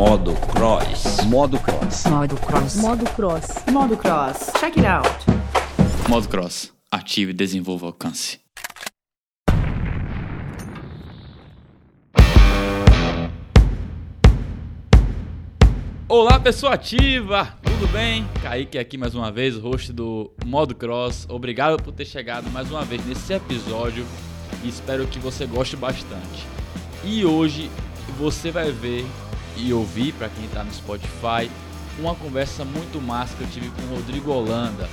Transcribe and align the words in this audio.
Modo 0.00 0.34
Cross. 0.34 1.26
Modo 1.26 1.58
Cross. 1.58 2.06
Modo 2.06 2.36
Cross. 2.38 2.76
Modo 2.76 3.04
Cross. 3.04 3.64
Modo 3.70 3.96
Cross. 3.98 4.50
Check 4.58 4.78
it 4.78 4.86
out. 4.86 5.10
Modo 6.08 6.26
Cross. 6.26 6.72
Ative 6.90 7.32
e 7.32 7.34
desenvolva 7.34 7.88
alcance. 7.88 8.40
Olá, 16.08 16.40
pessoa 16.40 16.72
ativa! 16.72 17.58
Tudo 17.62 17.86
bem? 17.92 18.26
Kaique 18.40 18.78
aqui 18.78 18.96
mais 18.96 19.14
uma 19.14 19.30
vez, 19.30 19.54
host 19.58 19.92
do 19.92 20.32
Modo 20.46 20.74
Cross. 20.74 21.26
Obrigado 21.28 21.76
por 21.76 21.92
ter 21.92 22.06
chegado 22.06 22.50
mais 22.50 22.70
uma 22.70 22.86
vez 22.86 23.04
nesse 23.04 23.34
episódio 23.34 24.06
e 24.64 24.68
espero 24.70 25.06
que 25.06 25.18
você 25.18 25.44
goste 25.44 25.76
bastante. 25.76 26.46
E 27.04 27.22
hoje 27.22 27.70
você 28.18 28.50
vai 28.50 28.72
ver 28.72 29.04
e 29.60 29.72
ouvir, 29.72 30.12
para 30.14 30.28
quem 30.28 30.44
está 30.44 30.64
no 30.64 30.72
Spotify, 30.72 31.50
uma 31.98 32.14
conversa 32.14 32.64
muito 32.64 33.00
massa 33.00 33.36
que 33.36 33.42
eu 33.42 33.48
tive 33.48 33.68
com 33.70 33.82
o 33.82 33.96
Rodrigo 33.96 34.30
Holanda. 34.30 34.88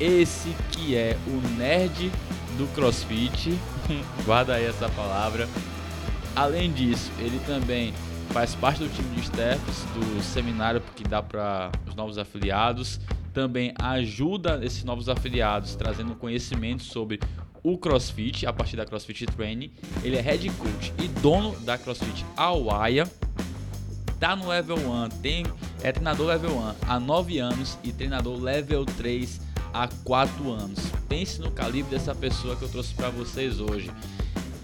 Esse 0.00 0.54
que 0.72 0.96
é 0.96 1.16
o 1.26 1.56
nerd 1.56 2.10
do 2.56 2.66
CrossFit, 2.74 3.58
guarda 4.24 4.54
aí 4.54 4.64
essa 4.64 4.88
palavra. 4.90 5.48
Além 6.34 6.72
disso, 6.72 7.10
ele 7.18 7.40
também 7.46 7.92
faz 8.30 8.54
parte 8.54 8.80
do 8.80 8.88
time 8.88 9.08
de 9.14 9.22
staffs 9.22 9.84
do 9.94 10.22
seminário 10.22 10.82
que 10.94 11.04
dá 11.04 11.22
para 11.22 11.70
os 11.86 11.94
novos 11.94 12.18
afiliados. 12.18 13.00
Também 13.32 13.72
ajuda 13.80 14.60
esses 14.62 14.84
novos 14.84 15.08
afiliados 15.08 15.74
trazendo 15.74 16.14
conhecimento 16.14 16.82
sobre 16.82 17.20
o 17.62 17.76
CrossFit 17.76 18.46
a 18.46 18.52
partir 18.52 18.76
da 18.76 18.84
CrossFit 18.84 19.26
Training. 19.26 19.70
Ele 20.02 20.16
é 20.16 20.20
head 20.20 20.48
coach 20.50 20.92
e 21.02 21.08
dono 21.20 21.58
da 21.60 21.76
CrossFit 21.76 22.24
Awaya. 22.36 23.04
Tá 24.18 24.34
no 24.34 24.48
level 24.48 24.76
1, 24.76 25.08
tem, 25.20 25.46
é 25.82 25.92
treinador 25.92 26.26
level 26.26 26.50
1 26.50 26.74
há 26.88 26.98
9 26.98 27.38
anos 27.38 27.78
e 27.84 27.92
treinador 27.92 28.36
level 28.40 28.84
3 28.84 29.40
há 29.72 29.88
4 30.04 30.50
anos. 30.50 30.80
Pense 31.08 31.40
no 31.40 31.52
calibre 31.52 31.96
dessa 31.96 32.14
pessoa 32.14 32.56
que 32.56 32.62
eu 32.62 32.68
trouxe 32.68 32.94
para 32.94 33.10
vocês 33.10 33.60
hoje. 33.60 33.90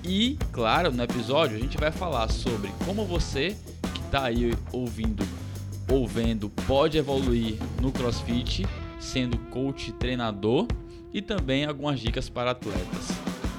E, 0.03 0.37
claro, 0.53 0.91
no 0.91 1.03
episódio 1.03 1.57
a 1.57 1.61
gente 1.61 1.79
vai 1.79 1.93
falar 1.93 2.31
sobre 2.31 2.73
como 2.85 3.05
você 3.05 3.57
que 3.95 4.01
está 4.01 4.25
aí 4.25 4.53
ouvindo 4.73 5.25
ou 5.89 6.07
vendo 6.07 6.51
pode 6.67 6.99
evoluir 6.99 7.57
no 7.81 7.93
CrossFit, 7.93 8.67
sendo 8.99 9.39
coach 9.51 9.93
treinador 9.93 10.67
e 11.13 11.23
também 11.23 11.65
algumas 11.65 12.01
dicas 12.01 12.29
para 12.29 12.51
atletas. 12.51 13.09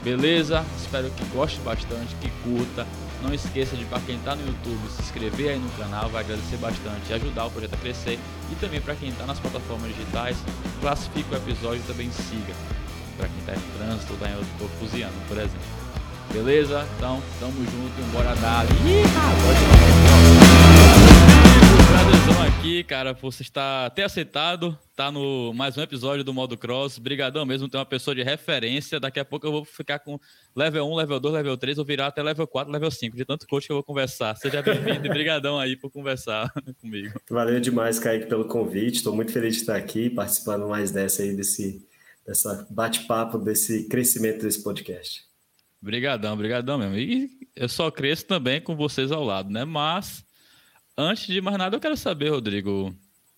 Beleza? 0.04 0.64
Espero 0.78 1.10
que 1.10 1.24
goste 1.26 1.60
bastante, 1.62 2.14
que 2.22 2.30
curta. 2.44 2.86
Não 3.22 3.34
esqueça 3.34 3.76
de, 3.76 3.86
para 3.86 4.00
quem 4.02 4.16
está 4.18 4.36
no 4.36 4.46
YouTube, 4.46 4.80
se 4.90 5.02
inscrever 5.02 5.52
aí 5.52 5.60
no 5.60 5.70
canal, 5.72 6.10
vai 6.10 6.24
agradecer 6.24 6.58
bastante 6.58 7.10
e 7.10 7.14
ajudar 7.14 7.46
o 7.46 7.52
projeto 7.52 7.74
a 7.74 7.78
crescer. 7.78 8.20
E 8.52 8.56
também 8.56 8.80
para 8.82 8.96
quem 8.96 9.10
está 9.10 9.26
nas 9.26 9.40
plataformas 9.40 9.96
digitais, 9.96 10.38
classifique 10.82 11.34
o 11.34 11.38
episódio 11.38 11.82
e 11.84 11.88
também 11.88 12.12
siga. 12.12 12.54
Para 13.18 13.28
quem 13.28 13.40
está 13.40 13.54
em 13.54 13.78
trânsito 13.78 14.14
ou 14.14 14.42
está 14.42 14.78
cozinhando, 14.80 15.16
por 15.28 15.38
exemplo. 15.38 15.86
Beleza? 16.32 16.86
Então, 16.98 17.22
tamo 17.40 17.54
junto 17.54 18.00
e 18.00 18.04
bora 18.12 18.36
dar. 18.36 18.66
Prazerzão 22.06 22.44
aqui, 22.44 22.84
cara, 22.84 23.16
por 23.16 23.32
você 23.32 23.42
estar 23.42 23.90
ter 23.90 24.04
aceitado, 24.04 24.78
tá 24.96 25.12
no 25.12 25.52
mais 25.54 25.76
um 25.76 25.82
episódio 25.82 26.24
do 26.24 26.32
Modo 26.32 26.56
Cross. 26.56 27.00
Brigadão 27.00 27.44
mesmo, 27.48 27.68
tem 27.68 27.80
uma 27.80 27.86
pessoa 27.86 28.14
de 28.14 28.22
referência. 28.22 29.00
Daqui 29.00 29.20
a 29.20 29.26
pouco 29.26 29.48
eu 29.48 29.52
vou 29.52 29.66
ficar 29.66 29.98
com 29.98 30.20
level 30.56 30.88
1, 30.88 30.96
level 30.96 31.20
2, 31.20 31.34
level 31.34 31.58
3, 31.58 31.78
vou 31.78 31.86
virar 31.86 32.08
até 32.08 32.22
level 32.22 32.46
4, 32.46 32.72
level 32.72 32.92
5, 32.92 33.18
de 33.18 33.26
tanto 33.26 33.48
coach 33.48 33.66
que 33.66 33.72
eu 33.72 33.78
vou 33.78 33.84
conversar. 33.84 34.36
Seja 34.36 34.62
bem-vindo 34.62 35.08
e 35.08 35.10
brigadão 35.10 35.58
aí 35.58 35.76
por 35.76 35.90
conversar 35.90 36.54
comigo. 36.80 37.20
Valeu 37.28 37.60
demais, 37.60 37.98
Kaique, 37.98 38.28
pelo 38.28 38.46
convite. 38.46 38.98
Estou 38.98 39.16
muito 39.16 39.32
feliz 39.32 39.56
de 39.56 39.62
estar 39.62 39.76
aqui, 39.76 40.08
participando 40.08 40.68
mais 40.68 40.92
dessa 40.92 41.24
aí, 41.24 41.36
desse 41.36 41.84
dessa 42.24 42.68
bate-papo, 42.70 43.40
desse 43.40 43.88
crescimento 43.88 44.44
desse 44.44 44.62
podcast. 44.64 45.24
Brigadão, 45.82 46.36
brigadão 46.36 46.78
mesmo. 46.80 46.98
E 46.98 47.30
eu 47.56 47.70
só 47.70 47.92
cresço 47.92 48.26
também 48.26 48.60
com 48.60 48.76
vocês 48.76 49.12
ao 49.12 49.24
lado, 49.24 49.52
né? 49.52 49.64
Mas, 49.64 50.25
antes 50.98 51.28
de 51.28 51.42
mais 51.42 51.58
nada, 51.58 51.76
eu 51.76 51.80
quero 51.80 51.98
saber, 51.98 52.30
Rodrigo, 52.30 52.96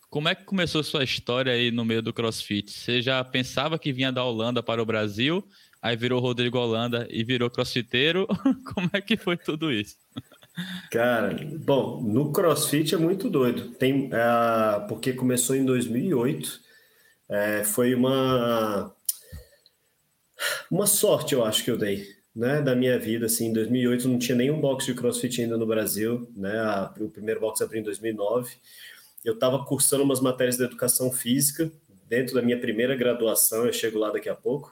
como 0.09 0.29
é 0.29 0.35
que 0.35 0.45
começou 0.45 0.83
sua 0.83 1.03
história 1.03 1.51
aí 1.51 1.71
no 1.71 1.83
meio 1.83 2.01
do 2.01 2.13
CrossFit? 2.13 2.71
Você 2.71 3.01
já 3.01 3.23
pensava 3.23 3.77
que 3.77 3.91
vinha 3.91 4.11
da 4.11 4.23
Holanda 4.23 4.63
para 4.63 4.81
o 4.81 4.85
Brasil, 4.85 5.47
aí 5.81 5.95
virou 5.95 6.21
Rodrigo 6.21 6.57
Holanda 6.57 7.07
e 7.09 7.23
virou 7.23 7.49
crossfiteiro? 7.49 8.27
como 8.73 8.89
é 8.93 9.01
que 9.01 9.17
foi 9.17 9.37
tudo 9.37 9.71
isso? 9.71 9.95
Cara, 10.91 11.37
bom, 11.59 12.01
no 12.01 12.31
CrossFit 12.31 12.95
é 12.95 12.97
muito 12.97 13.29
doido. 13.29 13.69
Tem, 13.75 14.07
uh, 14.07 14.87
porque 14.87 15.13
começou 15.13 15.55
em 15.55 15.65
2008. 15.65 16.67
É, 17.29 17.63
foi 17.63 17.93
uma 17.93 18.93
uma 20.69 20.87
sorte, 20.87 21.33
eu 21.33 21.43
acho 21.43 21.63
que 21.63 21.71
eu 21.71 21.77
dei 21.77 22.16
né, 22.37 22.61
da 22.61 22.75
minha 22.75 22.99
vida, 22.99 23.25
assim, 23.25 23.47
em 23.47 23.53
2008 23.53 24.07
não 24.07 24.19
tinha 24.19 24.37
nenhum 24.37 24.61
box 24.61 24.85
de 24.85 24.93
CrossFit 24.93 25.41
ainda 25.41 25.57
no 25.57 25.65
Brasil, 25.65 26.29
né, 26.35 26.59
a, 26.59 26.93
o 26.99 27.09
primeiro 27.09 27.39
box 27.39 27.63
abriu 27.63 27.81
em 27.81 27.83
2009, 27.83 28.53
eu 29.25 29.33
estava 29.33 29.65
cursando 29.65 30.03
umas 30.03 30.21
matérias 30.21 30.55
de 30.55 30.63
educação 30.63 31.11
física, 31.11 31.71
dentro 32.07 32.35
da 32.35 32.41
minha 32.43 32.59
primeira 32.59 32.95
graduação, 32.95 33.65
eu 33.65 33.73
chego 33.73 33.97
lá 33.97 34.11
daqui 34.11 34.29
a 34.29 34.35
pouco, 34.35 34.71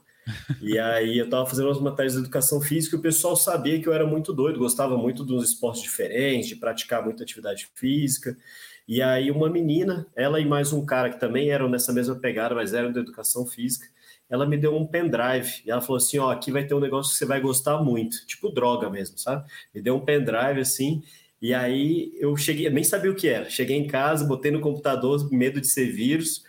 e 0.62 0.78
aí 0.78 1.18
eu 1.18 1.26
estava 1.26 1.44
fazendo 1.48 1.66
umas 1.66 1.82
matérias 1.82 2.14
de 2.14 2.20
educação 2.20 2.62
física 2.62 2.96
e 2.96 3.00
o 3.00 3.02
pessoal 3.02 3.36
sabia 3.36 3.82
que 3.82 3.90
eu 3.90 3.94
era 3.94 4.06
muito 4.06 4.32
doido, 4.32 4.60
gostava 4.60 4.96
muito 4.96 5.24
dos 5.24 5.50
esportes 5.50 5.82
diferentes, 5.82 6.50
de 6.50 6.58
praticar 6.58 7.04
muita 7.04 7.24
atividade 7.24 7.68
física, 7.74 8.38
e 8.88 9.02
aí 9.02 9.32
uma 9.32 9.50
menina, 9.50 10.06
ela 10.16 10.40
e 10.40 10.46
mais 10.46 10.72
um 10.72 10.86
cara 10.86 11.10
que 11.10 11.20
também 11.20 11.50
eram 11.50 11.68
nessa 11.68 11.92
mesma 11.92 12.16
pegada, 12.16 12.54
mas 12.54 12.76
eram 12.76 12.92
de 12.92 13.00
educação 13.00 13.44
física, 13.48 13.88
ela 14.30 14.46
me 14.46 14.58
deu 14.58 14.76
um 14.76 14.86
pendrive 14.86 15.62
e 15.66 15.72
ela 15.72 15.82
falou 15.82 15.98
assim: 15.98 16.18
Ó, 16.18 16.32
aqui 16.32 16.52
vai 16.52 16.66
ter 16.66 16.74
um 16.74 16.80
negócio 16.80 17.12
que 17.12 17.18
você 17.18 17.26
vai 17.26 17.40
gostar 17.40 17.82
muito, 17.84 18.26
tipo 18.26 18.50
droga 18.50 18.90
mesmo, 18.90 19.18
sabe? 19.18 19.50
Me 19.74 19.82
deu 19.82 19.96
um 19.96 20.04
pendrive 20.04 20.60
assim. 20.60 21.04
E 21.42 21.54
aí 21.54 22.12
eu 22.18 22.36
cheguei, 22.36 22.70
nem 22.70 22.84
sabia 22.84 23.12
o 23.12 23.16
que 23.16 23.28
era. 23.28 23.50
Cheguei 23.50 23.78
em 23.78 23.88
casa, 23.88 24.26
botei 24.26 24.52
no 24.52 24.62
computador, 24.62 25.30
medo 25.32 25.62
de 25.62 25.68
ser 25.68 25.92
vírus. 25.92 26.44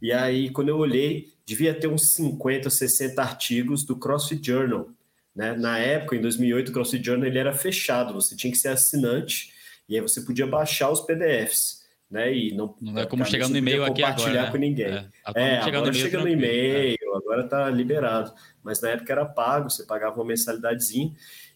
E 0.00 0.12
aí, 0.12 0.50
quando 0.50 0.68
eu 0.68 0.78
olhei, 0.78 1.32
devia 1.44 1.74
ter 1.74 1.88
uns 1.88 2.10
50, 2.12 2.70
60 2.70 3.20
artigos 3.20 3.84
do 3.84 3.96
CrossFit 3.96 4.46
Journal. 4.46 4.88
Né? 5.34 5.54
Na 5.56 5.78
época, 5.78 6.16
em 6.16 6.20
2008, 6.20 6.68
o 6.68 6.72
CrossFit 6.72 7.04
Journal 7.04 7.26
ele 7.26 7.38
era 7.38 7.52
fechado, 7.52 8.14
você 8.14 8.36
tinha 8.36 8.50
que 8.50 8.58
ser 8.58 8.68
assinante, 8.68 9.52
e 9.88 9.96
aí 9.96 10.00
você 10.00 10.20
podia 10.20 10.46
baixar 10.46 10.90
os 10.90 11.00
PDFs 11.00 11.87
né? 12.10 12.34
E 12.34 12.54
não, 12.54 12.74
não 12.80 12.98
é 12.98 13.06
como 13.06 13.24
chegar 13.24 13.48
no 13.48 13.56
e-mail 13.56 13.84
aqui 13.84 14.00
compartilhar 14.00 14.30
agora, 14.30 14.50
com 14.50 14.58
ninguém. 14.58 14.86
É, 14.86 15.08
é 15.34 15.58
agora 15.58 15.92
chega 15.92 16.20
no 16.20 16.28
e-mail, 16.28 16.96
é. 17.00 17.16
agora 17.16 17.48
tá 17.48 17.68
liberado. 17.70 18.32
Mas 18.62 18.80
na 18.80 18.90
época 18.90 19.12
era 19.12 19.24
pago, 19.24 19.70
você 19.70 19.84
pagava 19.84 20.16
uma 20.16 20.24
mensalidadezinha. 20.24 21.12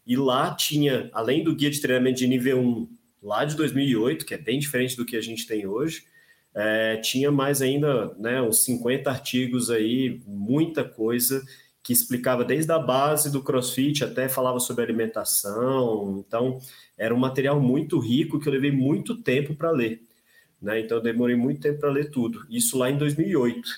E 0.06 0.16
lá 0.16 0.54
tinha, 0.54 1.10
além 1.12 1.42
do 1.42 1.54
guia 1.54 1.70
de 1.70 1.80
treinamento 1.80 2.18
de 2.18 2.26
nível 2.26 2.60
1, 2.60 2.88
lá 3.22 3.44
de 3.44 3.56
2008, 3.56 4.26
que 4.26 4.34
é 4.34 4.38
bem 4.38 4.58
diferente 4.58 4.96
do 4.96 5.06
que 5.06 5.16
a 5.16 5.20
gente 5.20 5.46
tem 5.46 5.66
hoje, 5.66 6.04
é, 6.54 6.96
tinha 6.96 7.30
mais 7.30 7.62
ainda, 7.62 8.14
né, 8.18 8.42
uns 8.42 8.64
50 8.64 9.08
artigos 9.08 9.70
aí, 9.70 10.20
muita 10.26 10.84
coisa 10.84 11.42
que 11.82 11.92
explicava 11.92 12.44
desde 12.44 12.70
a 12.70 12.78
base 12.78 13.30
do 13.30 13.42
CrossFit 13.42 14.04
até 14.04 14.28
falava 14.28 14.60
sobre 14.60 14.84
alimentação. 14.84 16.22
Então, 16.24 16.58
era 16.96 17.14
um 17.14 17.18
material 17.18 17.60
muito 17.60 17.98
rico 17.98 18.38
que 18.38 18.48
eu 18.48 18.52
levei 18.52 18.70
muito 18.70 19.20
tempo 19.22 19.54
para 19.54 19.70
ler. 19.70 20.02
Né? 20.62 20.80
Então 20.80 20.98
eu 20.98 21.02
demorei 21.02 21.34
muito 21.34 21.60
tempo 21.60 21.80
para 21.80 21.90
ler 21.90 22.10
tudo. 22.10 22.46
Isso 22.48 22.78
lá 22.78 22.88
em 22.88 22.96
2008. 22.96 23.68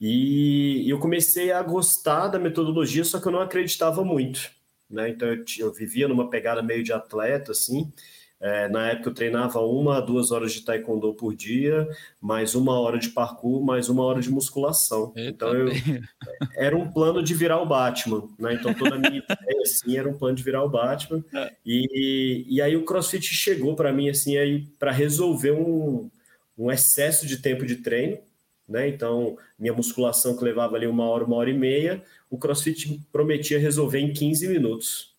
E 0.00 0.88
eu 0.88 0.98
comecei 0.98 1.50
a 1.50 1.62
gostar 1.62 2.28
da 2.28 2.38
metodologia, 2.38 3.04
só 3.04 3.20
que 3.20 3.26
eu 3.26 3.32
não 3.32 3.40
acreditava 3.40 4.04
muito. 4.04 4.50
Né? 4.88 5.08
Então 5.08 5.26
eu, 5.28 5.44
eu 5.58 5.72
vivia 5.72 6.06
numa 6.06 6.30
pegada 6.30 6.62
meio 6.62 6.84
de 6.84 6.92
atleta, 6.92 7.52
assim. 7.52 7.92
É, 8.40 8.68
na 8.68 8.90
época 8.90 9.08
eu 9.08 9.14
treinava 9.14 9.60
uma 9.60 9.96
a 9.96 10.00
duas 10.00 10.30
horas 10.30 10.52
de 10.52 10.62
taekwondo 10.62 11.14
por 11.14 11.34
dia, 11.34 11.88
mais 12.20 12.54
uma 12.54 12.78
hora 12.78 12.98
de 12.98 13.08
parkour, 13.08 13.64
mais 13.64 13.88
uma 13.88 14.02
hora 14.02 14.20
de 14.20 14.30
musculação. 14.30 15.12
Então 15.16 15.54
eu 15.54 15.68
era 16.54 16.76
um 16.76 16.90
plano 16.90 17.22
de 17.22 17.32
virar 17.32 17.62
o 17.62 17.66
Batman, 17.66 18.28
né? 18.38 18.54
Então 18.54 18.74
toda 18.74 18.96
a 18.96 18.98
minha 18.98 19.18
ideia 19.18 19.62
assim 19.62 19.96
era 19.96 20.08
um 20.08 20.18
plano 20.18 20.36
de 20.36 20.42
virar 20.42 20.62
o 20.62 20.68
Batman. 20.68 21.24
É. 21.32 21.52
E, 21.64 22.44
e 22.48 22.60
aí 22.60 22.76
o 22.76 22.84
CrossFit 22.84 23.34
chegou 23.34 23.74
para 23.74 23.92
mim 23.92 24.10
assim 24.10 24.36
aí 24.36 24.66
para 24.78 24.90
resolver 24.90 25.52
um, 25.52 26.10
um 26.58 26.70
excesso 26.70 27.26
de 27.26 27.38
tempo 27.38 27.64
de 27.64 27.76
treino, 27.76 28.18
né? 28.68 28.88
Então 28.88 29.38
minha 29.58 29.72
musculação 29.72 30.36
que 30.36 30.44
levava 30.44 30.76
ali 30.76 30.86
uma 30.86 31.08
hora, 31.08 31.24
uma 31.24 31.36
hora 31.36 31.48
e 31.48 31.56
meia, 31.56 32.02
o 32.28 32.36
CrossFit 32.36 33.00
prometia 33.10 33.58
resolver 33.58 34.00
em 34.00 34.12
15 34.12 34.48
minutos. 34.48 35.13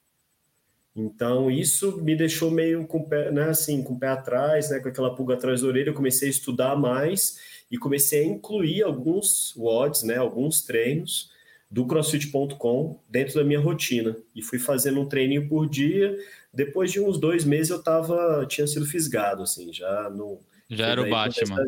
Então, 0.95 1.51
isso 1.51 2.01
me 2.01 2.15
deixou 2.15 2.49
meio 2.49 2.87
com 2.87 3.03
pé, 3.03 3.29
né, 3.29 3.49
assim, 3.49 3.83
com 3.83 3.93
o 3.93 3.99
pé 3.99 4.07
atrás, 4.07 4.69
né, 4.69 4.79
com 4.79 4.87
aquela 4.87 5.13
pulga 5.13 5.33
atrás 5.33 5.61
da 5.61 5.67
orelha. 5.67 5.89
Eu 5.89 5.93
comecei 5.93 6.29
a 6.29 6.31
estudar 6.31 6.75
mais 6.77 7.37
e 7.69 7.77
comecei 7.77 8.21
a 8.21 8.25
incluir 8.25 8.81
alguns 8.81 9.53
WODs, 9.57 10.03
né, 10.03 10.15
alguns 10.15 10.61
treinos 10.61 11.29
do 11.69 11.85
CrossFit.com 11.85 12.97
dentro 13.09 13.35
da 13.35 13.43
minha 13.43 13.59
rotina. 13.59 14.15
E 14.33 14.41
fui 14.41 14.57
fazendo 14.57 15.01
um 15.01 15.05
treininho 15.05 15.49
por 15.49 15.67
dia, 15.67 16.17
Depois 16.53 16.89
de 16.89 17.01
uns 17.01 17.19
dois 17.19 17.43
meses 17.43 17.69
eu 17.69 17.83
tava, 17.83 18.45
tinha 18.47 18.65
sido 18.65 18.85
fisgado, 18.85 19.43
assim, 19.43 19.73
já 19.73 20.09
no. 20.09 20.39
Já 20.69 20.87
era 20.87 21.01
o 21.01 21.09
Batman. 21.09 21.67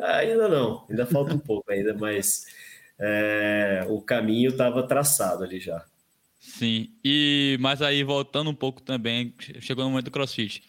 Ainda 0.00 0.48
não, 0.48 0.84
ainda 0.90 1.06
falta 1.06 1.34
um 1.34 1.38
pouco 1.38 1.70
ainda, 1.70 1.94
mas 1.94 2.46
é, 2.98 3.86
o 3.88 4.00
caminho 4.00 4.50
estava 4.50 4.82
traçado 4.82 5.44
ali 5.44 5.60
já. 5.60 5.84
Sim, 6.42 6.88
e 7.04 7.56
mas 7.60 7.80
aí 7.80 8.02
voltando 8.02 8.50
um 8.50 8.54
pouco 8.54 8.82
também, 8.82 9.32
chegou 9.60 9.84
no 9.84 9.90
momento 9.90 10.06
do 10.06 10.10
CrossFit. 10.10 10.60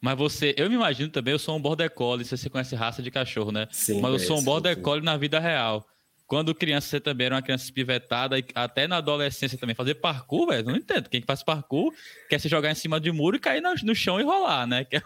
Mas 0.00 0.16
você, 0.16 0.54
eu 0.56 0.70
me 0.70 0.76
imagino 0.76 1.10
também, 1.10 1.32
eu 1.32 1.38
sou 1.38 1.56
um 1.56 1.60
border 1.60 1.90
collie, 1.90 2.24
se 2.24 2.36
você 2.36 2.48
conhece 2.48 2.76
raça 2.76 3.02
de 3.02 3.10
cachorro, 3.10 3.50
né? 3.50 3.66
Sim, 3.72 4.00
mas 4.00 4.12
eu 4.12 4.18
sou 4.20 4.38
um 4.38 4.44
border 4.44 4.80
collie 4.80 5.04
na 5.04 5.16
vida 5.16 5.40
real. 5.40 5.84
Quando 6.28 6.54
criança, 6.54 6.86
você 6.86 7.00
também 7.00 7.26
era 7.26 7.34
uma 7.34 7.42
criança 7.42 7.64
espivetada, 7.64 8.38
e 8.38 8.44
até 8.54 8.86
na 8.86 8.98
adolescência 8.98 9.58
também, 9.58 9.74
fazer 9.74 9.96
parkour, 9.96 10.46
velho, 10.46 10.64
não 10.64 10.76
entendo. 10.76 11.08
Quem 11.08 11.22
faz 11.22 11.42
parkour 11.42 11.92
quer 12.28 12.38
se 12.38 12.48
jogar 12.48 12.70
em 12.70 12.74
cima 12.76 13.00
de 13.00 13.10
muro 13.10 13.36
e 13.36 13.40
cair 13.40 13.60
no, 13.60 13.74
no 13.82 13.94
chão 13.96 14.20
e 14.20 14.22
rolar, 14.22 14.64
né? 14.64 14.86
É... 14.92 14.96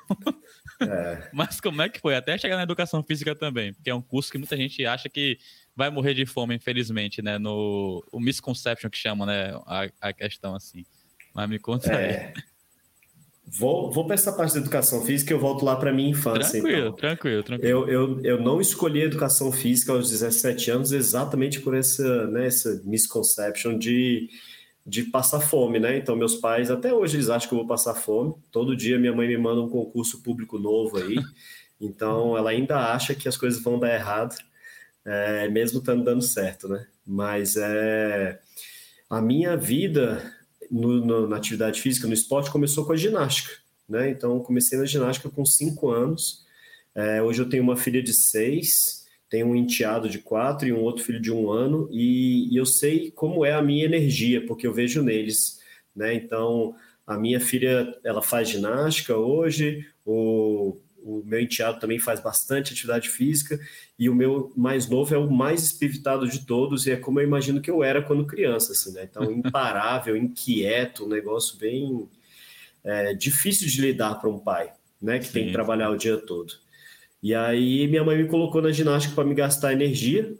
é. 0.84 1.28
Mas 1.32 1.62
como 1.62 1.80
é 1.80 1.88
que 1.88 1.98
foi? 1.98 2.14
Até 2.14 2.36
chegar 2.36 2.56
na 2.56 2.64
educação 2.64 3.02
física 3.02 3.34
também, 3.34 3.72
porque 3.72 3.88
é 3.88 3.94
um 3.94 4.02
curso 4.02 4.30
que 4.30 4.36
muita 4.36 4.54
gente 4.54 4.84
acha 4.84 5.08
que 5.08 5.38
vai 5.80 5.88
morrer 5.88 6.12
de 6.12 6.26
fome, 6.26 6.54
infelizmente, 6.54 7.22
né? 7.22 7.38
No 7.38 8.04
o 8.12 8.20
misconception 8.20 8.90
que 8.90 8.98
chama, 8.98 9.24
né? 9.24 9.58
A, 9.66 9.88
a 9.98 10.12
questão 10.12 10.54
assim. 10.54 10.84
Mas 11.34 11.48
me 11.48 11.58
conta 11.58 11.90
é... 11.90 12.26
aí. 12.34 12.42
Vou, 13.58 13.90
vou 13.90 14.04
para 14.04 14.14
essa 14.14 14.30
parte 14.30 14.54
da 14.54 14.60
educação 14.60 15.04
física 15.04 15.32
e 15.32 15.34
eu 15.34 15.40
volto 15.40 15.64
lá 15.64 15.74
para 15.74 15.90
minha 15.90 16.10
infância. 16.10 16.60
Tranquilo, 16.60 16.88
então. 16.88 16.92
tranquilo, 16.92 17.42
tranquilo. 17.42 17.70
Eu, 17.70 17.88
eu, 17.88 18.20
eu 18.22 18.40
não 18.42 18.60
escolhi 18.60 19.00
educação 19.00 19.50
física 19.50 19.90
aos 19.92 20.10
17 20.10 20.70
anos 20.70 20.92
exatamente 20.92 21.60
por 21.60 21.74
essa, 21.74 22.26
né, 22.26 22.46
essa 22.46 22.80
misconception 22.84 23.76
de, 23.76 24.28
de 24.86 25.04
passar 25.04 25.40
fome, 25.40 25.80
né? 25.80 25.96
Então, 25.96 26.14
meus 26.14 26.36
pais, 26.36 26.70
até 26.70 26.92
hoje, 26.92 27.16
eles 27.16 27.30
acham 27.30 27.48
que 27.48 27.54
eu 27.54 27.58
vou 27.58 27.66
passar 27.66 27.94
fome. 27.94 28.34
Todo 28.52 28.76
dia 28.76 28.98
minha 28.98 29.14
mãe 29.14 29.26
me 29.26 29.38
manda 29.38 29.62
um 29.62 29.68
concurso 29.68 30.22
público 30.22 30.58
novo 30.58 30.98
aí. 30.98 31.16
Então, 31.82 32.36
ela 32.36 32.50
ainda 32.50 32.92
acha 32.92 33.14
que 33.14 33.26
as 33.26 33.38
coisas 33.38 33.62
vão 33.62 33.78
dar 33.78 33.94
errado, 33.94 34.36
é, 35.04 35.48
mesmo 35.48 35.78
estando 35.78 36.04
dando 36.04 36.22
certo, 36.22 36.68
né? 36.68 36.86
Mas 37.06 37.56
é, 37.56 38.38
a 39.08 39.20
minha 39.20 39.56
vida 39.56 40.22
no, 40.70 41.04
no, 41.04 41.26
na 41.26 41.36
atividade 41.36 41.80
física, 41.80 42.06
no 42.06 42.14
esporte, 42.14 42.50
começou 42.50 42.86
com 42.86 42.92
a 42.92 42.96
ginástica. 42.96 43.52
Né? 43.88 44.10
Então, 44.10 44.38
comecei 44.40 44.78
na 44.78 44.86
ginástica 44.86 45.28
com 45.28 45.44
cinco 45.44 45.90
anos. 45.90 46.44
É, 46.94 47.20
hoje 47.20 47.42
eu 47.42 47.48
tenho 47.48 47.62
uma 47.62 47.76
filha 47.76 48.00
de 48.00 48.12
seis, 48.12 49.04
tenho 49.28 49.48
um 49.48 49.56
enteado 49.56 50.08
de 50.08 50.18
quatro 50.18 50.68
e 50.68 50.72
um 50.72 50.80
outro 50.80 51.04
filho 51.04 51.20
de 51.20 51.32
um 51.32 51.50
ano, 51.50 51.88
e, 51.90 52.52
e 52.52 52.56
eu 52.56 52.64
sei 52.64 53.10
como 53.10 53.44
é 53.44 53.52
a 53.52 53.62
minha 53.62 53.84
energia, 53.84 54.46
porque 54.46 54.66
eu 54.66 54.72
vejo 54.72 55.02
neles. 55.02 55.58
Né? 55.94 56.14
Então, 56.14 56.74
a 57.04 57.18
minha 57.18 57.40
filha 57.40 57.98
ela 58.04 58.22
faz 58.22 58.48
ginástica 58.48 59.16
hoje, 59.16 59.84
o, 60.06 60.76
o 61.02 61.22
meu 61.24 61.40
enteado 61.40 61.80
também 61.80 61.98
faz 61.98 62.20
bastante 62.20 62.72
atividade 62.72 63.08
física 63.08 63.58
e 63.98 64.08
o 64.08 64.14
meu 64.14 64.52
mais 64.56 64.88
novo 64.88 65.14
é 65.14 65.18
o 65.18 65.30
mais 65.30 65.62
espivitado 65.62 66.28
de 66.28 66.44
todos 66.46 66.86
e 66.86 66.92
é 66.92 66.96
como 66.96 67.20
eu 67.20 67.24
imagino 67.24 67.60
que 67.60 67.70
eu 67.70 67.82
era 67.82 68.02
quando 68.02 68.26
criança, 68.26 68.72
assim, 68.72 68.92
né? 68.92 69.08
Então, 69.10 69.24
imparável, 69.30 70.16
inquieto, 70.16 71.04
um 71.04 71.08
negócio 71.08 71.58
bem 71.58 72.08
é, 72.84 73.14
difícil 73.14 73.68
de 73.68 73.80
lidar 73.80 74.16
para 74.16 74.28
um 74.28 74.38
pai, 74.38 74.72
né? 75.00 75.18
Que 75.18 75.26
Sim. 75.26 75.32
tem 75.32 75.46
que 75.46 75.52
trabalhar 75.52 75.90
o 75.90 75.96
dia 75.96 76.16
todo. 76.18 76.54
E 77.22 77.34
aí 77.34 77.86
minha 77.86 78.04
mãe 78.04 78.16
me 78.16 78.28
colocou 78.28 78.62
na 78.62 78.72
ginástica 78.72 79.14
para 79.14 79.24
me 79.24 79.34
gastar 79.34 79.72
energia, 79.72 80.34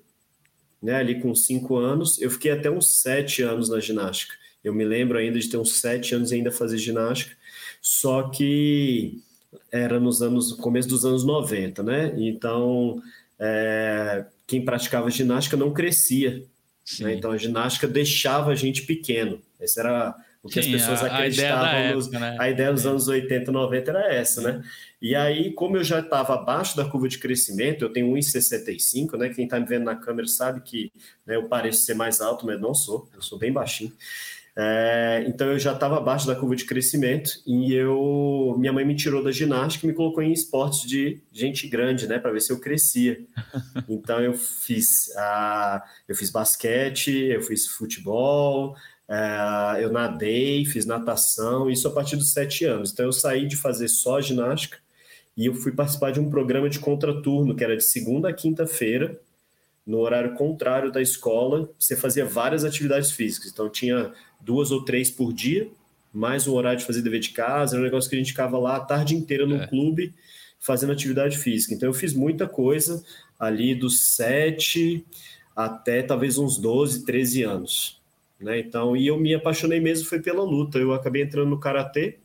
né? 0.82 0.94
Ali 0.94 1.20
com 1.20 1.34
cinco 1.34 1.76
anos, 1.76 2.20
eu 2.20 2.30
fiquei 2.30 2.50
até 2.50 2.70
uns 2.70 3.00
sete 3.00 3.42
anos 3.42 3.68
na 3.68 3.80
ginástica. 3.80 4.34
Eu 4.62 4.74
me 4.74 4.84
lembro 4.84 5.18
ainda 5.18 5.38
de 5.38 5.48
ter 5.48 5.56
uns 5.56 5.80
sete 5.80 6.14
anos 6.14 6.32
e 6.32 6.34
ainda 6.34 6.50
fazer 6.50 6.76
ginástica, 6.76 7.34
só 7.80 8.28
que 8.28 9.22
era 9.70 9.98
nos 9.98 10.22
anos 10.22 10.52
começo 10.52 10.88
dos 10.88 11.04
anos 11.04 11.24
90, 11.24 11.82
né? 11.82 12.12
Então, 12.16 13.02
é, 13.38 14.24
quem 14.46 14.64
praticava 14.64 15.10
ginástica 15.10 15.56
não 15.56 15.72
crescia. 15.72 16.42
Né? 17.00 17.14
Então, 17.14 17.30
a 17.30 17.36
ginástica 17.36 17.86
deixava 17.86 18.50
a 18.50 18.54
gente 18.54 18.82
pequeno. 18.82 19.40
Esse 19.60 19.78
era 19.78 20.14
o 20.42 20.48
que 20.48 20.62
Sim, 20.62 20.74
as 20.74 20.80
pessoas 20.80 21.02
a, 21.02 21.06
acreditavam. 21.06 21.64
A 21.64 21.70
ideia, 21.70 21.94
nos, 21.94 22.06
época, 22.06 22.18
né? 22.18 22.36
a 22.38 22.50
ideia 22.50 22.72
dos 22.72 22.84
é. 22.84 22.88
anos 22.88 23.08
80, 23.08 23.52
90 23.52 23.90
era 23.90 24.14
essa, 24.14 24.40
né? 24.40 24.62
E 25.00 25.14
aí, 25.14 25.52
como 25.52 25.76
eu 25.76 25.84
já 25.84 26.00
estava 26.00 26.34
abaixo 26.34 26.76
da 26.76 26.84
curva 26.84 27.08
de 27.08 27.18
crescimento, 27.18 27.84
eu 27.84 27.92
tenho 27.92 28.12
1,65, 28.14 29.16
né? 29.16 29.28
Quem 29.28 29.44
está 29.44 29.58
me 29.60 29.66
vendo 29.66 29.84
na 29.84 29.96
câmera 29.96 30.26
sabe 30.26 30.60
que 30.62 30.92
né, 31.26 31.36
eu 31.36 31.44
pareço 31.44 31.84
ser 31.84 31.94
mais 31.94 32.20
alto, 32.20 32.46
mas 32.46 32.60
não 32.60 32.74
sou, 32.74 33.08
eu 33.14 33.22
sou 33.22 33.38
bem 33.38 33.52
baixinho. 33.52 33.92
É, 34.56 35.24
então 35.28 35.46
eu 35.48 35.58
já 35.58 35.72
estava 35.72 35.96
abaixo 35.96 36.26
da 36.26 36.34
curva 36.34 36.56
de 36.56 36.64
crescimento 36.64 37.40
e 37.46 37.72
eu 37.72 38.56
minha 38.58 38.72
mãe 38.72 38.84
me 38.84 38.96
tirou 38.96 39.22
da 39.22 39.30
ginástica 39.30 39.86
e 39.86 39.88
me 39.88 39.94
colocou 39.94 40.22
em 40.22 40.32
esportes 40.32 40.88
de 40.88 41.22
gente 41.32 41.68
grande, 41.68 42.06
né, 42.08 42.18
para 42.18 42.32
ver 42.32 42.40
se 42.40 42.52
eu 42.52 42.60
crescia. 42.60 43.18
Então 43.88 44.20
eu 44.20 44.34
fiz 44.34 45.14
a, 45.16 45.84
eu 46.08 46.14
fiz 46.14 46.30
basquete, 46.30 47.10
eu 47.10 47.42
fiz 47.42 47.66
futebol, 47.66 48.74
é, 49.08 49.84
eu 49.84 49.92
nadei, 49.92 50.64
fiz 50.64 50.86
natação, 50.86 51.70
isso 51.70 51.88
a 51.88 51.92
partir 51.92 52.16
dos 52.16 52.32
sete 52.32 52.64
anos. 52.64 52.92
Então 52.92 53.06
eu 53.06 53.12
saí 53.12 53.46
de 53.46 53.56
fazer 53.56 53.88
só 53.88 54.20
ginástica 54.20 54.78
e 55.36 55.46
eu 55.46 55.54
fui 55.54 55.72
participar 55.72 56.12
de 56.12 56.20
um 56.20 56.30
programa 56.30 56.68
de 56.68 56.78
contraturno 56.78 57.54
que 57.54 57.64
era 57.64 57.76
de 57.76 57.84
segunda 57.84 58.28
a 58.28 58.32
quinta-feira 58.32 59.18
no 59.86 59.98
horário 59.98 60.34
contrário 60.34 60.92
da 60.92 61.02
escola, 61.02 61.68
você 61.78 61.96
fazia 61.96 62.24
várias 62.24 62.64
atividades 62.64 63.10
físicas. 63.10 63.50
Então, 63.50 63.68
tinha 63.68 64.12
duas 64.40 64.70
ou 64.70 64.84
três 64.84 65.10
por 65.10 65.32
dia, 65.32 65.68
mais 66.12 66.46
um 66.46 66.54
horário 66.54 66.78
de 66.78 66.84
fazer 66.84 67.02
dever 67.02 67.20
de 67.20 67.30
casa. 67.30 67.74
Era 67.74 67.82
um 67.82 67.84
negócio 67.84 68.08
que 68.08 68.16
a 68.16 68.18
gente 68.18 68.30
ficava 68.30 68.58
lá 68.58 68.76
a 68.76 68.80
tarde 68.80 69.14
inteira 69.14 69.46
no 69.46 69.56
é. 69.56 69.66
clube 69.66 70.14
fazendo 70.58 70.92
atividade 70.92 71.38
física. 71.38 71.74
Então, 71.74 71.88
eu 71.88 71.94
fiz 71.94 72.12
muita 72.12 72.46
coisa 72.46 73.02
ali 73.38 73.74
dos 73.74 74.14
sete 74.14 75.04
até 75.56 76.02
talvez 76.02 76.38
uns 76.38 76.58
12, 76.58 77.04
13 77.04 77.42
anos. 77.42 78.00
Né? 78.38 78.58
Então, 78.60 78.96
e 78.96 79.06
eu 79.06 79.18
me 79.18 79.34
apaixonei 79.34 79.80
mesmo 79.80 80.06
foi 80.06 80.20
pela 80.20 80.42
luta. 80.42 80.78
Eu 80.78 80.92
acabei 80.92 81.22
entrando 81.22 81.48
no 81.48 81.60
karatê, 81.60 82.18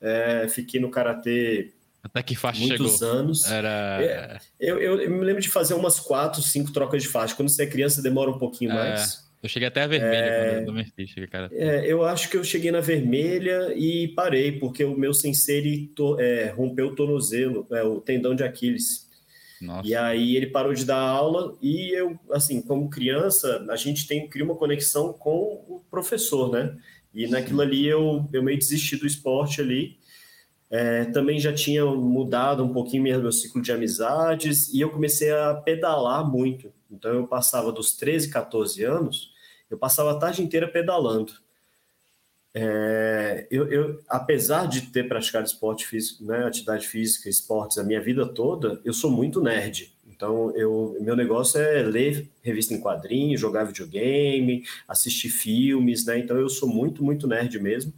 é, 0.00 0.46
fiquei 0.48 0.80
no 0.80 0.90
karatê 0.90 1.72
até 2.02 2.22
que 2.22 2.34
faixa 2.34 2.60
muitos 2.60 2.92
chegou? 2.98 3.08
anos. 3.08 3.50
Era... 3.50 3.98
É, 4.00 4.38
eu, 4.58 4.78
eu, 4.80 5.00
eu, 5.02 5.10
me 5.10 5.22
lembro 5.22 5.42
de 5.42 5.50
fazer 5.50 5.74
umas 5.74 6.00
quatro, 6.00 6.40
cinco 6.42 6.72
trocas 6.72 7.02
de 7.02 7.08
faixa. 7.08 7.34
Quando 7.34 7.50
você 7.50 7.64
é 7.64 7.66
criança, 7.66 8.02
demora 8.02 8.30
um 8.30 8.38
pouquinho 8.38 8.70
é, 8.70 8.74
mais. 8.74 9.29
Eu 9.42 9.48
cheguei 9.48 9.68
até 9.68 9.82
a 9.82 9.86
vermelha 9.86 10.16
é, 10.16 10.44
quando 10.44 10.58
eu 10.60 10.66
domestiquei, 10.66 11.26
cara. 11.26 11.48
É, 11.52 11.90
eu 11.90 12.04
acho 12.04 12.28
que 12.28 12.36
eu 12.36 12.44
cheguei 12.44 12.70
na 12.70 12.80
vermelha 12.80 13.72
e 13.74 14.08
parei, 14.08 14.52
porque 14.52 14.84
o 14.84 14.96
meu 14.96 15.14
sensei 15.14 15.90
to, 15.94 16.20
é, 16.20 16.50
rompeu 16.50 16.88
o 16.88 16.94
tornozelo, 16.94 17.66
é, 17.70 17.82
o 17.82 18.00
tendão 18.00 18.34
de 18.34 18.44
Aquiles. 18.44 19.08
Nossa. 19.60 19.88
E 19.88 19.94
aí 19.94 20.36
ele 20.36 20.46
parou 20.46 20.72
de 20.72 20.84
dar 20.84 21.00
aula 21.00 21.56
e 21.62 21.90
eu, 21.90 22.18
assim, 22.30 22.62
como 22.62 22.88
criança, 22.88 23.66
a 23.68 23.76
gente 23.76 24.06
tem 24.06 24.28
cria 24.28 24.44
uma 24.44 24.56
conexão 24.56 25.12
com 25.12 25.64
o 25.68 25.82
professor, 25.90 26.50
né? 26.50 26.76
E 27.12 27.26
naquilo 27.26 27.60
ali 27.60 27.86
eu, 27.86 28.26
eu 28.32 28.42
meio 28.42 28.58
desisti 28.58 28.96
do 28.96 29.06
esporte 29.06 29.60
ali 29.60 30.00
é, 30.70 31.06
também 31.06 31.40
já 31.40 31.52
tinha 31.52 31.84
mudado 31.84 32.64
um 32.64 32.72
pouquinho 32.72 33.02
meu 33.02 33.32
ciclo 33.32 33.60
de 33.60 33.72
amizades 33.72 34.72
e 34.72 34.80
eu 34.80 34.88
comecei 34.88 35.32
a 35.32 35.54
pedalar 35.54 36.24
muito. 36.24 36.72
Então 36.90 37.12
eu 37.14 37.26
passava 37.26 37.72
dos 37.72 37.92
13, 37.92 38.30
14 38.30 38.84
anos, 38.84 39.32
eu 39.70 39.78
passava 39.78 40.12
a 40.12 40.18
tarde 40.18 40.42
inteira 40.42 40.68
pedalando. 40.68 41.32
É, 42.52 43.46
eu, 43.50 43.70
eu, 43.70 44.00
apesar 44.08 44.66
de 44.66 44.82
ter 44.82 45.08
praticado 45.08 45.46
esporte 45.46 45.86
físico, 45.86 46.24
né, 46.24 46.44
atividade 46.44 46.88
física, 46.88 47.28
esportes 47.28 47.78
a 47.78 47.84
minha 47.84 48.00
vida 48.00 48.26
toda, 48.26 48.80
eu 48.84 48.92
sou 48.92 49.10
muito 49.10 49.40
nerd. 49.40 49.94
Então, 50.08 50.54
eu, 50.56 50.96
meu 51.00 51.16
negócio 51.16 51.58
é 51.58 51.82
ler 51.82 52.28
revista 52.42 52.74
em 52.74 52.80
quadrinhos, 52.80 53.40
jogar 53.40 53.64
videogame, 53.64 54.64
assistir 54.86 55.30
filmes, 55.30 56.04
né? 56.04 56.18
Então, 56.18 56.36
eu 56.36 56.48
sou 56.48 56.68
muito, 56.68 57.02
muito 57.02 57.26
nerd 57.26 57.58
mesmo. 57.58 57.92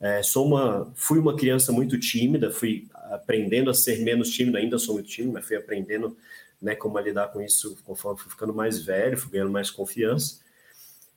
É, 0.00 0.22
sou 0.22 0.46
uma, 0.46 0.90
fui 0.96 1.18
uma 1.18 1.36
criança 1.36 1.70
muito 1.70 1.96
tímida, 2.00 2.50
fui 2.50 2.88
aprendendo 2.92 3.70
a 3.70 3.74
ser 3.74 4.00
menos 4.00 4.30
tímido, 4.30 4.56
ainda 4.56 4.78
sou 4.78 4.94
muito 4.94 5.08
tímido, 5.08 5.34
mas 5.34 5.46
fui 5.46 5.56
aprendendo 5.56 6.16
né, 6.60 6.74
como 6.74 6.98
lidar 6.98 7.28
com 7.28 7.40
isso 7.40 7.76
conforme 7.84 8.20
fui 8.20 8.30
ficando 8.30 8.54
mais 8.54 8.82
velho, 8.82 9.16
fui 9.16 9.32
ganhando 9.32 9.50
mais 9.50 9.70
confiança. 9.70 10.40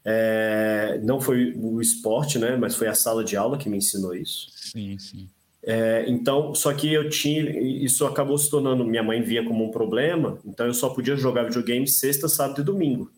É, 0.06 1.00
não 1.04 1.22
foi 1.22 1.54
o 1.56 1.80
esporte, 1.82 2.38
né, 2.38 2.56
mas 2.56 2.76
foi 2.76 2.88
a 2.88 2.96
sala 2.96 3.24
de 3.24 3.36
aula 3.36 3.58
que 3.58 3.70
me 3.70 3.78
ensinou 3.78 4.16
isso. 4.16 4.50
Sim, 4.54 4.98
sim. 5.00 5.30
É, 5.66 6.04
então, 6.10 6.54
só 6.54 6.74
que 6.74 6.92
eu 6.92 7.10
tinha, 7.10 7.58
isso 7.58 8.06
acabou 8.06 8.38
se 8.38 8.50
tornando, 8.50 8.84
minha 8.84 9.02
mãe 9.02 9.22
via 9.22 9.46
como 9.46 9.64
um 9.64 9.72
problema, 9.72 10.38
então 10.46 10.66
eu 10.66 10.74
só 10.74 10.90
podia 10.90 11.16
jogar 11.16 11.44
videogame 11.44 11.88
sexta, 11.88 12.28
sábado 12.28 12.60
e 12.60 12.66
domingo. 12.66 13.10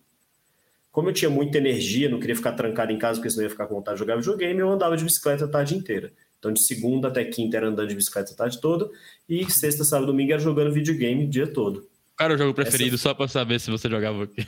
Como 0.91 1.09
eu 1.09 1.13
tinha 1.13 1.29
muita 1.29 1.57
energia, 1.57 2.07
não 2.07 2.19
queria 2.19 2.35
ficar 2.35 2.53
trancado 2.53 2.91
em 2.91 2.99
casa, 2.99 3.19
porque 3.19 3.31
senão 3.31 3.43
ia 3.43 3.49
ficar 3.49 3.65
com 3.65 3.75
vontade 3.75 3.95
de 3.95 3.99
jogar 3.99 4.15
videogame, 4.17 4.59
eu 4.59 4.69
andava 4.69 4.95
de 4.95 5.03
bicicleta 5.03 5.45
a 5.45 5.47
tarde 5.47 5.75
inteira. 5.75 6.13
Então, 6.37 6.53
de 6.53 6.61
segunda 6.61 7.07
até 7.07 7.25
quinta 7.25 7.57
era 7.57 7.67
andando 7.67 7.89
de 7.89 7.95
bicicleta 7.95 8.31
a 8.31 8.35
tarde 8.35 8.61
toda, 8.61 8.89
e 9.27 9.49
sexta, 9.51 9.83
sábado 9.83 10.05
e 10.05 10.11
domingo 10.11 10.31
era 10.31 10.39
jogando 10.39 10.71
videogame 10.71 11.25
o 11.25 11.29
dia 11.29 11.47
todo. 11.47 11.87
Qual 12.17 12.25
era 12.25 12.35
o 12.35 12.37
jogo 12.37 12.53
preferido, 12.53 12.95
Essa... 12.95 13.03
só 13.03 13.13
para 13.13 13.27
saber 13.27 13.59
se 13.59 13.69
você 13.69 13.89
jogava 13.89 14.23
aqui? 14.23 14.45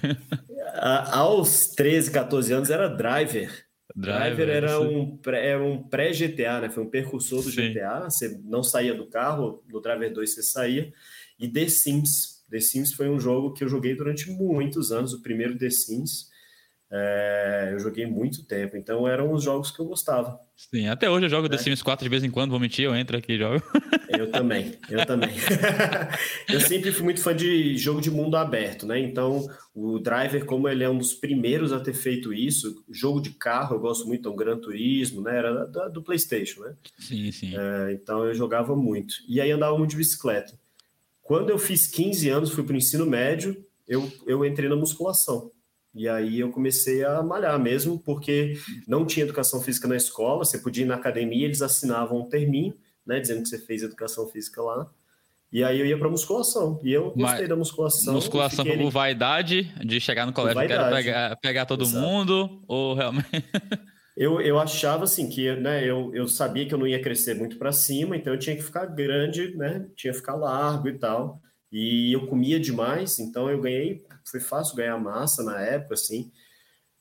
aos 1.12 1.68
13, 1.76 2.12
14 2.12 2.54
anos 2.54 2.70
era 2.70 2.88
Driver. 2.88 3.68
Driver 3.96 4.50
era 4.50 4.80
um, 4.80 5.18
pré, 5.18 5.48
era 5.48 5.64
um 5.64 5.82
pré-GTA, 5.82 6.62
né? 6.62 6.70
Foi 6.70 6.84
um 6.84 6.90
percursor 6.90 7.42
do 7.42 7.50
Sim. 7.50 7.74
GTA. 7.74 8.04
Você 8.04 8.40
não 8.44 8.62
saía 8.62 8.94
do 8.94 9.08
carro, 9.08 9.64
no 9.68 9.82
Driver 9.82 10.14
2 10.14 10.34
você 10.34 10.44
saía. 10.44 10.94
E 11.40 11.48
The 11.48 11.68
Sims. 11.68 12.46
The 12.50 12.60
Sims 12.60 12.94
foi 12.94 13.10
um 13.10 13.20
jogo 13.20 13.54
que 13.54 13.64
eu 13.64 13.68
joguei 13.68 13.96
durante 13.96 14.30
muitos 14.30 14.92
anos, 14.92 15.14
o 15.14 15.22
primeiro 15.22 15.58
The 15.58 15.70
Sims. 15.70 16.30
É, 16.90 17.72
eu 17.74 17.80
joguei 17.80 18.06
muito 18.06 18.44
tempo, 18.44 18.78
então 18.78 19.06
eram 19.06 19.34
os 19.34 19.44
jogos 19.44 19.72
que 19.72 19.80
eu 19.80 19.86
gostava. 19.86 20.40
Sim, 20.56 20.88
até 20.88 21.10
hoje 21.10 21.26
eu 21.26 21.30
jogo 21.30 21.48
é. 21.48 21.50
The 21.50 21.58
Sims 21.58 21.82
4 21.82 22.04
de 22.04 22.10
vez 22.10 22.24
em 22.24 22.32
quando, 22.32 22.52
vou 22.52 22.60
mentir, 22.60 22.86
eu 22.86 22.96
entro 22.96 23.18
aqui 23.18 23.34
e 23.34 23.38
jogo. 23.38 23.62
Eu 24.08 24.32
também, 24.32 24.74
eu 24.90 25.06
também. 25.06 25.32
eu 26.50 26.62
sempre 26.62 26.92
fui 26.94 27.04
muito 27.04 27.22
fã 27.22 27.36
de 27.36 27.78
jogo 27.78 28.00
de 28.00 28.10
mundo 28.10 28.38
aberto, 28.38 28.86
né? 28.86 28.98
Então, 29.00 29.46
o 29.76 30.00
Driver, 30.00 30.46
como 30.46 30.70
ele 30.70 30.84
é 30.84 30.90
um 30.90 30.98
dos 30.98 31.14
primeiros 31.14 31.74
a 31.74 31.80
ter 31.80 31.94
feito 31.94 32.34
isso, 32.34 32.84
jogo 32.90 33.20
de 33.20 33.32
carro, 33.32 33.76
eu 33.76 33.80
gosto 33.80 34.08
muito, 34.08 34.32
um 34.32 34.36
Gran 34.36 34.58
Turismo, 34.58 35.22
né? 35.22 35.38
Era 35.38 35.66
da, 35.66 35.90
do 35.90 36.02
PlayStation, 36.02 36.62
né? 36.62 36.74
Sim, 36.98 37.32
sim. 37.34 37.54
É, 37.54 37.92
então, 37.92 38.26
eu 38.26 38.34
jogava 38.34 38.76
muito. 38.76 39.16
E 39.28 39.42
aí 39.42 39.52
andava 39.52 39.78
muito 39.78 39.92
de 39.92 39.98
bicicleta. 39.98 40.58
Quando 41.22 41.50
eu 41.50 41.60
fiz 41.60 41.86
15 41.88 42.30
anos, 42.30 42.52
fui 42.52 42.64
para 42.64 42.74
o 42.74 42.78
ensino 42.78 43.06
médio, 43.06 43.62
eu, 43.86 44.10
eu 44.26 44.46
entrei 44.46 44.70
na 44.70 44.78
musculação. 44.78 45.52
E 45.98 46.08
aí 46.08 46.40
eu 46.40 46.52
comecei 46.52 47.04
a 47.04 47.24
malhar 47.24 47.60
mesmo, 47.60 48.00
porque 48.00 48.58
não 48.88 49.06
tinha 49.06 49.26
educação 49.26 49.62
física 49.62 49.88
na 49.88 49.96
escola, 49.96 50.46
você 50.46 50.60
podia 50.60 50.84
ir 50.84 50.88
na 50.88 50.96
academia, 50.96 51.46
eles 51.46 51.62
assinavam 51.62 52.20
um 52.20 52.30
terminho, 52.30 52.76
né, 53.06 53.20
dizendo 53.20 53.42
que 53.44 53.50
você 53.50 53.58
fez 53.58 53.82
educação 53.82 54.28
física 54.28 54.62
lá. 54.62 54.90
E 55.52 55.64
aí 55.64 55.80
eu 55.80 55.86
ia 55.86 55.98
para 55.98 56.10
musculação. 56.10 56.80
E 56.84 56.92
eu 56.92 57.06
gostei 57.06 57.24
Mas, 57.24 57.50
da 57.50 57.56
musculação. 57.56 58.14
Musculação 58.14 58.66
por 58.66 58.74
ali... 58.74 58.90
vaidade, 58.90 59.64
de 59.84 60.00
chegar 60.00 60.26
no 60.26 60.34
colégio 60.34 60.62
e 60.62 60.68
quero 60.68 60.90
pegar, 60.90 61.36
pegar 61.38 61.66
todo 61.66 61.84
Exato. 61.84 62.06
mundo, 62.06 62.64
ou 62.68 62.94
realmente. 62.94 63.28
eu, 64.16 64.42
eu 64.42 64.60
achava 64.60 65.06
assim 65.06 65.30
que 65.30 65.56
né, 65.56 65.90
eu, 65.90 66.12
eu 66.14 66.28
sabia 66.28 66.68
que 66.68 66.74
eu 66.74 66.78
não 66.78 66.86
ia 66.86 67.02
crescer 67.02 67.34
muito 67.34 67.58
para 67.58 67.72
cima, 67.72 68.18
então 68.18 68.34
eu 68.34 68.40
tinha 68.40 68.56
que 68.56 68.62
ficar 68.62 68.86
grande, 68.88 69.56
né? 69.56 69.88
Tinha 69.96 70.12
que 70.12 70.20
ficar 70.20 70.36
largo 70.36 70.90
e 70.90 70.98
tal. 71.00 71.42
E 71.72 72.14
eu 72.14 72.28
comia 72.28 72.60
demais, 72.60 73.20
então 73.20 73.50
eu 73.50 73.60
ganhei, 73.60 74.06
foi 74.26 74.40
fácil 74.40 74.76
ganhar 74.76 74.98
massa 74.98 75.44
na 75.44 75.62
época, 75.62 75.96
assim. 75.96 76.32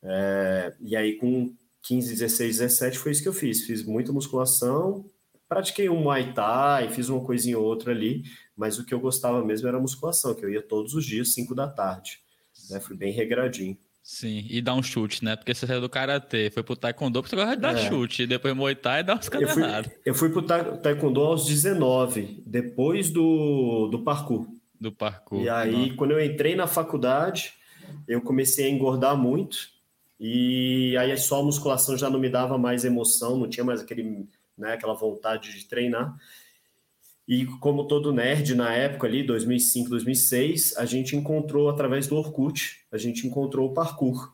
É, 0.03 0.75
e 0.81 0.97
aí 0.97 1.17
com 1.17 1.55
15, 1.83 2.13
16, 2.13 2.59
17 2.59 2.99
foi 2.99 3.13
isso 3.13 3.23
que 3.23 3.29
eu 3.29 3.33
fiz. 3.33 3.63
Fiz 3.63 3.85
muita 3.85 4.13
musculação, 4.13 5.09
pratiquei 5.49 5.89
um 5.89 6.03
Muay 6.03 6.33
Thai, 6.33 6.91
fiz 6.91 7.09
uma 7.09 7.25
coisinha 7.25 7.59
ou 7.59 7.65
outra 7.65 7.93
ali, 7.93 8.25
mas 8.57 8.79
o 8.79 8.85
que 8.85 8.93
eu 8.93 9.01
gostava 9.01 9.45
mesmo 9.45 9.69
era 9.69 9.79
musculação, 9.79 10.35
que 10.35 10.45
eu 10.45 10.51
ia 10.51 10.63
todos 10.63 10.95
os 10.95 11.05
dias, 11.05 11.33
5 11.33 11.55
da 11.55 11.69
tarde. 11.69 12.19
Né? 12.71 12.81
Fui 12.81 12.97
bem 12.97 13.13
regradinho. 13.13 13.77
Sim, 14.03 14.47
e 14.49 14.63
dar 14.63 14.75
um 14.75 14.83
chute, 14.85 15.25
né? 15.25 15.35
Porque 15.35 15.53
você 15.53 15.67
saiu 15.67 15.81
do 15.81 15.89
karatê, 15.89 16.49
foi 16.49 16.63
pro 16.63 16.77
taekwondo, 16.77 17.21
você 17.21 17.35
gosta 17.35 17.57
de 17.57 17.63
dar 17.63 17.77
é. 17.77 17.89
chute, 17.89 18.25
depois 18.25 18.55
muay 18.55 18.77
thai 18.77 19.01
e 19.01 19.03
dar 19.03 19.19
uns 19.19 19.29
eu 19.33 19.49
fui, 19.49 19.63
eu 20.05 20.15
fui 20.15 20.29
pro 20.31 20.43
taekwondo 20.43 21.21
aos 21.21 21.45
19, 21.45 22.45
depois 22.47 23.11
do, 23.11 23.89
do 23.89 24.05
parkour. 24.05 24.47
Do 24.81 24.93
parkour. 24.93 25.43
E 25.43 25.49
aí, 25.49 25.95
quando 25.95 26.13
eu 26.13 26.25
entrei 26.25 26.55
na 26.55 26.67
faculdade, 26.67 27.55
eu 28.07 28.21
comecei 28.21 28.67
a 28.67 28.71
engordar 28.71 29.17
muito, 29.17 29.71
e 30.19 30.97
aí 30.99 31.17
só 31.17 31.41
a 31.41 31.45
musculação 31.45 31.97
já 31.97 32.09
não 32.09 32.19
me 32.19 32.29
dava 32.29 32.57
mais 32.57 32.85
emoção, 32.85 33.37
não 33.37 33.49
tinha 33.49 33.65
mais 33.65 33.81
aquele, 33.81 34.27
né, 34.57 34.73
aquela 34.73 34.95
vontade 34.95 35.53
de 35.53 35.67
treinar. 35.67 36.17
E 37.29 37.45
como 37.45 37.89
todo 37.89 38.13
nerd 38.13 38.55
na 38.55 38.73
época 38.73 39.07
ali, 39.07 39.23
2005, 39.23 39.91
2006, 39.91 40.77
a 40.77 40.85
gente 40.85 41.17
encontrou 41.17 41.69
através 41.69 42.07
do 42.07 42.17
Orkut, 42.17 42.87
a 42.91 42.97
gente 42.97 43.27
encontrou 43.27 43.71
o 43.71 43.75
parkour. 43.75 44.33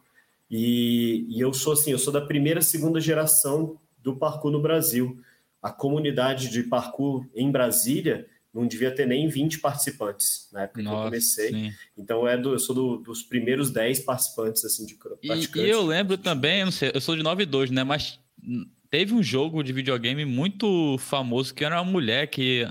E, 0.50 1.24
e, 1.30 1.40
eu 1.40 1.54
sou 1.54 1.72
assim, 1.72 1.92
eu 1.92 1.98
sou 1.98 2.12
da 2.12 2.20
primeira, 2.20 2.60
segunda 2.60 3.00
geração 3.00 3.78
do 4.02 4.14
parkour 4.14 4.50
no 4.50 4.60
Brasil. 4.60 5.18
A 5.62 5.72
comunidade 5.72 6.50
de 6.50 6.64
parkour 6.64 7.26
em 7.34 7.50
Brasília 7.50 8.28
não 8.52 8.66
devia 8.66 8.94
ter 8.94 9.06
nem 9.06 9.28
20 9.28 9.60
participantes 9.60 10.48
na 10.52 10.62
época 10.62 10.82
Nossa, 10.82 10.96
que 10.96 11.00
eu 11.00 11.04
comecei. 11.04 11.48
Sim. 11.50 11.72
Então 11.96 12.28
é 12.28 12.36
do, 12.36 12.52
eu 12.52 12.58
sou 12.58 12.74
do, 12.74 12.96
dos 12.98 13.22
primeiros 13.22 13.70
10 13.70 14.00
participantes 14.00 14.64
assim 14.64 14.84
de. 14.84 14.96
E, 15.22 15.58
e 15.58 15.70
eu 15.70 15.82
lembro 15.84 16.18
também, 16.18 16.60
eu 16.60 16.66
não 16.66 16.72
sei, 16.72 16.90
eu 16.94 17.00
sou 17.00 17.16
de 17.16 17.22
92, 17.22 17.70
né, 17.70 17.82
mas 17.82 18.20
teve 18.90 19.14
um 19.14 19.22
jogo 19.22 19.62
de 19.62 19.72
videogame 19.72 20.24
muito 20.24 20.98
famoso 20.98 21.54
que 21.54 21.64
era 21.64 21.80
uma 21.80 21.90
mulher 21.90 22.26
que 22.26 22.66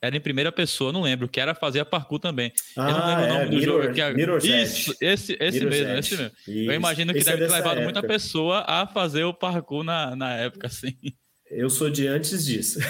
era 0.00 0.16
em 0.16 0.20
primeira 0.20 0.52
pessoa, 0.52 0.92
não 0.92 1.02
lembro, 1.02 1.28
que 1.28 1.40
era 1.40 1.54
fazer 1.54 1.80
a 1.80 1.84
parkour 1.84 2.20
também. 2.20 2.52
Ah, 2.76 2.88
eu 2.88 2.98
não 2.98 3.06
lembro 3.06 3.24
é, 3.24 3.26
o 3.26 3.34
nome 3.34 3.44
do 3.46 3.56
Mirror, 3.56 3.82
jogo. 3.82 3.94
Que 3.94 4.52
é... 4.52 4.62
Isso, 4.62 4.94
esse, 5.00 5.36
esse 5.40 5.64
mesmo, 5.64 5.92
esse 5.92 6.16
mesmo. 6.16 6.32
Isso. 6.46 6.70
Eu 6.70 6.74
imagino 6.74 7.12
que 7.12 7.18
esse 7.18 7.30
deve 7.30 7.44
é 7.44 7.46
ter 7.46 7.52
levado 7.52 7.78
época. 7.78 7.84
muita 7.84 8.02
pessoa 8.02 8.64
a 8.68 8.86
fazer 8.86 9.24
o 9.24 9.34
parkour 9.34 9.82
na, 9.82 10.14
na 10.14 10.34
época, 10.34 10.66
assim. 10.66 10.94
Eu 11.50 11.70
sou 11.70 11.88
de 11.88 12.06
antes 12.08 12.44
disso. 12.44 12.80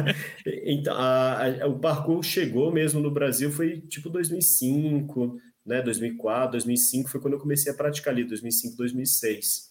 então, 0.64 0.96
a, 0.96 1.62
a, 1.62 1.66
o 1.66 1.78
parkour 1.78 2.22
chegou 2.22 2.72
mesmo 2.72 3.00
no 3.00 3.10
Brasil, 3.10 3.50
foi 3.50 3.80
tipo 3.82 4.08
2005, 4.08 5.38
né, 5.64 5.82
2004, 5.82 6.52
2005 6.52 7.10
foi 7.10 7.20
quando 7.20 7.34
eu 7.34 7.40
comecei 7.40 7.70
a 7.70 7.74
praticar 7.74 8.14
ali, 8.14 8.24
2005, 8.24 8.76
2006. 8.76 9.68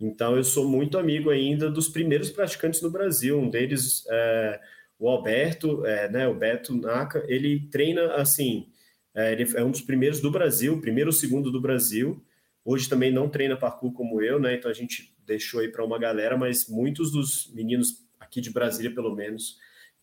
Então, 0.00 0.36
eu 0.36 0.44
sou 0.44 0.68
muito 0.68 0.98
amigo 0.98 1.30
ainda 1.30 1.70
dos 1.70 1.88
primeiros 1.88 2.30
praticantes 2.30 2.80
no 2.80 2.90
Brasil. 2.90 3.38
Um 3.38 3.50
deles, 3.50 4.04
é, 4.08 4.60
o 4.98 5.08
Alberto, 5.08 5.84
é, 5.84 6.08
né, 6.10 6.26
o 6.28 6.34
Beto 6.34 6.74
Naka, 6.74 7.24
ele 7.28 7.68
treina 7.70 8.14
assim, 8.14 8.68
é, 9.14 9.32
ele 9.32 9.46
é 9.54 9.64
um 9.64 9.70
dos 9.70 9.80
primeiros 9.82 10.20
do 10.20 10.30
Brasil, 10.30 10.80
primeiro 10.80 11.08
ou 11.08 11.12
segundo 11.12 11.50
do 11.50 11.60
Brasil. 11.60 12.22
Hoje 12.64 12.88
também 12.88 13.12
não 13.12 13.28
treina 13.28 13.56
parkour 13.56 13.92
como 13.92 14.20
eu, 14.20 14.40
né? 14.40 14.54
Então 14.54 14.70
a 14.70 14.74
gente 14.74 15.15
deixou 15.26 15.60
aí 15.60 15.68
para 15.68 15.84
uma 15.84 15.98
galera, 15.98 16.36
mas 16.36 16.68
muitos 16.68 17.10
dos 17.10 17.52
meninos 17.52 18.04
aqui 18.20 18.40
de 18.40 18.50
Brasília, 18.50 18.94
pelo 18.94 19.14
menos, 19.14 19.56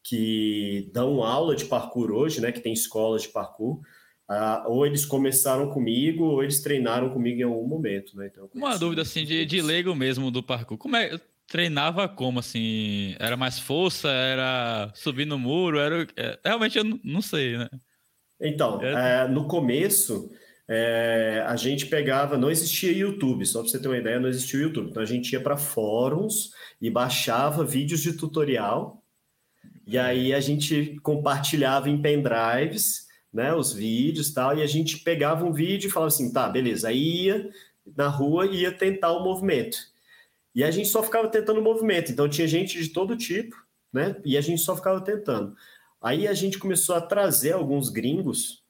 que 0.04 0.90
dão 0.94 1.24
aula 1.24 1.56
de 1.56 1.66
parkour 1.66 2.12
hoje, 2.12 2.42
né? 2.42 2.52
Que 2.52 2.60
tem 2.60 2.74
escolas 2.74 3.24
de 3.24 3.30
parkour. 3.30 3.82
Uh, 4.30 4.68
ou 4.68 4.86
eles 4.86 5.06
começaram 5.06 5.70
comigo, 5.70 6.24
ou 6.24 6.44
eles 6.44 6.62
treinaram 6.62 7.10
comigo 7.10 7.40
em 7.42 7.44
algum 7.44 7.68
momento, 7.68 8.16
né? 8.18 8.30
Então, 8.32 8.50
uma 8.54 8.78
dúvida 8.78 9.02
assim 9.02 9.26
de, 9.26 9.46
de 9.46 9.62
leigo 9.62 9.94
mesmo 9.94 10.32
do 10.32 10.42
parkour. 10.42 10.78
Como 10.78 10.96
é 10.96 11.20
treinava 11.48 12.08
como 12.08 12.40
assim? 12.40 13.16
Era 13.20 13.38
mais 13.38 13.60
força? 13.60 14.10
Era 14.10 14.92
subir 14.96 15.26
no 15.26 15.38
muro? 15.38 15.78
Era 15.78 16.08
é, 16.16 16.40
realmente 16.44 16.78
eu 16.78 17.00
não 17.04 17.22
sei, 17.22 17.58
né? 17.58 17.70
Então, 18.42 18.82
é... 18.82 19.24
É, 19.24 19.28
no 19.28 19.48
começo 19.48 20.32
é, 20.68 21.44
a 21.46 21.56
gente 21.56 21.88
pegava, 21.88 22.38
não 22.38 22.50
existia 22.50 22.92
YouTube, 22.92 23.46
só 23.46 23.62
para 23.62 23.70
você 23.70 23.80
ter 23.80 23.88
uma 23.88 23.98
ideia, 23.98 24.20
não 24.20 24.30
existia 24.30 24.62
YouTube. 24.62 24.90
Então 24.90 25.04
a 25.04 25.06
gente 25.06 25.34
ia 25.34 25.42
para 25.42 25.58
fóruns 25.58 26.52
e 26.82 26.90
baixava 26.90 27.66
vídeos 27.66 28.02
de 28.02 28.14
tutorial, 28.14 29.04
e 29.86 29.98
aí 29.98 30.34
a 30.34 30.40
gente 30.40 30.98
compartilhava 31.04 31.90
em 31.90 32.02
pendrives, 32.02 33.08
né, 33.34 33.54
os 33.54 33.74
vídeos 33.74 34.32
tal, 34.32 34.58
e 34.58 34.62
a 34.62 34.68
gente 34.68 35.00
pegava 35.00 35.44
um 35.44 35.52
vídeo 35.52 35.88
e 35.88 35.92
falava 35.92 36.08
assim, 36.08 36.32
tá, 36.32 36.48
beleza, 36.48 36.88
aí 36.88 37.26
ia 37.26 37.50
na 37.98 38.08
rua 38.08 38.46
e 38.46 38.62
ia 38.62 38.72
tentar 38.72 39.12
o 39.12 39.24
movimento. 39.24 39.78
E 40.56 40.64
a 40.64 40.72
gente 40.72 40.88
só 40.88 41.04
ficava 41.04 41.28
tentando 41.28 41.60
o 41.60 41.64
movimento, 41.64 42.12
então 42.12 42.30
tinha 42.30 42.48
gente 42.48 42.82
de 42.82 42.90
todo 42.90 43.18
tipo, 43.18 43.56
né, 43.92 44.16
e 44.24 44.38
a 44.38 44.42
gente 44.42 44.62
só 44.62 44.76
ficava 44.76 45.02
tentando. 45.02 45.56
Aí 46.02 46.28
a 46.28 46.34
gente 46.34 46.58
começou 46.60 46.96
a 46.96 47.02
trazer 47.02 47.54
alguns 47.54 47.90
gringos 47.90 48.63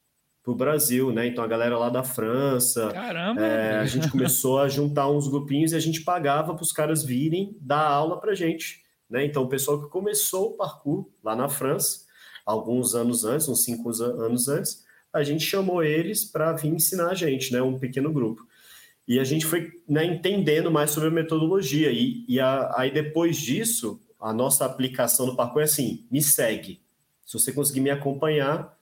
para 0.44 0.52
o 0.52 0.56
Brasil, 0.56 1.12
né? 1.14 1.26
Então 1.28 1.42
a 1.42 1.48
galera 1.48 1.78
lá 1.78 1.90
da 1.90 2.04
França. 2.04 2.92
Caramba! 2.92 3.42
É, 3.42 3.80
a 3.80 3.86
gente 3.86 4.12
começou 4.12 4.60
a 4.60 4.68
juntar 4.68 5.10
uns 5.10 5.28
grupinhos 5.28 5.72
e 5.72 5.76
a 5.76 5.80
gente 5.80 6.02
pagava 6.02 6.54
para 6.54 6.64
os 6.64 6.72
caras 6.74 7.04
virem 7.04 7.56
dar 7.62 7.88
aula 7.88 8.20
para 8.20 8.36
gente. 8.36 8.84
Né? 9.10 9.26
Então 9.26 9.44
o 9.44 9.48
pessoal 9.48 9.82
que 9.82 9.90
começou 9.90 10.50
o 10.50 10.52
parkour 10.58 11.08
lá 11.24 11.34
na 11.36 11.48
França, 11.48 12.02
alguns 12.46 12.94
anos 12.94 13.24
antes, 13.24 13.48
uns 13.48 13.64
cinco 13.64 13.90
anos 14.02 14.50
antes, 14.50 14.84
a 15.14 15.24
gente 15.24 15.46
chamou 15.46 15.82
eles 15.82 16.26
para 16.26 16.52
vir 16.52 16.74
ensinar 16.74 17.12
a 17.12 17.14
gente, 17.14 17.54
né? 17.54 17.62
Um 17.62 17.80
pequeno 17.80 18.12
grupo. 18.12 18.46
E 19.08 19.20
a 19.20 19.24
gente 19.24 19.46
foi 19.46 19.72
né, 19.88 20.04
entendendo 20.06 20.72
mais 20.72 20.92
sobre 20.92 21.10
a 21.10 21.12
metodologia. 21.12 21.92
E, 21.92 22.26
e 22.28 22.40
a, 22.40 22.74
aí 22.76 22.92
depois 22.92 23.38
disso, 23.38 24.02
a 24.20 24.34
nossa 24.34 24.66
aplicação 24.66 25.26
do 25.26 25.36
parkour 25.36 25.62
é 25.62 25.66
assim: 25.66 26.06
me 26.12 26.22
segue. 26.22 26.82
Se 27.26 27.40
você 27.40 27.54
conseguir 27.54 27.80
me 27.80 27.92
acompanhar, 27.92 28.78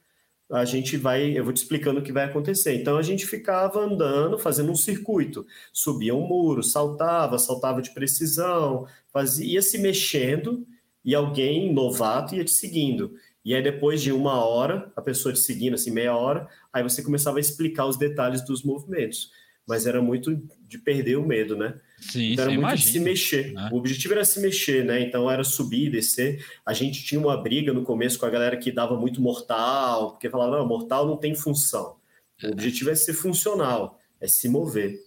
a 0.51 0.65
gente 0.65 0.97
vai, 0.97 1.37
eu 1.37 1.43
vou 1.43 1.53
te 1.53 1.57
explicando 1.57 1.99
o 1.99 2.03
que 2.03 2.11
vai 2.11 2.25
acontecer. 2.25 2.75
Então 2.75 2.97
a 2.97 3.01
gente 3.01 3.25
ficava 3.25 3.79
andando, 3.79 4.37
fazendo 4.37 4.71
um 4.71 4.75
circuito, 4.75 5.45
subia 5.71 6.13
um 6.13 6.27
muro, 6.27 6.61
saltava, 6.61 7.39
saltava 7.39 7.81
de 7.81 7.93
precisão, 7.93 8.85
fazia, 9.11 9.45
ia 9.45 9.61
se 9.61 9.77
mexendo 9.77 10.67
e 11.03 11.15
alguém 11.15 11.73
novato 11.73 12.35
ia 12.35 12.43
te 12.43 12.51
seguindo. 12.51 13.15
E 13.43 13.55
aí 13.55 13.63
depois 13.63 14.01
de 14.01 14.11
uma 14.11 14.45
hora, 14.45 14.91
a 14.95 15.01
pessoa 15.01 15.33
te 15.33 15.39
seguindo 15.39 15.73
assim 15.73 15.89
meia 15.89 16.15
hora, 16.15 16.47
aí 16.71 16.83
você 16.83 17.01
começava 17.01 17.37
a 17.37 17.41
explicar 17.41 17.85
os 17.85 17.97
detalhes 17.97 18.43
dos 18.45 18.63
movimentos. 18.63 19.31
Mas 19.67 19.85
era 19.85 20.01
muito 20.01 20.35
de 20.67 20.77
perder 20.77 21.17
o 21.17 21.25
medo, 21.25 21.55
né? 21.55 21.79
Sim, 22.01 22.33
então 22.33 22.45
era 22.45 22.51
muito 22.51 22.63
imagina, 22.63 22.85
de 22.85 22.91
se 22.91 22.99
mexer. 22.99 23.53
Né? 23.53 23.69
O 23.71 23.77
objetivo 23.77 24.13
era 24.15 24.25
se 24.25 24.39
mexer, 24.39 24.83
né? 24.83 25.01
Então 25.01 25.29
era 25.29 25.43
subir, 25.43 25.91
descer. 25.91 26.43
A 26.65 26.73
gente 26.73 27.03
tinha 27.03 27.21
uma 27.21 27.37
briga 27.37 27.71
no 27.71 27.83
começo 27.83 28.17
com 28.17 28.25
a 28.25 28.29
galera 28.29 28.57
que 28.57 28.71
dava 28.71 28.97
muito 28.97 29.21
mortal, 29.21 30.11
porque 30.11 30.29
falava, 30.29 30.57
não, 30.57 30.67
mortal 30.67 31.05
não 31.05 31.15
tem 31.15 31.35
função. 31.35 31.95
O 32.43 32.47
é. 32.47 32.49
objetivo 32.49 32.89
é 32.89 32.95
ser 32.95 33.13
funcional, 33.13 33.99
é 34.19 34.27
se 34.27 34.49
mover. 34.49 34.99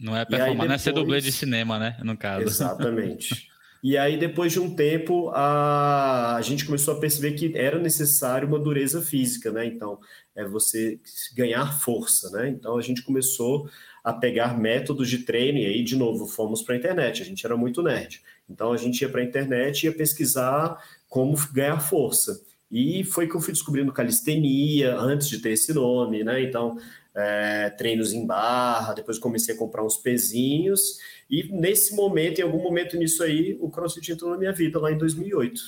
Não 0.00 0.16
é 0.16 0.24
performar, 0.24 0.52
depois... 0.52 0.68
não 0.68 0.74
é 0.74 0.78
ser 0.78 0.92
dublê 0.92 1.20
de 1.20 1.32
cinema, 1.32 1.78
né? 1.78 1.96
No 2.02 2.16
caso. 2.16 2.46
Exatamente. 2.46 3.48
E 3.84 3.98
aí, 3.98 4.16
depois 4.16 4.50
de 4.50 4.58
um 4.58 4.74
tempo, 4.74 5.28
a, 5.34 6.36
a 6.36 6.40
gente 6.40 6.64
começou 6.64 6.94
a 6.94 6.98
perceber 6.98 7.32
que 7.32 7.52
era 7.54 7.78
necessário 7.78 8.48
uma 8.48 8.58
dureza 8.58 9.02
física, 9.02 9.52
né? 9.52 9.66
Então, 9.66 9.98
é 10.34 10.42
você 10.42 10.98
ganhar 11.36 11.70
força, 11.78 12.30
né? 12.30 12.48
Então, 12.48 12.78
a 12.78 12.80
gente 12.80 13.02
começou 13.02 13.68
a 14.02 14.10
pegar 14.10 14.58
métodos 14.58 15.10
de 15.10 15.18
treino, 15.18 15.58
e 15.58 15.66
aí, 15.66 15.84
de 15.84 15.96
novo, 15.96 16.26
fomos 16.26 16.62
para 16.62 16.74
a 16.74 16.78
internet. 16.78 17.20
A 17.20 17.26
gente 17.26 17.44
era 17.44 17.58
muito 17.58 17.82
nerd. 17.82 18.22
Então, 18.48 18.72
a 18.72 18.78
gente 18.78 19.02
ia 19.02 19.08
para 19.10 19.20
a 19.20 19.24
internet 19.24 19.82
e 19.82 19.86
ia 19.86 19.92
pesquisar 19.92 20.82
como 21.06 21.36
ganhar 21.52 21.78
força. 21.78 22.42
E 22.70 23.04
foi 23.04 23.28
que 23.28 23.34
eu 23.34 23.40
fui 23.42 23.52
descobrindo 23.52 23.92
calistenia, 23.92 24.96
antes 24.96 25.28
de 25.28 25.40
ter 25.40 25.50
esse 25.50 25.74
nome, 25.74 26.24
né? 26.24 26.42
Então, 26.42 26.78
é, 27.14 27.68
treinos 27.68 28.14
em 28.14 28.26
barra, 28.26 28.94
depois 28.94 29.18
comecei 29.18 29.54
a 29.54 29.58
comprar 29.58 29.84
uns 29.84 29.98
pezinhos 29.98 30.98
e 31.30 31.44
nesse 31.50 31.94
momento, 31.94 32.38
em 32.38 32.42
algum 32.42 32.62
momento 32.62 32.96
nisso 32.96 33.22
aí, 33.22 33.56
o 33.60 33.70
CrossFit 33.70 34.12
entrou 34.12 34.30
na 34.30 34.38
minha 34.38 34.52
vida 34.52 34.78
lá 34.78 34.92
em 34.92 34.98
2008. 34.98 35.60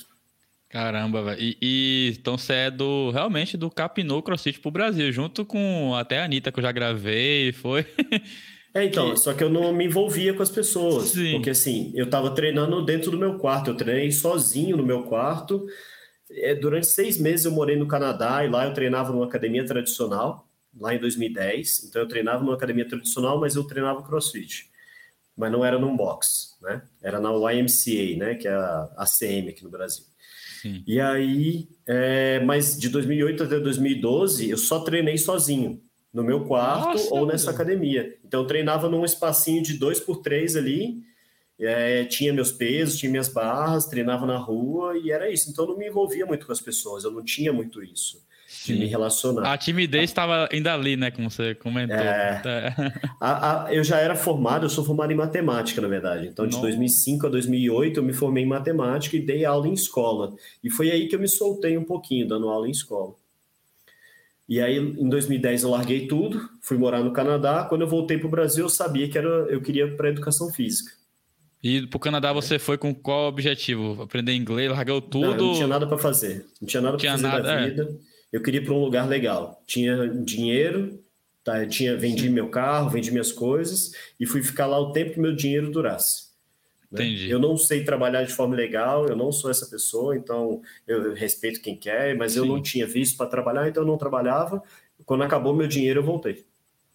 Caramba, 0.69 1.23
velho. 1.23 1.41
E, 1.41 1.57
e, 1.61 2.15
então 2.19 2.37
você 2.37 2.53
é 2.53 2.71
do 2.71 3.09
realmente 3.11 3.55
do 3.55 3.69
Capinou 3.69 4.21
CrossFit 4.21 4.59
pro 4.59 4.69
Brasil, 4.69 5.11
junto 5.11 5.45
com 5.45 5.95
até 5.95 6.19
a 6.19 6.25
Anitta 6.25 6.51
que 6.51 6.59
eu 6.59 6.63
já 6.63 6.71
gravei, 6.71 7.51
foi. 7.51 7.85
É, 8.73 8.83
então, 8.83 9.11
que... 9.11 9.19
só 9.19 9.33
que 9.33 9.43
eu 9.43 9.49
não 9.49 9.73
me 9.73 9.85
envolvia 9.85 10.35
com 10.35 10.43
as 10.43 10.51
pessoas. 10.51 11.09
Sim. 11.09 11.31
Porque 11.31 11.49
assim, 11.49 11.91
eu 11.95 12.07
tava 12.07 12.29
treinando 12.35 12.85
dentro 12.85 13.09
do 13.09 13.17
meu 13.17 13.39
quarto, 13.39 13.71
eu 13.71 13.75
treinei 13.75 14.11
sozinho 14.11 14.77
no 14.77 14.85
meu 14.85 15.01
quarto. 15.03 15.65
É, 16.29 16.53
durante 16.53 16.85
seis 16.85 17.19
meses 17.19 17.45
eu 17.45 17.51
morei 17.51 17.75
no 17.75 17.87
Canadá 17.87 18.45
e 18.45 18.49
lá 18.49 18.65
eu 18.65 18.73
treinava 18.73 19.11
numa 19.11 19.25
academia 19.25 19.65
tradicional, 19.65 20.47
lá 20.79 20.93
em 20.93 20.99
2010. 20.99 21.85
Então 21.85 22.03
eu 22.03 22.07
treinava 22.07 22.43
numa 22.43 22.53
academia 22.53 22.87
tradicional, 22.87 23.39
mas 23.39 23.55
eu 23.55 23.63
treinava 23.63 24.03
CrossFit 24.03 24.69
mas 25.37 25.51
não 25.51 25.63
era 25.63 25.77
num 25.77 25.95
box, 25.95 26.57
né? 26.61 26.81
Era 27.01 27.19
na 27.19 27.29
YMCA, 27.29 28.17
né? 28.17 28.35
Que 28.35 28.47
é 28.47 28.53
a 28.53 28.89
ACM 28.97 29.49
aqui 29.49 29.63
no 29.63 29.69
Brasil. 29.69 30.03
Sim. 30.61 30.83
E 30.87 30.99
aí, 30.99 31.69
é, 31.85 32.39
mas 32.39 32.77
de 32.77 32.89
2008 32.89 33.43
até 33.43 33.59
2012, 33.59 34.49
eu 34.49 34.57
só 34.57 34.79
treinei 34.79 35.17
sozinho, 35.17 35.79
no 36.11 36.23
meu 36.23 36.45
quarto 36.45 36.93
Nossa, 36.93 37.13
ou 37.13 37.27
nessa 37.27 37.51
academia. 37.51 38.17
Então, 38.25 38.41
eu 38.41 38.47
treinava 38.47 38.89
num 38.89 39.05
espacinho 39.05 39.61
de 39.61 39.73
dois 39.73 39.99
por 39.99 40.17
três 40.17 40.55
ali, 40.55 41.03
é, 41.59 42.05
tinha 42.05 42.33
meus 42.33 42.51
pesos, 42.51 42.97
tinha 42.97 43.11
minhas 43.11 43.29
barras, 43.29 43.85
treinava 43.85 44.25
na 44.25 44.37
rua 44.37 44.97
e 44.97 45.11
era 45.11 45.29
isso. 45.29 45.51
Então, 45.51 45.65
eu 45.65 45.71
não 45.71 45.77
me 45.77 45.87
envolvia 45.87 46.25
muito 46.25 46.45
com 46.47 46.51
as 46.51 46.61
pessoas, 46.61 47.03
eu 47.03 47.11
não 47.11 47.23
tinha 47.23 47.53
muito 47.53 47.83
isso 47.83 48.25
de 48.65 48.73
me 48.73 48.85
relacionar. 48.85 49.51
A 49.51 49.57
timidez 49.57 50.05
estava 50.05 50.47
ainda 50.51 50.73
ali, 50.73 50.95
né? 50.95 51.11
Como 51.11 51.29
você 51.29 51.53
comentou. 51.55 51.97
É, 51.97 52.41
a, 53.19 53.65
a, 53.65 53.73
eu 53.73 53.83
já 53.83 53.99
era 53.99 54.15
formado, 54.15 54.65
eu 54.65 54.69
sou 54.69 54.85
formado 54.85 55.11
em 55.11 55.15
matemática, 55.15 55.81
na 55.81 55.87
verdade. 55.87 56.27
Então, 56.27 56.45
de 56.47 56.53
Nossa. 56.53 56.67
2005 56.67 57.27
a 57.27 57.29
2008, 57.29 57.99
eu 57.99 58.03
me 58.03 58.13
formei 58.13 58.43
em 58.43 58.47
matemática 58.47 59.17
e 59.17 59.21
dei 59.21 59.43
aula 59.43 59.67
em 59.67 59.73
escola. 59.73 60.33
E 60.63 60.69
foi 60.69 60.89
aí 60.91 61.07
que 61.07 61.15
eu 61.15 61.19
me 61.19 61.27
soltei 61.27 61.77
um 61.77 61.83
pouquinho, 61.83 62.27
dando 62.27 62.47
aula 62.47 62.67
em 62.67 62.71
escola. 62.71 63.13
E 64.47 64.61
aí, 64.61 64.77
em 64.77 65.09
2010, 65.09 65.63
eu 65.63 65.71
larguei 65.71 66.07
tudo, 66.07 66.49
fui 66.61 66.77
morar 66.77 67.03
no 67.03 67.11
Canadá. 67.11 67.65
Quando 67.65 67.81
eu 67.81 67.87
voltei 67.87 68.17
para 68.17 68.27
o 68.27 68.31
Brasil, 68.31 68.63
eu 68.63 68.69
sabia 68.69 69.09
que 69.09 69.17
era, 69.17 69.27
eu 69.27 69.61
queria 69.61 69.93
para 69.93 70.07
educação 70.07 70.49
física. 70.53 70.93
E 71.61 71.85
para 71.85 71.97
o 71.97 71.99
Canadá 71.99 72.31
você 72.31 72.57
foi 72.57 72.77
com 72.77 72.95
qual 72.95 73.27
objetivo? 73.27 74.01
Aprender 74.01 74.33
inglês, 74.33 74.71
largou 74.71 75.01
tudo? 75.01 75.35
Não, 75.35 75.47
não 75.47 75.53
tinha 75.53 75.67
nada 75.67 75.85
para 75.85 75.97
fazer. 75.97 76.45
Não 76.61 76.67
tinha 76.67 76.81
nada 76.81 76.97
para 76.97 77.11
fazer 77.11 77.23
nada, 77.23 77.43
da 77.43 77.53
é. 77.53 77.69
vida. 77.69 77.83
É 77.83 78.16
eu 78.37 78.41
queria 78.41 78.61
ir 78.61 78.63
para 78.63 78.73
um 78.73 78.81
lugar 78.81 79.07
legal. 79.07 79.61
Tinha 79.65 80.07
dinheiro, 80.07 80.99
tá? 81.43 81.63
Eu 81.63 81.67
tinha 81.67 81.97
vendi 81.97 82.29
meu 82.29 82.49
carro, 82.49 82.89
vendi 82.89 83.11
minhas 83.11 83.31
coisas 83.31 83.91
e 84.19 84.25
fui 84.25 84.43
ficar 84.43 84.67
lá 84.67 84.79
o 84.79 84.91
tempo 84.91 85.13
que 85.13 85.19
meu 85.19 85.35
dinheiro 85.35 85.71
durasse. 85.71 86.27
Né? 86.91 87.03
Entendi. 87.03 87.29
Eu 87.29 87.39
não 87.39 87.57
sei 87.57 87.83
trabalhar 87.83 88.23
de 88.23 88.31
forma 88.31 88.55
legal, 88.55 89.07
eu 89.07 89.15
não 89.15 89.31
sou 89.31 89.49
essa 89.49 89.65
pessoa, 89.65 90.15
então 90.15 90.61
eu 90.87 91.13
respeito 91.13 91.61
quem 91.61 91.75
quer, 91.75 92.15
mas 92.15 92.33
sim. 92.33 92.39
eu 92.39 92.45
não 92.45 92.61
tinha 92.61 92.85
visto 92.85 93.17
para 93.17 93.27
trabalhar, 93.27 93.67
então 93.67 93.83
eu 93.83 93.87
não 93.87 93.97
trabalhava. 93.97 94.61
Quando 95.05 95.23
acabou 95.23 95.55
meu 95.55 95.67
dinheiro, 95.67 95.99
eu 95.99 96.05
voltei. 96.05 96.45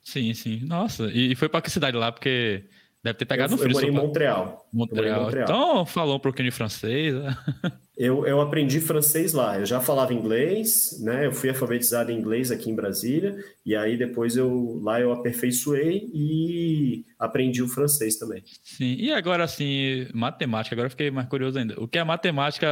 Sim, 0.03 0.33
sim. 0.35 0.61
Nossa, 0.65 1.11
e 1.13 1.35
foi 1.35 1.49
para 1.49 1.61
que 1.61 1.71
cidade 1.71 1.97
lá? 1.97 2.11
Porque 2.11 2.65
Deve 3.03 3.19
ter 3.19 3.25
pegado 3.25 3.53
eu, 3.53 3.57
no 3.57 3.63
frio. 3.63 3.71
Eu 3.71 3.75
morei 3.75 3.91
em 3.91 3.93
Montreal. 3.93 4.69
Montreal. 4.73 5.23
Montreal. 5.25 5.45
Então, 5.45 5.87
falou 5.87 6.17
um 6.17 6.21
pouquinho 6.21 6.49
de 6.49 6.55
francês. 6.55 7.15
Eu, 7.97 8.27
eu 8.27 8.41
aprendi 8.41 8.81
francês 8.81 9.35
lá. 9.35 9.59
Eu 9.59 9.67
já 9.67 9.81
falava 9.81 10.15
inglês, 10.15 10.99
né? 11.01 11.27
Eu 11.27 11.33
fui 11.33 11.51
alfabetizado 11.51 12.11
em 12.11 12.19
inglês 12.19 12.51
aqui 12.51 12.71
em 12.71 12.75
Brasília. 12.75 13.37
E 13.67 13.77
aí, 13.77 13.99
depois, 13.99 14.37
eu 14.37 14.81
lá 14.83 14.99
eu 14.99 15.13
aperfeiçoei 15.13 16.11
e 16.13 17.05
aprendi 17.19 17.63
o 17.63 17.69
francês 17.69 18.17
também. 18.17 18.43
Sim. 18.63 18.97
E 18.99 19.13
agora, 19.13 19.45
assim, 19.45 20.09
matemática. 20.15 20.75
Agora 20.75 20.87
eu 20.87 20.91
fiquei 20.91 21.11
mais 21.11 21.29
curioso 21.29 21.59
ainda. 21.59 21.79
O 21.79 21.87
que 21.87 21.99
a 21.99 22.05
matemática 22.05 22.67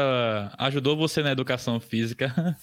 ajudou 0.58 0.96
você 0.96 1.22
na 1.22 1.32
educação 1.32 1.78
física? 1.78 2.56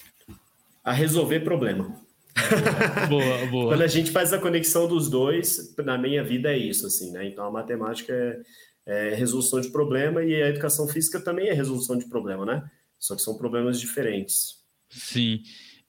A 0.82 0.92
resolver 0.92 1.40
problema 1.40 1.94
boa, 3.08 3.46
boa. 3.46 3.68
Quando 3.72 3.82
a 3.82 3.86
gente 3.86 4.10
faz 4.10 4.32
a 4.32 4.38
conexão 4.38 4.86
dos 4.86 5.08
dois, 5.08 5.74
na 5.78 5.98
minha 5.98 6.22
vida 6.22 6.52
é 6.52 6.58
isso, 6.58 6.86
assim, 6.86 7.10
né? 7.12 7.26
Então 7.26 7.44
a 7.44 7.50
matemática 7.50 8.12
é, 8.12 8.40
é 8.88 9.14
resolução 9.14 9.60
de 9.60 9.68
problema 9.68 10.24
e 10.24 10.42
a 10.42 10.48
educação 10.48 10.88
física 10.88 11.20
também 11.20 11.48
é 11.48 11.52
resolução 11.52 11.98
de 11.98 12.08
problema, 12.08 12.46
né? 12.46 12.70
Só 12.98 13.14
que 13.14 13.20
são 13.20 13.36
problemas 13.36 13.78
diferentes. 13.78 14.56
Sim. 14.88 15.42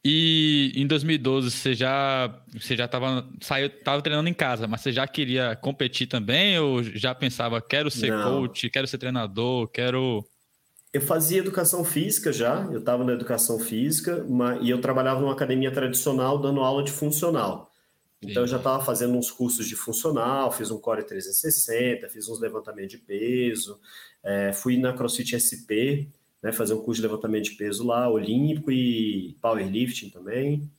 E 0.03 0.73
em 0.75 0.85
2012 0.85 1.49
você 1.49 1.73
já 1.73 2.43
você 2.53 2.75
já 2.75 2.85
estava 2.85 3.27
saiu 3.41 3.69
tava 3.83 4.01
treinando 4.01 4.29
em 4.29 4.33
casa, 4.33 4.67
mas 4.67 4.81
você 4.81 4.91
já 4.91 5.07
queria 5.07 5.55
competir 5.55 6.07
também 6.07 6.59
ou 6.59 6.83
já 6.83 7.15
pensava 7.15 7.61
quero 7.61 7.89
ser 7.89 8.11
Não. 8.11 8.23
coach, 8.23 8.69
quero 8.69 8.87
ser 8.87 8.97
treinador, 8.97 9.67
quero 9.69 10.23
eu 10.91 11.01
fazia 11.01 11.37
educação 11.37 11.85
física 11.85 12.33
já, 12.33 12.67
eu 12.71 12.79
estava 12.79 13.03
na 13.03 13.13
educação 13.13 13.59
física, 13.59 14.25
mas, 14.27 14.59
e 14.63 14.71
eu 14.71 14.81
trabalhava 14.81 15.21
numa 15.21 15.33
academia 15.33 15.71
tradicional 15.71 16.39
dando 16.39 16.61
aula 16.61 16.83
de 16.83 16.91
funcional. 16.91 17.68
Então, 18.21 18.43
eu 18.43 18.47
já 18.47 18.57
estava 18.57 18.83
fazendo 18.83 19.17
uns 19.17 19.31
cursos 19.31 19.67
de 19.67 19.75
funcional, 19.75 20.51
fiz 20.51 20.69
um 20.71 20.77
Core 20.77 21.03
360, 21.03 22.09
fiz 22.09 22.27
uns 22.27 22.39
levantamentos 22.39 22.91
de 22.91 22.97
peso, 22.97 23.79
é, 24.21 24.51
fui 24.51 24.77
na 24.77 24.91
CrossFit 24.93 25.39
SP, 25.39 26.09
né, 26.43 26.51
fazer 26.51 26.73
um 26.73 26.81
curso 26.81 27.01
de 27.01 27.07
levantamento 27.07 27.45
de 27.45 27.51
peso 27.51 27.85
lá, 27.85 28.09
olímpico 28.09 28.71
e 28.71 29.37
powerlifting 29.41 30.09
também. 30.09 30.69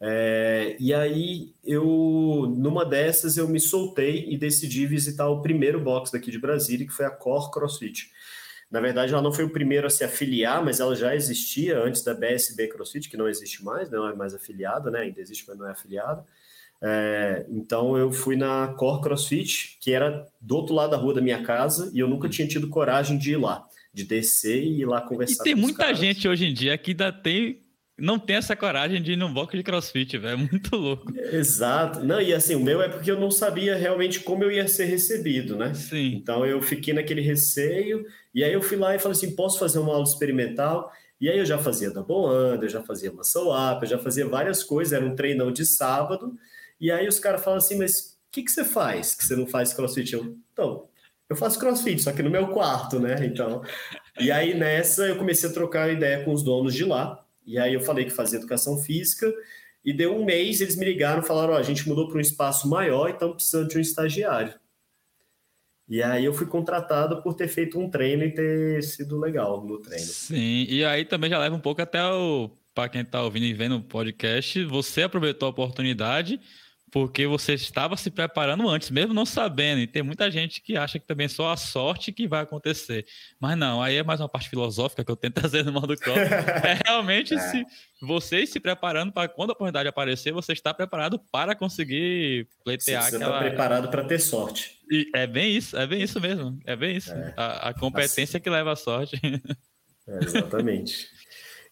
É, 0.00 0.76
e 0.80 0.92
aí, 0.92 1.54
eu, 1.64 2.52
numa 2.56 2.84
dessas, 2.84 3.36
eu 3.36 3.48
me 3.48 3.60
soltei 3.60 4.28
e 4.28 4.36
decidi 4.36 4.84
visitar 4.86 5.28
o 5.28 5.40
primeiro 5.40 5.80
box 5.80 6.10
daqui 6.10 6.30
de 6.30 6.38
Brasília, 6.38 6.86
que 6.86 6.92
foi 6.92 7.06
a 7.06 7.10
Core 7.10 7.52
CrossFit. 7.52 8.10
Na 8.70 8.80
verdade, 8.80 9.12
ela 9.12 9.22
não 9.22 9.32
foi 9.32 9.44
o 9.44 9.50
primeiro 9.50 9.86
a 9.86 9.90
se 9.90 10.02
afiliar, 10.02 10.64
mas 10.64 10.80
ela 10.80 10.96
já 10.96 11.14
existia 11.14 11.78
antes 11.78 12.02
da 12.02 12.12
BSB 12.12 12.66
CrossFit, 12.68 13.08
que 13.08 13.16
não 13.16 13.28
existe 13.28 13.62
mais, 13.62 13.88
não 13.88 14.08
é 14.08 14.14
mais 14.14 14.34
afiliada, 14.34 14.90
né? 14.90 15.00
Ainda 15.00 15.20
existe, 15.20 15.44
mas 15.46 15.56
não 15.56 15.68
é 15.68 15.70
afiliada. 15.70 16.26
É, 16.82 17.46
então 17.48 17.96
eu 17.96 18.12
fui 18.12 18.36
na 18.36 18.68
Core 18.76 19.02
CrossFit, 19.02 19.78
que 19.80 19.92
era 19.92 20.26
do 20.40 20.56
outro 20.56 20.74
lado 20.74 20.90
da 20.90 20.96
rua 20.96 21.14
da 21.14 21.20
minha 21.20 21.42
casa, 21.42 21.90
e 21.94 21.98
eu 21.98 22.08
nunca 22.08 22.28
tinha 22.28 22.46
tido 22.46 22.68
coragem 22.68 23.16
de 23.16 23.32
ir 23.32 23.36
lá, 23.36 23.64
de 23.92 24.04
descer 24.04 24.62
e 24.62 24.80
ir 24.80 24.86
lá 24.86 25.00
conversar. 25.00 25.42
E 25.42 25.44
tem 25.44 25.54
muita 25.54 25.84
caras. 25.84 25.98
gente 25.98 26.28
hoje 26.28 26.46
em 26.46 26.52
dia 26.52 26.76
que 26.76 26.90
ainda 26.90 27.12
tem 27.12 27.60
não 27.96 28.18
tem 28.18 28.36
essa 28.36 28.56
coragem 28.56 29.00
de 29.00 29.12
ir 29.12 29.16
num 29.16 29.32
box 29.32 29.56
de 29.56 29.62
crossfit, 29.62 30.18
velho. 30.18 30.34
É 30.34 30.36
muito 30.36 30.74
louco. 30.74 31.12
Exato. 31.16 32.04
Não, 32.04 32.20
e 32.20 32.34
assim, 32.34 32.54
o 32.56 32.60
meu 32.60 32.82
é 32.82 32.88
porque 32.88 33.10
eu 33.10 33.18
não 33.18 33.30
sabia 33.30 33.76
realmente 33.76 34.20
como 34.20 34.42
eu 34.42 34.50
ia 34.50 34.66
ser 34.66 34.86
recebido, 34.86 35.56
né? 35.56 35.72
Sim. 35.74 36.14
Então 36.16 36.44
eu 36.44 36.60
fiquei 36.60 36.92
naquele 36.92 37.20
receio, 37.20 38.04
e 38.34 38.42
aí 38.42 38.52
eu 38.52 38.60
fui 38.60 38.76
lá 38.76 38.94
e 38.94 38.98
falei 38.98 39.16
assim: 39.16 39.34
posso 39.34 39.58
fazer 39.58 39.78
uma 39.78 39.92
aula 39.92 40.04
experimental? 40.04 40.90
E 41.20 41.30
aí 41.30 41.38
eu 41.38 41.46
já 41.46 41.56
fazia 41.56 41.90
double 41.90 42.54
under, 42.54 42.64
eu 42.64 42.68
já 42.68 42.82
fazia 42.82 43.12
muscle 43.12 43.50
up, 43.50 43.82
eu 43.82 43.88
já 43.88 43.98
fazia 43.98 44.26
várias 44.26 44.64
coisas, 44.64 44.92
era 44.92 45.06
um 45.06 45.14
treinão 45.14 45.52
de 45.52 45.64
sábado. 45.64 46.36
E 46.80 46.90
aí 46.90 47.06
os 47.06 47.18
caras 47.18 47.42
falam 47.42 47.58
assim: 47.58 47.76
mas 47.76 48.18
o 48.28 48.32
que, 48.32 48.42
que 48.42 48.50
você 48.50 48.64
faz 48.64 49.14
que 49.14 49.24
você 49.24 49.36
não 49.36 49.46
faz 49.46 49.72
crossfit? 49.72 50.12
Eu, 50.12 50.36
então, 50.52 50.88
eu 51.28 51.36
faço 51.36 51.58
crossfit, 51.58 52.02
só 52.02 52.12
que 52.12 52.22
no 52.22 52.30
meu 52.30 52.48
quarto, 52.48 52.98
né? 52.98 53.24
Então. 53.24 53.62
E 54.20 54.30
aí 54.30 54.54
nessa 54.54 55.06
eu 55.06 55.16
comecei 55.16 55.48
a 55.48 55.52
trocar 55.52 55.92
ideia 55.92 56.24
com 56.24 56.32
os 56.32 56.42
donos 56.42 56.74
de 56.74 56.84
lá. 56.84 57.24
E 57.46 57.58
aí 57.58 57.74
eu 57.74 57.80
falei 57.80 58.04
que 58.04 58.10
fazia 58.10 58.38
educação 58.38 58.78
física, 58.78 59.30
e 59.84 59.92
deu 59.92 60.16
um 60.16 60.24
mês, 60.24 60.60
eles 60.60 60.76
me 60.76 60.86
ligaram 60.86 61.22
e 61.22 61.26
falaram: 61.26 61.52
oh, 61.52 61.56
a 61.56 61.62
gente 61.62 61.86
mudou 61.86 62.08
para 62.08 62.16
um 62.16 62.20
espaço 62.20 62.68
maior 62.68 63.08
e 63.08 63.12
estamos 63.12 63.36
precisando 63.36 63.68
de 63.68 63.76
um 63.76 63.80
estagiário. 63.80 64.54
E 65.86 66.02
aí 66.02 66.24
eu 66.24 66.32
fui 66.32 66.46
contratado 66.46 67.22
por 67.22 67.34
ter 67.34 67.48
feito 67.48 67.78
um 67.78 67.90
treino 67.90 68.24
e 68.24 68.32
ter 68.32 68.82
sido 68.82 69.20
legal 69.20 69.62
no 69.62 69.78
treino. 69.78 70.06
Sim, 70.06 70.64
e 70.66 70.82
aí 70.82 71.04
também 71.04 71.28
já 71.28 71.38
leva 71.38 71.54
um 71.54 71.60
pouco 71.60 71.82
até 71.82 72.02
o. 72.02 72.50
Para 72.74 72.88
quem 72.88 73.02
está 73.02 73.22
ouvindo 73.22 73.44
e 73.44 73.52
vendo 73.52 73.76
o 73.76 73.82
podcast, 73.82 74.64
você 74.64 75.02
aproveitou 75.02 75.46
a 75.46 75.50
oportunidade, 75.50 76.40
porque 76.94 77.26
você 77.26 77.54
estava 77.54 77.96
se 77.96 78.08
preparando 78.08 78.68
antes, 78.68 78.88
mesmo 78.88 79.12
não 79.12 79.26
sabendo. 79.26 79.80
E 79.80 79.86
tem 79.88 80.00
muita 80.00 80.30
gente 80.30 80.62
que 80.62 80.76
acha 80.76 80.96
que 80.96 81.04
também 81.04 81.26
só 81.26 81.50
a 81.50 81.56
sorte 81.56 82.12
que 82.12 82.28
vai 82.28 82.42
acontecer. 82.42 83.04
Mas 83.40 83.58
não, 83.58 83.82
aí 83.82 83.96
é 83.96 84.04
mais 84.04 84.20
uma 84.20 84.28
parte 84.28 84.48
filosófica 84.48 85.04
que 85.04 85.10
eu 85.10 85.16
tento 85.16 85.34
trazer 85.42 85.64
no 85.64 85.72
modo 85.72 85.96
cross. 85.96 86.16
é 86.16 86.78
realmente 86.86 87.34
é. 87.34 87.38
se 87.38 87.66
vocês 88.00 88.50
se 88.50 88.60
preparando 88.60 89.10
para 89.10 89.28
quando 89.28 89.50
a 89.50 89.52
oportunidade 89.54 89.88
aparecer, 89.88 90.32
você 90.32 90.52
está 90.52 90.72
preparado 90.72 91.18
para 91.32 91.56
conseguir 91.56 92.46
pleitear 92.62 93.02
você 93.02 93.16
está 93.16 93.38
preparado 93.40 93.88
para 93.88 94.04
ter 94.04 94.20
sorte. 94.20 94.78
E 94.88 95.10
é 95.16 95.26
bem 95.26 95.56
isso, 95.56 95.76
é 95.76 95.88
bem 95.88 96.00
isso 96.00 96.20
mesmo. 96.20 96.56
É 96.64 96.76
bem 96.76 96.96
isso. 96.96 97.10
É. 97.10 97.34
A, 97.36 97.70
a, 97.70 97.74
competência 97.74 98.36
assim. 98.36 98.40
que 98.40 98.48
leva 98.48 98.70
à 98.72 98.76
sorte. 98.76 99.20
É, 100.06 100.22
exatamente. 100.22 101.08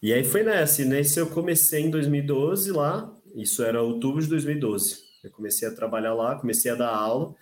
e 0.03 0.11
aí 0.11 0.25
foi 0.25 0.43
nessa. 0.43 0.83
Nesse 0.87 1.21
eu 1.21 1.27
comecei 1.27 1.83
em 1.83 1.91
2012 1.91 2.73
lá. 2.73 3.15
Isso 3.35 3.63
era 3.63 3.83
outubro 3.83 4.23
de 4.23 4.29
2012. 4.29 5.12
Eu 5.23 5.31
comecei 5.31 5.69
a 5.69 5.75
trabalhar 5.75 6.15
lá, 6.15 6.39
comecei 6.39 6.71
a 6.71 6.75
dar 6.75 6.95
aula. 6.95 7.35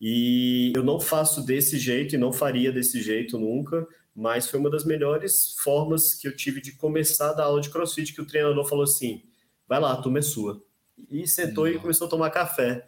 E 0.00 0.72
eu 0.74 0.82
não 0.82 0.98
faço 0.98 1.44
desse 1.44 1.78
jeito 1.78 2.14
e 2.14 2.18
não 2.18 2.32
faria 2.32 2.72
desse 2.72 3.02
jeito 3.02 3.38
nunca, 3.38 3.86
mas 4.14 4.48
foi 4.48 4.58
uma 4.58 4.70
das 4.70 4.84
melhores 4.84 5.54
formas 5.58 6.14
que 6.14 6.26
eu 6.26 6.34
tive 6.34 6.60
de 6.60 6.72
começar 6.72 7.30
a 7.30 7.32
dar 7.34 7.44
aula 7.44 7.60
de 7.60 7.68
crossfit, 7.68 8.14
que 8.14 8.20
o 8.20 8.26
treinador 8.26 8.66
falou 8.66 8.84
assim: 8.84 9.22
vai 9.68 9.78
lá, 9.78 9.92
a 9.92 9.96
turma 10.00 10.18
é 10.18 10.22
sua. 10.22 10.62
E 11.10 11.26
sentou 11.26 11.68
e 11.68 11.78
começou 11.78 12.06
a 12.06 12.10
tomar 12.10 12.30
café. 12.30 12.86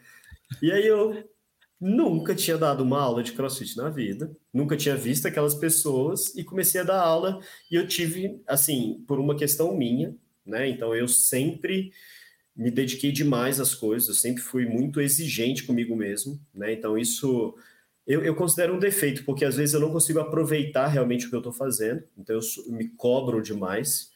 E 0.61 0.73
aí 0.73 0.87
eu 0.87 1.29
nunca 1.81 2.35
tinha 2.35 2.57
dado 2.57 2.83
uma 2.83 3.01
aula 3.01 3.23
de 3.23 3.33
crossfit 3.33 3.77
na 3.77 3.91
vida, 3.91 4.35
nunca 4.53 4.77
tinha 4.77 4.97
visto 4.97 5.27
aquelas 5.27 5.55
pessoas 5.55 6.35
e 6.35 6.45
comecei 6.45 6.81
a 6.81 6.85
dar 6.85 7.01
aula. 7.01 7.41
E 7.71 7.75
eu 7.75 7.87
tive, 7.87 8.41
assim, 8.47 9.05
por 9.07 9.19
uma 9.19 9.37
questão 9.37 9.77
minha, 9.77 10.15
né? 10.47 10.69
Então 10.69 10.95
eu 10.95 11.09
sempre 11.09 11.93
me 12.55 12.71
dediquei 12.71 13.11
demais 13.11 13.61
às 13.61 13.75
coisas, 13.75 14.09
eu 14.09 14.15
sempre 14.15 14.43
fui 14.43 14.67
muito 14.67 15.01
exigente 15.01 15.65
comigo 15.65 15.97
mesmo, 15.97 16.41
né? 16.55 16.73
Então 16.73 16.99
isso 16.99 17.55
eu, 18.07 18.23
eu 18.25 18.35
considero 18.35 18.75
um 18.75 18.79
defeito, 18.79 19.25
porque 19.25 19.45
às 19.45 19.57
vezes 19.57 19.75
eu 19.75 19.81
não 19.81 19.93
consigo 19.93 20.19
aproveitar 20.19 20.89
realmente 20.89 21.27
o 21.27 21.31
que 21.31 21.35
eu 21.37 21.41
estou 21.41 21.53
fazendo, 21.53 22.03
então 22.19 22.37
eu 22.37 22.73
me 22.73 22.89
cobro 22.89 23.41
demais. 23.43 24.11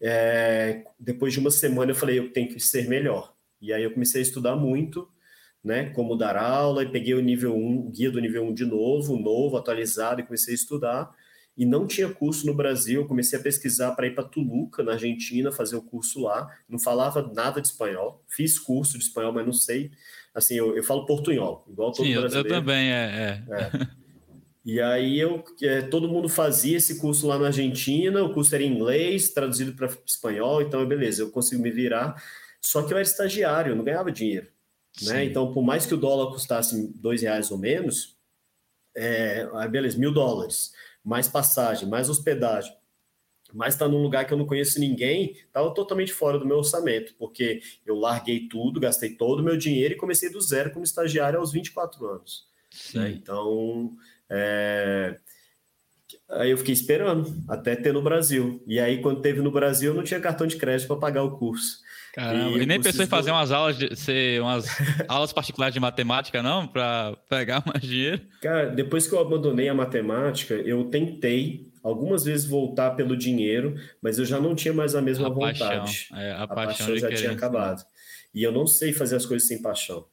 É, 0.00 0.84
depois 0.98 1.32
de 1.32 1.40
uma 1.40 1.50
semana 1.50 1.90
eu 1.90 1.96
falei, 1.96 2.18
eu 2.18 2.32
tenho 2.32 2.48
que 2.48 2.60
ser 2.60 2.88
melhor. 2.88 3.34
E 3.60 3.72
aí 3.72 3.82
eu 3.82 3.92
comecei 3.92 4.20
a 4.20 4.22
estudar 4.22 4.56
muito, 4.56 5.08
né? 5.62 5.90
Como 5.90 6.16
dar 6.16 6.36
aula, 6.36 6.84
e 6.84 6.90
peguei 6.90 7.14
o 7.14 7.20
nível 7.20 7.56
1, 7.56 7.86
o 7.86 7.90
guia 7.90 8.10
do 8.10 8.20
nível 8.20 8.44
1 8.44 8.54
de 8.54 8.64
novo, 8.64 9.18
novo, 9.18 9.56
atualizado, 9.56 10.20
e 10.20 10.24
comecei 10.24 10.54
a 10.54 10.56
estudar 10.56 11.14
e 11.56 11.64
não 11.64 11.86
tinha 11.86 12.08
curso 12.08 12.46
no 12.46 12.54
Brasil. 12.54 13.02
Eu 13.02 13.08
comecei 13.08 13.38
a 13.38 13.42
pesquisar 13.42 13.92
para 13.92 14.06
ir 14.06 14.14
para 14.14 14.24
Toluca, 14.24 14.82
na 14.82 14.92
Argentina, 14.92 15.52
fazer 15.52 15.76
o 15.76 15.82
curso 15.82 16.20
lá. 16.20 16.48
Não 16.68 16.78
falava 16.78 17.22
nada 17.34 17.60
de 17.60 17.68
espanhol. 17.68 18.22
Fiz 18.28 18.58
curso 18.58 18.98
de 18.98 19.04
espanhol, 19.04 19.32
mas 19.32 19.46
não 19.46 19.52
sei. 19.52 19.92
Assim, 20.34 20.54
eu, 20.54 20.76
eu 20.76 20.82
falo 20.82 21.06
portunhol, 21.06 21.64
igual 21.68 21.92
todo 21.92 22.06
Sim, 22.06 22.14
brasileiro. 22.14 22.48
Eu, 22.48 22.52
também, 22.52 22.90
é. 22.90 23.44
é. 23.48 23.54
é. 23.54 24.04
E 24.64 24.80
aí 24.80 25.20
eu, 25.20 25.44
é, 25.62 25.82
todo 25.82 26.08
mundo 26.08 26.26
fazia 26.28 26.78
esse 26.78 26.98
curso 26.98 27.26
lá 27.26 27.38
na 27.38 27.46
Argentina. 27.46 28.24
O 28.24 28.32
curso 28.32 28.54
era 28.54 28.64
em 28.64 28.74
inglês, 28.74 29.28
traduzido 29.28 29.74
para 29.74 29.90
espanhol. 30.06 30.62
Então, 30.62 30.84
beleza, 30.86 31.22
eu 31.22 31.30
consigo 31.30 31.62
me 31.62 31.70
virar. 31.70 32.20
Só 32.60 32.82
que 32.82 32.92
eu 32.92 32.96
era 32.96 33.06
estagiário, 33.06 33.72
eu 33.72 33.76
não 33.76 33.84
ganhava 33.84 34.10
dinheiro. 34.10 34.48
Né? 35.02 35.26
Então, 35.26 35.52
por 35.52 35.62
mais 35.62 35.84
que 35.84 35.94
o 35.94 35.98
dólar 35.98 36.32
custasse 36.32 36.90
dois 36.96 37.20
reais 37.20 37.50
ou 37.50 37.58
menos, 37.58 38.16
é, 38.96 39.46
beleza, 39.68 39.98
mil 39.98 40.12
dólares 40.12 40.72
mais 41.04 41.28
passagem, 41.28 41.88
mais 41.88 42.08
hospedagem, 42.08 42.74
mas 43.52 43.74
está 43.74 43.86
num 43.86 44.02
lugar 44.02 44.26
que 44.26 44.32
eu 44.32 44.38
não 44.38 44.46
conheço 44.46 44.80
ninguém, 44.80 45.36
estava 45.46 45.72
totalmente 45.72 46.12
fora 46.12 46.38
do 46.38 46.46
meu 46.46 46.56
orçamento, 46.56 47.14
porque 47.16 47.60
eu 47.86 47.94
larguei 47.94 48.48
tudo, 48.48 48.80
gastei 48.80 49.10
todo 49.10 49.40
o 49.40 49.42
meu 49.42 49.56
dinheiro 49.56 49.94
e 49.94 49.98
comecei 49.98 50.30
do 50.30 50.40
zero 50.40 50.72
como 50.72 50.84
estagiário 50.84 51.38
aos 51.38 51.52
24 51.52 52.04
anos. 52.06 52.48
Né? 52.94 53.10
Então, 53.10 53.94
é... 54.28 55.16
aí 56.30 56.50
eu 56.50 56.58
fiquei 56.58 56.74
esperando 56.74 57.44
até 57.48 57.76
ter 57.76 57.92
no 57.92 58.02
Brasil. 58.02 58.62
E 58.66 58.80
aí, 58.80 59.00
quando 59.00 59.20
teve 59.22 59.40
no 59.40 59.52
Brasil, 59.52 59.92
eu 59.92 59.96
não 59.96 60.02
tinha 60.02 60.20
cartão 60.20 60.46
de 60.46 60.56
crédito 60.56 60.88
para 60.88 60.96
pagar 60.96 61.22
o 61.22 61.36
curso. 61.38 61.78
Caramba, 62.14 62.58
e, 62.58 62.62
e 62.62 62.66
nem 62.66 62.80
pensou 62.80 63.04
em 63.04 63.08
fazer 63.08 63.32
umas 63.32 63.50
aulas 63.50 63.76
de 63.76 63.96
ser 63.96 64.40
umas 64.40 64.66
aulas 65.08 65.32
particulares 65.32 65.74
de 65.74 65.80
matemática, 65.80 66.40
não? 66.40 66.64
Para 66.64 67.16
pegar 67.28 67.60
mais 67.66 67.82
dinheiro? 67.82 68.22
Cara, 68.40 68.66
depois 68.66 69.08
que 69.08 69.14
eu 69.14 69.18
abandonei 69.18 69.68
a 69.68 69.74
matemática, 69.74 70.54
eu 70.54 70.84
tentei 70.84 71.68
algumas 71.82 72.24
vezes 72.24 72.46
voltar 72.46 72.92
pelo 72.92 73.16
dinheiro, 73.16 73.74
mas 74.00 74.16
eu 74.16 74.24
já 74.24 74.38
não 74.38 74.54
tinha 74.54 74.72
mais 74.72 74.94
a 74.94 75.02
mesma 75.02 75.26
a 75.26 75.30
vontade. 75.30 75.58
Paixão, 75.58 76.18
é, 76.18 76.30
a, 76.30 76.42
a 76.44 76.46
paixão, 76.46 76.86
paixão 76.86 76.98
já 76.98 77.12
tinha 77.12 77.32
acabado. 77.32 77.84
E 78.32 78.44
eu 78.44 78.52
não 78.52 78.64
sei 78.64 78.92
fazer 78.92 79.16
as 79.16 79.26
coisas 79.26 79.48
sem 79.48 79.60
paixão. 79.60 80.06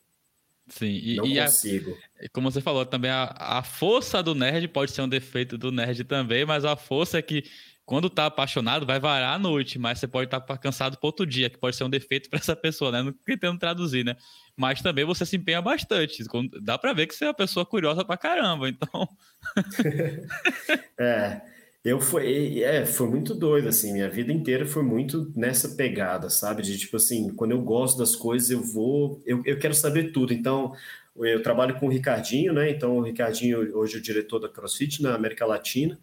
Sim, 0.68 1.00
e, 1.04 1.16
não 1.18 1.26
e 1.26 1.40
consigo. 1.40 1.96
A, 2.20 2.30
como 2.30 2.50
você 2.50 2.62
falou 2.62 2.84
também, 2.84 3.12
a, 3.12 3.36
a 3.38 3.62
força 3.62 4.24
do 4.24 4.34
nerd 4.34 4.68
pode 4.70 4.92
ser 4.92 5.02
um 5.02 5.10
defeito 5.10 5.56
do 5.56 5.72
nerd 5.72 6.04
também, 6.06 6.46
mas 6.46 6.66
a 6.66 6.76
força 6.76 7.20
é 7.20 7.22
que 7.22 7.44
quando 7.86 8.10
tá 8.10 8.26
apaixonado, 8.26 8.86
vai 8.86 9.00
varar 9.00 9.36
à 9.36 9.40
noite, 9.40 9.78
mas 9.78 10.00
você 10.00 10.08
pode 10.08 10.28
estar 10.28 10.40
tá 10.40 10.58
cansado 10.58 10.98
para 10.98 11.08
outro 11.08 11.26
dia, 11.26 11.50
que 11.50 11.58
pode 11.58 11.76
ser 11.76 11.84
um 11.84 11.90
defeito 11.90 12.30
para 12.32 12.40
essa 12.40 12.56
pessoa, 12.56 12.92
né? 12.92 13.04
Não 13.04 13.14
tentando 13.26 13.60
traduzir, 13.60 14.06
né? 14.06 14.16
Mas 14.56 14.82
também 14.82 15.06
você 15.06 15.26
se 15.26 15.36
empenha 15.36 15.62
bastante. 15.62 16.24
Dá 16.62 16.78
para 16.78 16.94
ver 16.94 17.08
que 17.08 17.16
você 17.16 17.26
é 17.26 17.28
uma 17.28 17.34
pessoa 17.34 17.66
curiosa 17.66 18.06
pra 18.06 18.18
caramba, 18.18 18.70
então. 18.70 19.08
é. 21.00 21.42
Eu 21.84 22.00
foi, 22.00 22.62
é, 22.62 22.86
foi 22.86 23.10
muito 23.10 23.34
doido, 23.34 23.68
assim, 23.68 23.92
minha 23.92 24.08
vida 24.08 24.32
inteira 24.32 24.68
foi 24.68 24.84
muito 24.84 25.32
nessa 25.36 25.70
pegada, 25.70 26.30
sabe? 26.30 26.62
De 26.62 26.78
tipo 26.78 26.98
assim, 26.98 27.34
quando 27.34 27.52
eu 27.52 27.62
gosto 27.62 27.98
das 27.98 28.16
coisas, 28.16 28.52
eu 28.52 28.62
vou, 28.62 29.20
eu, 29.26 29.42
eu 29.46 29.58
quero 29.58 29.74
saber 29.74 30.12
tudo. 30.12 30.32
Então, 30.32 30.74
eu 31.16 31.42
trabalho 31.42 31.80
com 31.80 31.88
o 31.88 31.90
Ricardinho, 31.90 32.54
né? 32.54 32.70
Então, 32.70 32.98
o 32.98 33.02
Ricardinho, 33.02 33.76
hoje, 33.76 33.96
é 33.96 33.98
o 33.98 34.02
diretor 34.02 34.38
da 34.38 34.48
CrossFit 34.48 35.02
na 35.02 35.16
América 35.16 35.44
Latina. 35.44 36.00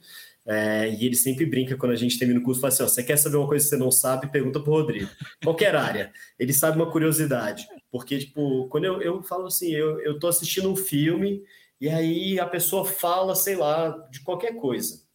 É, 0.50 0.88
e 0.88 1.04
ele 1.04 1.14
sempre 1.14 1.44
brinca 1.44 1.76
quando 1.76 1.92
a 1.92 1.96
gente 1.96 2.18
termina 2.18 2.40
o 2.40 2.42
curso, 2.42 2.58
fala 2.58 2.72
assim, 2.72 2.82
você 2.82 3.02
quer 3.02 3.18
saber 3.18 3.36
uma 3.36 3.46
coisa 3.46 3.62
que 3.62 3.68
você 3.68 3.76
não 3.76 3.90
sabe, 3.90 4.32
pergunta 4.32 4.58
pro 4.58 4.72
Rodrigo. 4.72 5.10
Qualquer 5.44 5.76
área. 5.76 6.10
Ele 6.38 6.54
sabe 6.54 6.78
uma 6.78 6.90
curiosidade. 6.90 7.68
Porque, 7.90 8.18
tipo, 8.18 8.66
quando 8.68 8.84
eu, 8.84 9.02
eu 9.02 9.22
falo 9.22 9.46
assim, 9.46 9.70
eu, 9.70 10.00
eu 10.00 10.18
tô 10.18 10.26
assistindo 10.26 10.70
um 10.70 10.76
filme 10.76 11.42
e 11.78 11.88
aí 11.90 12.40
a 12.40 12.46
pessoa 12.46 12.82
fala, 12.82 13.34
sei 13.34 13.56
lá, 13.56 13.90
de 14.10 14.20
qualquer 14.20 14.56
coisa. 14.56 15.06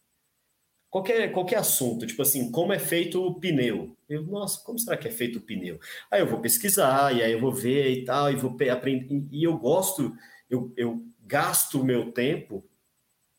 Qualquer, 0.88 1.32
qualquer 1.32 1.56
assunto, 1.56 2.06
tipo 2.06 2.22
assim, 2.22 2.52
como 2.52 2.72
é 2.72 2.78
feito 2.78 3.20
o 3.20 3.34
pneu. 3.34 3.96
Eu, 4.08 4.22
nossa, 4.22 4.62
como 4.62 4.78
será 4.78 4.96
que 4.96 5.08
é 5.08 5.10
feito 5.10 5.40
o 5.40 5.42
pneu? 5.42 5.80
Aí 6.08 6.20
eu 6.20 6.28
vou 6.28 6.40
pesquisar, 6.40 7.12
e 7.12 7.20
aí 7.20 7.32
eu 7.32 7.40
vou 7.40 7.50
ver 7.50 7.90
e 7.90 8.04
tal, 8.04 8.30
e 8.30 8.36
vou 8.36 8.56
aprender. 8.70 9.26
E 9.32 9.42
eu 9.42 9.58
gosto, 9.58 10.14
eu, 10.48 10.72
eu 10.76 11.04
gasto 11.26 11.80
o 11.80 11.84
meu 11.84 12.12
tempo 12.12 12.64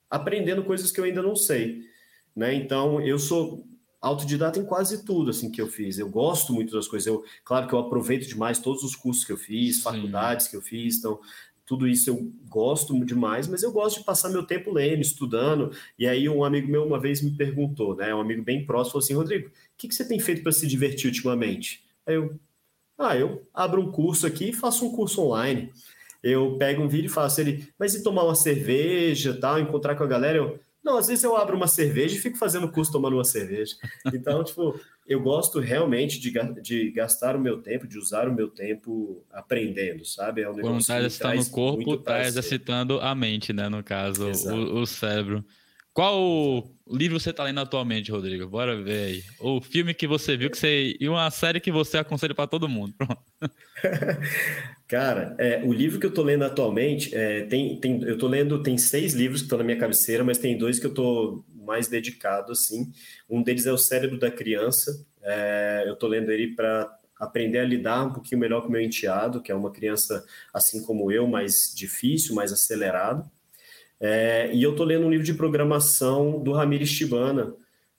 aprendendo 0.10 0.64
coisas 0.64 0.92
que 0.92 1.00
eu 1.00 1.04
ainda 1.04 1.22
não 1.22 1.36
sei, 1.36 1.84
né? 2.36 2.54
Então, 2.54 3.02
eu 3.02 3.18
sou 3.20 3.66
autodidata 4.02 4.60
em 4.60 4.66
quase 4.66 5.04
tudo 5.04 5.32
assim 5.32 5.50
que 5.50 5.62
eu 5.62 5.68
fiz. 5.68 5.98
Eu 5.98 6.10
gosto 6.10 6.54
muito 6.54 6.74
das 6.74 6.88
coisas. 6.88 7.08
Eu, 7.08 7.24
claro 7.44 7.68
que 7.68 7.74
eu 7.74 7.80
aproveito 7.80 8.28
demais 8.28 8.60
todos 8.60 8.84
os 8.84 8.96
cursos 8.96 9.26
que 9.26 9.32
eu 9.32 9.38
fiz, 9.38 9.82
faculdades 9.82 10.46
Sim. 10.46 10.52
que 10.52 10.58
eu 10.58 10.62
fiz, 10.62 10.98
então 10.98 11.20
tudo 11.66 11.88
isso 11.88 12.12
eu 12.12 12.32
gosto 12.48 13.04
demais, 13.04 13.48
mas 13.48 13.64
eu 13.64 13.72
gosto 13.72 14.00
de 14.00 14.06
passar 14.06 14.30
meu 14.30 14.44
tempo 14.44 14.72
lendo, 14.72 15.02
estudando. 15.02 15.72
E 15.98 16.06
aí 16.06 16.30
um 16.30 16.44
amigo 16.44 16.70
meu 16.70 16.86
uma 16.86 17.00
vez 17.00 17.22
me 17.22 17.32
perguntou, 17.32 17.96
né, 17.96 18.14
um 18.14 18.22
amigo 18.22 18.44
bem 18.44 18.64
próximo, 18.66 18.92
falou 18.92 19.04
assim, 19.04 19.16
Rodrigo, 19.16 19.48
o 19.48 19.52
que, 19.76 19.88
que 19.88 19.96
você 19.96 20.08
tem 20.08 20.20
feito 20.20 20.44
para 20.44 20.52
se 20.52 20.68
divertir 20.68 21.08
ultimamente? 21.08 21.84
Aí 22.06 22.14
eu, 22.14 22.40
ah, 22.98 23.18
eu 23.18 23.48
abro 23.52 23.82
um 23.82 23.92
curso 23.92 24.28
aqui 24.28 24.50
e 24.50 24.54
faço 24.54 24.86
um 24.86 24.92
curso 24.92 25.22
online 25.22 25.72
eu 26.26 26.58
pego 26.58 26.82
um 26.82 26.88
vídeo 26.88 27.06
e 27.06 27.10
faço 27.10 27.40
ele, 27.40 27.68
mas 27.78 27.94
e 27.94 28.02
tomar 28.02 28.24
uma 28.24 28.34
cerveja, 28.34 29.38
tal, 29.40 29.60
encontrar 29.60 29.96
com 29.96 30.04
a 30.04 30.08
galera? 30.08 30.40
Eu, 30.40 30.60
não, 30.84 30.98
às 30.98 31.06
vezes 31.06 31.24
eu 31.24 31.38
abro 31.38 31.56
uma 31.56 31.68
cerveja 31.68 32.16
e 32.16 32.20
fico 32.20 32.36
fazendo 32.36 32.72
curso 32.72 32.92
tomando 32.92 33.16
uma 33.16 33.24
cerveja. 33.24 33.76
Então, 34.12 34.44
tipo, 34.44 34.80
eu 35.08 35.22
gosto 35.22 35.60
realmente 35.60 36.20
de, 36.20 36.32
de 36.64 36.90
gastar 36.90 37.36
o 37.36 37.40
meu 37.40 37.62
tempo, 37.62 37.88
de 37.88 38.00
usar 38.00 38.28
o 38.28 38.34
meu 38.34 38.48
tempo 38.48 39.24
aprendendo, 39.32 40.04
sabe? 40.04 40.42
É 40.42 40.50
um 40.50 40.56
Quando 40.56 40.80
está 40.80 40.98
exercitando 40.98 41.42
o 41.42 41.50
corpo, 41.52 41.94
está 41.94 42.24
exercitando 42.24 43.00
a 43.00 43.14
mente, 43.14 43.54
né? 43.54 43.70
No 43.70 43.84
caso, 43.84 44.26
o, 44.26 44.82
o, 44.82 44.86
cérebro. 44.88 45.46
Qual 45.96 46.70
livro 46.92 47.18
você 47.18 47.30
está 47.30 47.46
lendo 47.46 47.62
atualmente, 47.62 48.12
Rodrigo? 48.12 48.46
Bora 48.46 48.84
ver 48.84 49.06
aí. 49.06 49.24
O 49.40 49.62
filme 49.62 49.94
que 49.94 50.06
você 50.06 50.36
viu 50.36 50.52
que 50.52 50.58
você 50.58 50.94
e 51.00 51.08
uma 51.08 51.32
série 51.32 51.62
que 51.62 51.72
você 51.72 51.98
aconselha 51.98 52.36
para 52.36 52.48
todo 52.48 52.68
mundo. 52.68 52.94
Cara, 54.90 55.38
é, 55.40 55.64
o 55.64 55.72
livro 55.72 55.98
que 55.98 56.06
eu 56.06 56.14
tô 56.14 56.22
lendo 56.22 56.44
atualmente, 56.44 57.16
é, 57.16 57.44
tem, 57.44 57.80
tem, 57.80 58.04
eu 58.04 58.18
tô 58.18 58.28
lendo, 58.28 58.62
tem 58.62 58.78
seis 58.78 59.14
livros 59.14 59.40
que 59.40 59.46
estão 59.46 59.58
na 59.58 59.64
minha 59.64 59.78
cabeceira, 59.78 60.22
mas 60.22 60.38
tem 60.38 60.58
dois 60.58 60.80
que 60.80 60.86
eu 60.86 60.94
tô 60.94 61.46
mais 61.66 61.88
dedicado, 61.88 62.52
assim. 62.52 62.92
Um 63.30 63.42
deles 63.42 63.66
é 63.66 63.72
O 63.72 63.78
Cérebro 63.78 64.20
da 64.20 64.30
Criança. 64.30 65.02
É, 65.24 65.86
eu 65.88 65.96
tô 65.96 66.08
lendo 66.08 66.30
ele 66.30 66.54
para 66.56 66.94
aprender 67.18 67.60
a 67.60 67.66
lidar 67.66 68.04
um 68.04 68.12
pouquinho 68.12 68.42
melhor 68.42 68.64
com 68.64 68.68
o 68.68 68.72
meu 68.72 68.82
enteado, 68.82 69.42
que 69.42 69.50
é 69.50 69.56
uma 69.56 69.72
criança 69.72 70.26
assim 70.54 70.84
como 70.84 71.10
eu, 71.10 71.26
mais 71.26 71.74
difícil, 71.74 72.36
mais 72.36 72.52
acelerado. 72.52 73.32
É, 74.00 74.52
e 74.54 74.62
eu 74.62 74.76
tô 74.76 74.84
lendo 74.84 75.06
um 75.06 75.10
livro 75.10 75.26
de 75.26 75.34
programação 75.34 76.42
do 76.42 76.52
Ramires 76.52 76.92
Tibana, 76.92 77.56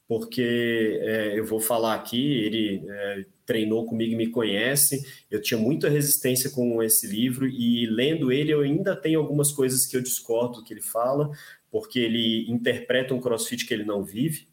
porque 0.09 1.01
é, 1.03 1.39
eu 1.39 1.45
vou 1.45 1.61
falar 1.61 1.95
aqui, 1.95 2.39
ele 2.45 2.85
é, 2.89 3.25
treinou 3.45 3.87
comigo 3.87 4.13
e 4.13 4.17
me 4.17 4.29
conhece, 4.29 5.05
eu 5.31 5.41
tinha 5.41 5.59
muita 5.59 5.89
resistência 5.89 6.51
com 6.51 6.83
esse 6.83 7.07
livro 7.07 7.47
e 7.47 7.87
lendo 7.87 8.31
ele 8.31 8.53
eu 8.53 8.61
ainda 8.61 8.95
tenho 8.95 9.19
algumas 9.19 9.51
coisas 9.53 9.87
que 9.87 9.97
eu 9.97 10.03
discordo 10.03 10.59
do 10.59 10.65
que 10.65 10.75
ele 10.75 10.83
fala, 10.83 11.31
porque 11.71 11.99
ele 11.99 12.51
interpreta 12.51 13.15
um 13.15 13.21
crossfit 13.21 13.67
que 13.67 13.75
ele 13.75 13.85
não 13.85 14.05
vive, 14.05 14.47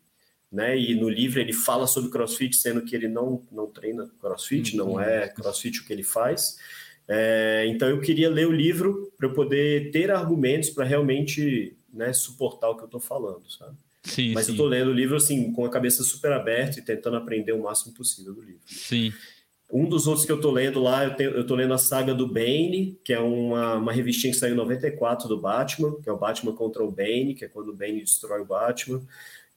né? 0.51 0.77
E 0.77 0.95
no 0.95 1.09
livro 1.09 1.39
ele 1.39 1.53
fala 1.53 1.87
sobre 1.87 2.11
crossfit, 2.11 2.55
sendo 2.55 2.83
que 2.83 2.95
ele 2.95 3.07
não, 3.07 3.41
não 3.51 3.67
treina 3.67 4.09
crossfit, 4.19 4.75
não 4.75 4.99
é 4.99 5.27
crossfit 5.27 5.79
o 5.79 5.85
que 5.85 5.93
ele 5.93 6.03
faz. 6.03 6.57
É, 7.07 7.65
então 7.67 7.89
eu 7.89 7.99
queria 7.99 8.29
ler 8.29 8.47
o 8.47 8.51
livro 8.51 9.11
para 9.17 9.27
eu 9.27 9.33
poder 9.33 9.91
ter 9.91 10.09
argumentos 10.11 10.69
para 10.69 10.85
realmente 10.85 11.75
né, 11.93 12.13
suportar 12.13 12.69
o 12.69 12.75
que 12.75 12.83
eu 12.83 12.87
estou 12.87 12.99
falando, 12.99 13.49
sabe? 13.51 13.75
Sim, 14.03 14.33
Mas 14.33 14.45
sim. 14.45 14.51
eu 14.51 14.53
estou 14.55 14.67
lendo 14.67 14.89
o 14.89 14.93
livro 14.93 15.15
assim, 15.15 15.51
com 15.53 15.65
a 15.65 15.69
cabeça 15.69 16.03
super 16.03 16.33
aberta 16.33 16.79
e 16.79 16.81
tentando 16.81 17.15
aprender 17.15 17.53
o 17.53 17.63
máximo 17.63 17.93
possível 17.93 18.33
do 18.33 18.41
livro. 18.41 18.61
Sim. 18.65 19.13
Um 19.71 19.87
dos 19.87 20.05
outros 20.07 20.25
que 20.25 20.31
eu 20.31 20.35
estou 20.35 20.51
lendo 20.51 20.81
lá, 20.81 21.05
eu, 21.05 21.15
tenho, 21.15 21.31
eu 21.31 21.47
tô 21.47 21.55
lendo 21.55 21.73
a 21.73 21.77
saga 21.77 22.13
do 22.13 22.27
Bane, 22.27 22.99
que 23.03 23.13
é 23.13 23.19
uma, 23.19 23.75
uma 23.75 23.91
revistinha 23.91 24.31
que 24.31 24.37
saiu 24.37 24.53
em 24.53 24.57
94 24.57 25.27
do 25.27 25.39
Batman, 25.39 25.95
que 26.01 26.09
é 26.09 26.11
o 26.11 26.17
Batman 26.17 26.53
contra 26.53 26.83
o 26.83 26.91
Bane, 26.91 27.33
que 27.33 27.45
é 27.45 27.47
quando 27.47 27.69
o 27.69 27.75
Bane 27.75 28.01
destrói 28.01 28.41
o 28.41 28.45
Batman. 28.45 29.01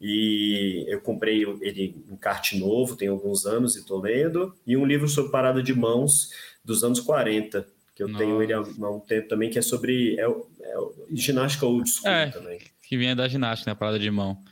E 0.01 0.85
eu 0.89 1.01
comprei 1.01 1.43
ele 1.61 2.03
em 2.11 2.17
carte 2.17 2.59
novo, 2.59 2.97
tem 2.97 3.09
alguns 3.09 3.47
anos 3.47 3.77
e 3.77 3.81
estou 3.81 4.01
lendo. 4.01 4.55
E 4.67 4.77
um 4.77 4.87
livro 4.87 5.09
sobre 5.09 5.33
parada 5.33 5.63
de 5.63 5.75
mãos 5.75 6.31
dos 6.67 6.83
anos 6.83 7.01
40, 7.01 7.67
que 7.95 8.03
eu 8.03 8.09
Nossa. 8.09 8.23
tenho 8.23 8.43
ele 8.43 8.53
há, 8.53 8.61
um 8.61 9.01
tempo 9.01 9.29
também, 9.29 9.49
que 9.49 9.59
é 9.59 9.63
sobre 9.63 10.19
é, 10.19 10.25
é, 10.27 10.75
ginástica 11.13 11.65
old 11.65 11.89
school 11.89 12.11
é, 12.11 12.27
também. 12.27 12.61
Que 12.83 12.99
vem 12.99 13.15
da 13.15 13.29
ginástica, 13.29 13.71
né? 13.71 13.75
Parada 13.75 13.99
de 13.99 14.11
mão. 14.11 14.43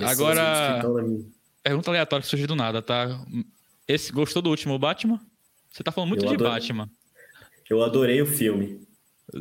Agora, 0.00 0.82
pergunta 1.62 1.90
aleatória 1.90 2.22
que 2.22 2.28
surgiu 2.28 2.46
do 2.46 2.54
nada, 2.54 2.82
tá? 2.82 3.24
Esse, 3.88 4.12
gostou 4.12 4.42
do 4.42 4.50
último 4.50 4.78
Batman? 4.78 5.20
Você 5.70 5.82
tá 5.82 5.90
falando 5.90 6.10
muito 6.10 6.24
eu 6.24 6.28
de 6.28 6.34
adorei, 6.34 6.52
Batman. 6.52 6.90
Eu 7.68 7.82
adorei 7.82 8.20
o 8.20 8.26
filme. 8.26 8.80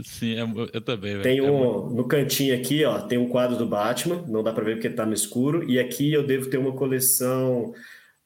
Sim, 0.03 0.33
eu, 0.33 0.69
eu 0.71 0.81
também. 0.81 1.21
Tem 1.21 1.41
um, 1.41 1.89
no 1.89 2.07
cantinho 2.07 2.55
aqui, 2.55 2.85
ó, 2.85 3.01
tem 3.01 3.17
um 3.17 3.27
quadro 3.27 3.57
do 3.57 3.65
Batman, 3.65 4.23
não 4.27 4.43
dá 4.43 4.53
para 4.53 4.63
ver 4.63 4.75
porque 4.75 4.89
tá 4.89 5.05
no 5.05 5.13
escuro, 5.13 5.69
e 5.69 5.79
aqui 5.79 6.13
eu 6.13 6.25
devo 6.25 6.49
ter 6.49 6.57
uma 6.57 6.73
coleção 6.73 7.73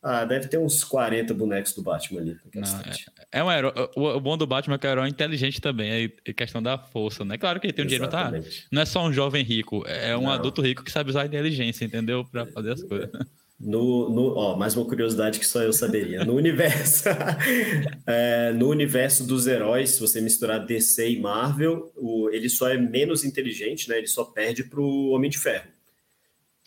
ah, 0.03 0.25
deve 0.25 0.49
ter 0.49 0.57
uns 0.57 0.83
40 0.83 1.33
bonecos 1.33 1.73
do 1.73 1.81
Batman 1.81 2.19
ali. 2.19 2.37
Não, 2.53 2.61
é, 2.61 3.39
é, 3.39 3.43
um 3.43 3.49
herói. 3.49 3.73
O, 3.95 4.19
bom 4.19 4.37
do 4.37 4.45
Batman 4.45 4.75
é 4.75 4.77
que 4.77 4.85
é 4.85 4.89
um 4.89 4.93
herói 4.93 5.09
inteligente 5.09 5.61
também, 5.61 6.11
é 6.25 6.33
questão 6.33 6.61
da 6.61 6.77
força, 6.77 7.23
né? 7.23 7.37
Claro 7.37 7.59
que 7.59 7.67
ele 7.67 7.73
tem 7.73 7.85
um 7.85 7.87
dinheiro, 7.87 8.09
tá? 8.09 8.31
Não 8.69 8.81
é 8.81 8.85
só 8.85 9.05
um 9.05 9.13
jovem 9.13 9.43
rico, 9.43 9.83
é 9.87 10.15
um 10.17 10.23
não. 10.23 10.31
adulto 10.31 10.61
rico 10.61 10.83
que 10.83 10.91
sabe 10.91 11.09
usar 11.09 11.21
a 11.21 11.25
inteligência, 11.25 11.85
entendeu? 11.85 12.25
Para 12.25 12.45
fazer 12.45 12.73
as 12.73 12.83
coisas. 12.83 13.09
No, 13.57 14.09
no, 14.09 14.35
ó, 14.35 14.57
mais 14.57 14.75
uma 14.75 14.85
curiosidade 14.85 15.39
que 15.39 15.45
só 15.45 15.61
eu 15.61 15.71
saberia. 15.71 16.25
No 16.25 16.35
universo, 16.35 17.05
é, 18.05 18.51
no 18.51 18.67
universo 18.67 19.25
dos 19.25 19.47
heróis, 19.47 19.91
se 19.91 20.01
você 20.01 20.19
misturar 20.19 20.65
DC 20.65 21.11
e 21.11 21.19
Marvel, 21.21 21.93
o, 21.95 22.29
ele 22.29 22.49
só 22.49 22.67
é 22.67 22.77
menos 22.77 23.23
inteligente, 23.23 23.87
né? 23.87 23.99
Ele 23.99 24.07
só 24.07 24.25
perde 24.25 24.65
para 24.65 24.81
o 24.81 25.11
Homem 25.11 25.29
de 25.29 25.39
Ferro. 25.39 25.67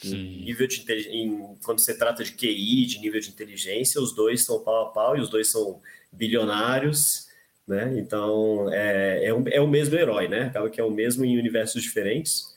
Em 0.05 0.45
nível 0.45 0.67
de 0.67 0.85
em, 1.11 1.57
quando 1.65 1.81
você 1.81 1.97
trata 1.97 2.23
de 2.23 2.33
QI, 2.33 2.85
de 2.85 2.99
nível 2.99 3.21
de 3.21 3.31
inteligência, 3.31 4.01
os 4.01 4.15
dois 4.15 4.45
são 4.45 4.63
pau 4.63 4.87
a 4.87 4.91
pau 4.91 5.17
e 5.17 5.21
os 5.21 5.31
dois 5.31 5.49
são 5.49 5.81
bilionários, 6.13 7.29
né? 7.67 7.99
Então 7.99 8.71
é, 8.73 9.25
é, 9.25 9.35
o, 9.35 9.49
é 9.49 9.61
o 9.61 9.67
mesmo 9.67 9.97
herói, 9.97 10.29
né? 10.29 10.43
Acaba 10.43 10.69
que 10.69 10.81
é 10.81 10.85
o 10.85 10.91
mesmo 10.91 11.25
em 11.25 11.39
universos 11.39 11.83
diferentes. 11.83 12.55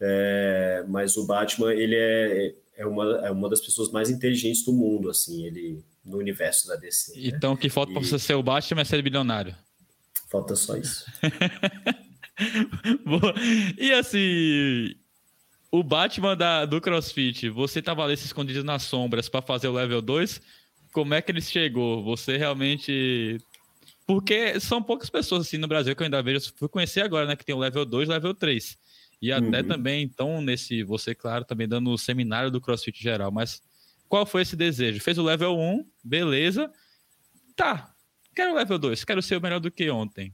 É, 0.00 0.84
mas 0.88 1.16
o 1.16 1.26
Batman 1.26 1.72
ele 1.72 1.96
é, 1.96 2.54
é, 2.76 2.86
uma, 2.86 3.26
é 3.26 3.30
uma 3.30 3.48
das 3.48 3.60
pessoas 3.60 3.90
mais 3.90 4.10
inteligentes 4.10 4.64
do 4.64 4.72
mundo, 4.72 5.08
assim, 5.08 5.46
ele 5.46 5.82
no 6.04 6.18
universo 6.18 6.68
da 6.68 6.76
DC. 6.76 7.12
Né? 7.12 7.28
Então, 7.28 7.54
o 7.54 7.56
que 7.56 7.70
falta 7.70 7.92
e... 7.92 7.94
para 7.94 8.04
você 8.04 8.18
ser 8.18 8.34
o 8.34 8.42
Batman 8.42 8.82
é 8.82 8.84
ser 8.84 9.00
bilionário. 9.00 9.56
Falta 10.28 10.54
só 10.54 10.76
isso. 10.76 11.06
Boa. 13.06 13.34
E 13.78 13.92
assim, 13.92 14.94
o 15.74 15.82
Batman 15.82 16.36
da, 16.36 16.64
do 16.64 16.80
CrossFit, 16.80 17.48
você 17.48 17.82
tava 17.82 18.04
ali 18.04 18.16
se 18.16 18.26
escondido 18.26 18.62
nas 18.62 18.84
sombras 18.84 19.28
para 19.28 19.42
fazer 19.42 19.66
o 19.66 19.72
level 19.72 20.00
2. 20.00 20.40
Como 20.92 21.12
é 21.14 21.20
que 21.20 21.32
ele 21.32 21.40
chegou? 21.40 22.04
Você 22.04 22.36
realmente. 22.36 23.38
Porque 24.06 24.60
são 24.60 24.80
poucas 24.80 25.10
pessoas 25.10 25.48
assim 25.48 25.58
no 25.58 25.66
Brasil 25.66 25.96
que 25.96 26.00
eu 26.00 26.04
ainda 26.04 26.22
vejo. 26.22 26.52
Fui 26.56 26.68
conhecer 26.68 27.00
agora, 27.00 27.26
né? 27.26 27.34
Que 27.34 27.44
tem 27.44 27.56
o 27.56 27.58
level 27.58 27.84
2 27.84 28.08
e 28.08 28.12
level 28.12 28.32
3. 28.34 28.78
E 29.20 29.32
até 29.32 29.62
uhum. 29.62 29.66
também, 29.66 30.04
então, 30.04 30.40
nesse. 30.40 30.84
Você, 30.84 31.12
claro, 31.12 31.44
também 31.44 31.66
dando 31.66 31.90
o 31.90 31.98
seminário 31.98 32.52
do 32.52 32.60
CrossFit 32.60 33.02
geral. 33.02 33.32
Mas 33.32 33.60
qual 34.08 34.24
foi 34.24 34.42
esse 34.42 34.54
desejo? 34.54 35.00
Fez 35.00 35.18
o 35.18 35.24
level 35.24 35.58
1, 35.58 35.84
beleza. 36.04 36.70
Tá. 37.56 37.92
Quero 38.32 38.52
o 38.52 38.54
level 38.54 38.78
2, 38.78 39.02
quero 39.02 39.20
ser 39.20 39.38
o 39.38 39.40
melhor 39.40 39.58
do 39.58 39.72
que 39.72 39.90
ontem. 39.90 40.32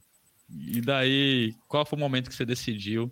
E 0.50 0.82
daí, 0.82 1.54
qual 1.66 1.86
foi 1.86 1.96
o 1.96 2.00
momento 2.00 2.28
que 2.28 2.34
você 2.34 2.44
decidiu? 2.44 3.10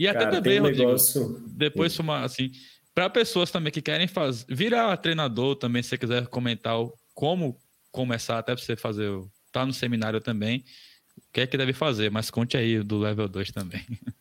E 0.00 0.08
até 0.08 0.20
Cara, 0.20 0.30
também, 0.30 0.58
um 0.58 0.62
Rodrigo, 0.62 0.86
negócio... 0.86 1.44
depois 1.48 1.98
uma, 1.98 2.24
assim, 2.24 2.50
para 2.94 3.10
pessoas 3.10 3.50
também 3.50 3.70
que 3.70 3.82
querem 3.82 4.08
fazer, 4.08 4.46
virar 4.48 4.96
treinador 4.96 5.56
também, 5.56 5.82
se 5.82 5.90
você 5.90 5.98
quiser 5.98 6.26
comentar 6.28 6.74
como 7.12 7.60
começar, 7.92 8.38
até 8.38 8.56
você 8.56 8.74
fazer, 8.76 9.10
tá 9.52 9.66
no 9.66 9.74
seminário 9.74 10.18
também, 10.18 10.64
o 11.18 11.32
que 11.34 11.42
é 11.42 11.46
que 11.46 11.58
deve 11.58 11.74
fazer, 11.74 12.10
mas 12.10 12.30
conte 12.30 12.56
aí 12.56 12.82
do 12.82 12.98
level 12.98 13.28
2 13.28 13.52
também. 13.52 13.84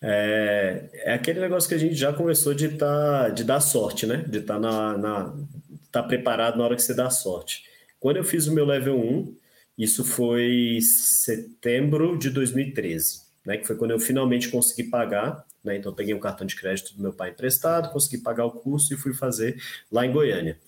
É, 0.00 0.90
é 1.06 1.12
aquele 1.12 1.40
negócio 1.40 1.68
que 1.68 1.74
a 1.74 1.78
gente 1.78 1.96
já 1.96 2.12
começou 2.12 2.54
de, 2.54 2.68
tá, 2.68 3.30
de 3.30 3.42
dar 3.42 3.58
sorte, 3.58 4.06
né? 4.06 4.18
De 4.28 4.38
estar 4.38 4.54
tá 4.54 4.60
na, 4.60 4.96
na, 4.96 5.36
tá 5.90 6.00
preparado 6.04 6.56
na 6.56 6.62
hora 6.62 6.76
que 6.76 6.82
você 6.82 6.94
dá 6.94 7.10
sorte. 7.10 7.64
Quando 7.98 8.18
eu 8.18 8.22
fiz 8.22 8.46
o 8.46 8.54
meu 8.54 8.64
level 8.64 8.96
1, 8.96 9.36
isso 9.76 10.04
foi 10.04 10.78
setembro 10.80 12.16
de 12.16 12.30
2013 12.30 13.27
né, 13.48 13.56
que 13.56 13.66
foi 13.66 13.76
quando 13.76 13.92
eu 13.92 13.98
finalmente 13.98 14.50
consegui 14.50 14.90
pagar. 14.90 15.42
Né, 15.64 15.78
então, 15.78 15.94
peguei 15.94 16.12
um 16.12 16.20
cartão 16.20 16.46
de 16.46 16.54
crédito 16.54 16.94
do 16.94 17.00
meu 17.00 17.14
pai 17.14 17.30
emprestado, 17.30 17.90
consegui 17.90 18.18
pagar 18.22 18.44
o 18.44 18.50
curso 18.50 18.92
e 18.92 18.96
fui 18.96 19.14
fazer 19.14 19.58
lá 19.90 20.04
em 20.04 20.12
Goiânia. 20.12 20.58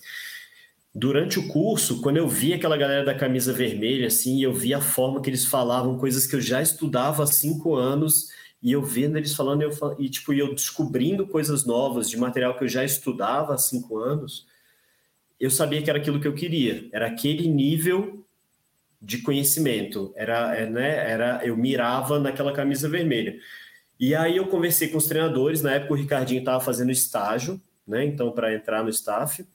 Durante 0.95 1.39
o 1.39 1.47
curso, 1.47 2.01
quando 2.01 2.17
eu 2.17 2.27
vi 2.27 2.55
aquela 2.55 2.79
galera 2.79 3.05
da 3.05 3.15
camisa 3.15 3.53
vermelha, 3.53 4.07
assim, 4.07 4.43
eu 4.43 4.55
vi 4.55 4.73
a 4.73 4.81
forma 4.81 5.21
que 5.21 5.29
eles 5.29 5.45
falavam, 5.45 5.99
coisas 5.99 6.27
que 6.27 6.35
eu 6.35 6.41
já 6.41 6.63
estudava 6.63 7.23
há 7.23 7.27
cinco 7.27 7.77
anos, 7.77 8.31
e 8.63 8.73
eu 8.73 8.83
vendo 8.83 9.19
eles 9.19 9.35
falando, 9.35 9.61
eu, 9.61 9.71
e 9.99 10.09
tipo, 10.09 10.33
eu 10.33 10.55
descobrindo 10.55 11.27
coisas 11.27 11.67
novas 11.67 12.09
de 12.09 12.17
material 12.17 12.57
que 12.57 12.65
eu 12.65 12.69
já 12.69 12.83
estudava 12.83 13.53
há 13.53 13.59
cinco 13.59 13.99
anos, 13.99 14.47
eu 15.39 15.51
sabia 15.51 15.83
que 15.83 15.91
era 15.91 15.99
aquilo 15.99 16.19
que 16.19 16.27
eu 16.27 16.35
queria, 16.35 16.89
era 16.93 17.09
aquele 17.09 17.47
nível 17.47 18.20
de 19.01 19.19
conhecimento. 19.19 20.13
Era, 20.15 20.55
é, 20.57 20.67
né, 20.69 21.11
era, 21.11 21.41
eu 21.45 21.57
mirava 21.57 22.19
naquela 22.19 22.53
camisa 22.53 22.89
vermelha. 22.89 23.39
E 23.99 24.15
aí 24.15 24.37
eu 24.37 24.47
conversei 24.47 24.89
com 24.89 24.99
os 24.99 25.07
treinadores. 25.07 25.63
Na 25.63 25.73
época 25.73 25.95
o 25.95 25.97
Ricardinho 25.97 26.41
estava 26.41 26.61
fazendo 26.61 26.91
estágio, 26.91 27.61
né? 27.87 28.05
Então 28.05 28.33
para 28.33 28.55
entrar 28.55 28.83
no 28.83 28.91
staff. 28.91 29.47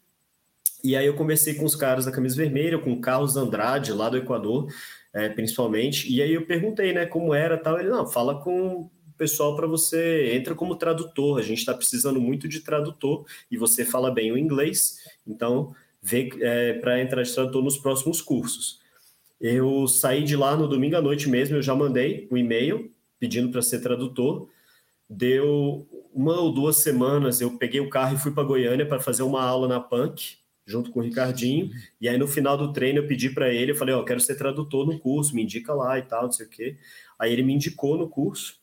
E 0.84 0.96
aí 0.96 1.06
eu 1.06 1.16
conversei 1.16 1.56
com 1.56 1.66
os 1.66 1.76
caras 1.76 2.06
da 2.06 2.12
camisa 2.12 2.36
vermelha, 2.36 2.78
com 2.78 2.94
o 2.94 3.02
Carlos 3.02 3.36
Andrade 3.36 3.92
lá 3.92 4.08
do 4.08 4.18
Equador, 4.18 4.72
é, 5.14 5.30
principalmente. 5.30 6.12
E 6.12 6.22
aí 6.22 6.34
eu 6.34 6.46
perguntei, 6.46 6.94
né, 6.94 7.06
como 7.08 7.34
era, 7.34 7.58
tal. 7.58 7.80
Ele 7.80 7.90
não, 7.90 8.06
fala 8.06 8.40
com 8.40 8.90
pessoal 9.18 9.56
para 9.56 9.68
você 9.68 10.36
entra 10.36 10.54
como 10.54 10.76
tradutor. 10.76 11.40
A 11.40 11.42
gente 11.42 11.60
está 11.60 11.74
precisando 11.74 12.20
muito 12.22 12.48
de 12.48 12.60
tradutor 12.60 13.26
e 13.50 13.58
você 13.58 13.86
fala 13.86 14.12
bem 14.12 14.32
o 14.32 14.38
inglês, 14.38 15.00
então 15.26 15.74
vê 16.02 16.30
é, 16.42 16.74
para 16.74 17.02
entrar 17.02 17.24
de 17.24 17.34
tradutor 17.34 17.64
nos 17.64 17.78
próximos 17.78 18.22
cursos. 18.22 18.80
Eu 19.48 19.88
saí 19.88 20.24
de 20.24 20.36
lá 20.36 20.56
no 20.56 20.68
domingo 20.68 20.96
à 20.96 21.02
noite 21.02 21.30
mesmo, 21.30 21.56
eu 21.56 21.62
já 21.62 21.76
mandei 21.76 22.28
um 22.32 22.36
e-mail 22.36 22.92
pedindo 23.20 23.52
para 23.52 23.62
ser 23.62 23.80
tradutor. 23.80 24.50
Deu 25.08 25.88
uma 26.12 26.40
ou 26.42 26.52
duas 26.52 26.78
semanas, 26.78 27.42
eu 27.42 27.56
peguei 27.56 27.80
o 27.80 27.88
carro 27.88 28.16
e 28.16 28.20
fui 28.20 28.32
para 28.32 28.44
Goiânia 28.44 28.88
para 28.88 29.00
fazer 29.00 29.22
uma 29.22 29.44
aula 29.44 29.68
na 29.68 29.80
Punk, 29.80 30.38
junto 30.66 30.90
com 30.90 31.00
o 31.00 31.04
Ricardinho. 31.04 31.70
E 32.02 32.10
aí 32.10 32.18
no 32.18 32.28
final 32.28 32.58
do 32.58 32.74
treino 32.74 32.98
eu 32.98 33.08
pedi 33.08 33.30
para 33.30 33.54
ele, 33.54 33.74
eu 33.74 33.76
falei, 33.76 33.94
ó, 33.94 34.02
oh, 34.02 34.04
quero 34.04 34.20
ser 34.20 34.34
tradutor 34.34 34.84
no 34.88 34.98
curso, 34.98 35.36
me 35.36 35.44
indica 35.44 35.76
lá 35.76 36.00
e 36.00 36.02
tal, 36.02 36.24
não 36.24 36.32
sei 36.32 36.48
o 36.48 36.50
quê. 36.50 36.78
Aí 37.20 37.32
ele 37.32 37.44
me 37.44 37.54
indicou 37.54 38.00
no 38.00 38.10
curso. 38.10 38.60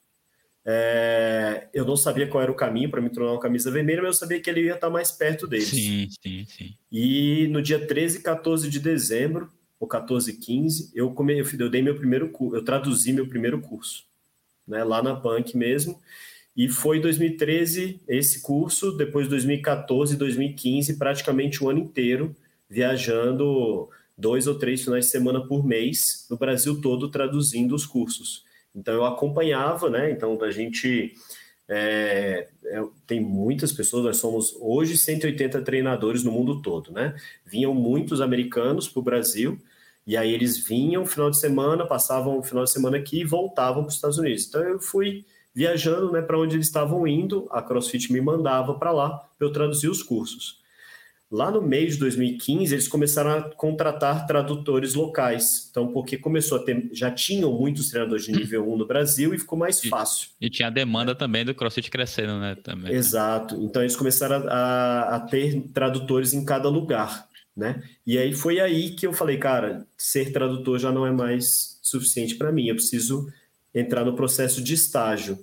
É, 0.67 1.69
eu 1.73 1.85
não 1.85 1.97
sabia 1.97 2.27
qual 2.27 2.43
era 2.43 2.51
o 2.51 2.57
caminho 2.57 2.91
para 2.91 3.01
me 3.01 3.09
tornar 3.09 3.31
uma 3.31 3.41
camisa 3.41 3.71
vermelha, 3.71 4.03
mas 4.03 4.17
eu 4.17 4.19
sabia 4.19 4.41
que 4.41 4.51
ele 4.51 4.63
ia 4.63 4.75
estar 4.75 4.91
mais 4.91 5.13
perto 5.13 5.47
deles. 5.47 5.69
Sim, 5.69 6.09
sim, 6.21 6.45
sim. 6.45 6.77
E 6.91 7.47
no 7.53 7.63
dia 7.63 7.87
13 7.87 8.19
e 8.19 8.23
14 8.23 8.69
de 8.69 8.81
dezembro, 8.81 9.49
ou 9.83 9.89
14, 9.89 10.35
15, 10.35 10.93
eu, 10.95 11.11
come, 11.11 11.37
eu, 11.37 11.45
eu 11.59 11.69
dei 11.69 11.83
meu 11.83 11.97
primeiro 11.97 12.29
curso, 12.29 12.55
eu 12.55 12.63
traduzi 12.63 13.13
meu 13.13 13.27
primeiro 13.27 13.61
curso, 13.61 14.05
né, 14.65 14.85
lá 14.85 15.03
na 15.03 15.17
Punk 15.17 15.57
mesmo, 15.57 16.01
e 16.57 16.69
foi 16.69 17.01
2013 17.01 18.01
esse 18.07 18.43
curso, 18.43 18.93
depois 18.93 19.27
2014, 19.27 20.17
2015, 20.17 20.97
praticamente 20.97 21.65
o 21.65 21.67
um 21.67 21.71
ano 21.71 21.81
inteiro, 21.81 22.33
viajando 22.71 23.89
dois 24.17 24.47
ou 24.47 24.57
três 24.57 24.85
finais 24.85 25.07
de 25.07 25.11
semana 25.11 25.45
por 25.45 25.67
mês, 25.67 26.29
no 26.31 26.37
Brasil 26.37 26.81
todo, 26.81 27.11
traduzindo 27.11 27.75
os 27.75 27.85
cursos. 27.85 28.45
Então 28.73 28.95
eu 28.95 29.05
acompanhava, 29.05 29.91
né, 29.91 30.13
então 30.13 30.41
a 30.45 30.51
gente 30.53 31.13
é, 31.75 32.49
é, 32.67 32.85
tem 33.07 33.19
muitas 33.19 33.73
pessoas, 33.73 34.05
nós 34.05 34.19
somos 34.19 34.55
hoje 34.61 34.99
180 34.99 35.63
treinadores 35.63 36.23
no 36.23 36.31
mundo 36.31 36.61
todo, 36.61 36.93
né? 36.93 37.15
Vinham 37.47 37.75
muitos 37.75 38.21
americanos 38.21 38.89
para 38.89 39.01
o 39.01 39.03
Brasil, 39.03 39.59
e 40.07 40.15
aí 40.15 40.35
eles 40.35 40.59
vinham 40.59 41.07
final 41.07 41.31
de 41.31 41.39
semana, 41.39 41.87
passavam 41.87 42.39
o 42.39 42.43
final 42.43 42.65
de 42.65 42.71
semana 42.71 42.99
aqui 42.99 43.21
e 43.21 43.25
voltavam 43.25 43.83
para 43.85 43.89
os 43.89 43.95
Estados 43.95 44.19
Unidos. 44.19 44.47
Então 44.47 44.63
eu 44.63 44.81
fui 44.81 45.25
viajando 45.55 46.13
né, 46.13 46.21
para 46.21 46.39
onde 46.39 46.57
eles 46.57 46.67
estavam 46.67 47.07
indo, 47.07 47.49
a 47.51 47.63
CrossFit 47.63 48.13
me 48.13 48.21
mandava 48.21 48.75
para 48.75 48.91
lá 48.91 49.27
eu 49.41 49.51
traduzir 49.51 49.89
os 49.89 50.03
cursos. 50.03 50.62
Lá 51.33 51.51
no 51.51 51.63
meio 51.63 51.89
de 51.89 51.97
2015, 51.97 52.75
eles 52.75 52.87
começaram 52.87 53.31
a 53.31 53.43
contratar 53.43 54.27
tradutores 54.27 54.93
locais. 54.93 55.67
Então, 55.71 55.91
porque 55.91 56.19
começou 56.19 56.59
a 56.59 56.63
ter. 56.63 56.91
Já 56.93 57.11
tinham 57.11 57.51
muitos 57.51 57.89
treinadores 57.89 58.27
de 58.27 58.33
nível 58.33 58.71
1 58.71 58.77
no 58.77 58.87
Brasil 58.87 59.33
e 59.33 59.39
ficou 59.39 59.59
mais 59.59 59.83
fácil. 59.83 60.29
E, 60.39 60.47
e 60.47 60.51
tinha 60.51 60.69
a 60.69 60.71
demanda 60.71 61.15
também 61.15 61.43
do 61.43 61.55
CrossFit 61.55 61.91
crescendo, 61.91 62.39
né? 62.39 62.55
Também, 62.55 62.93
Exato. 62.93 63.55
Então, 63.63 63.81
eles 63.81 63.97
começaram 63.97 64.47
a, 64.47 65.17
a, 65.17 65.21
ter 65.21 65.59
tradutores 65.73 66.35
em 66.35 66.45
cada 66.45 66.69
lugar. 66.69 67.27
Né? 67.57 67.83
E 68.07 68.19
aí 68.19 68.35
foi 68.35 68.61
aí 68.61 68.91
que 68.91 69.07
eu 69.07 69.15
falei, 69.15 69.39
cara, 69.39 69.87
ser 69.97 70.33
tradutor 70.33 70.79
já 70.79 70.93
não 70.93 71.07
é 71.07 71.11
mais 71.11 71.79
suficiente 71.83 72.35
para 72.35 72.53
mim. 72.53 72.67
Eu 72.67 72.75
preciso 72.75 73.27
entrar 73.75 74.05
no 74.05 74.15
processo 74.15 74.63
de 74.63 74.75
estágio. 74.75 75.39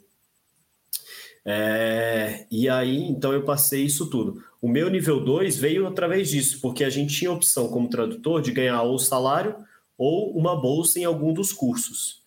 É, 1.43 2.45
e 2.51 2.69
aí, 2.69 2.95
então, 2.95 3.33
eu 3.33 3.41
passei 3.43 3.83
isso 3.85 4.07
tudo. 4.07 4.47
O 4.61 4.67
meu 4.67 4.89
nível 4.89 5.23
2 5.23 5.57
veio 5.57 5.87
através 5.87 6.29
disso, 6.29 6.59
porque 6.61 6.83
a 6.83 6.89
gente 6.89 7.15
tinha 7.15 7.31
a 7.31 7.33
opção 7.33 7.69
como 7.69 7.89
tradutor 7.89 8.41
de 8.41 8.51
ganhar 8.51 8.81
ou 8.83 8.99
salário 8.99 9.55
ou 9.97 10.37
uma 10.37 10.59
bolsa 10.59 10.99
em 10.99 11.05
algum 11.05 11.33
dos 11.33 11.53
cursos. 11.53 12.19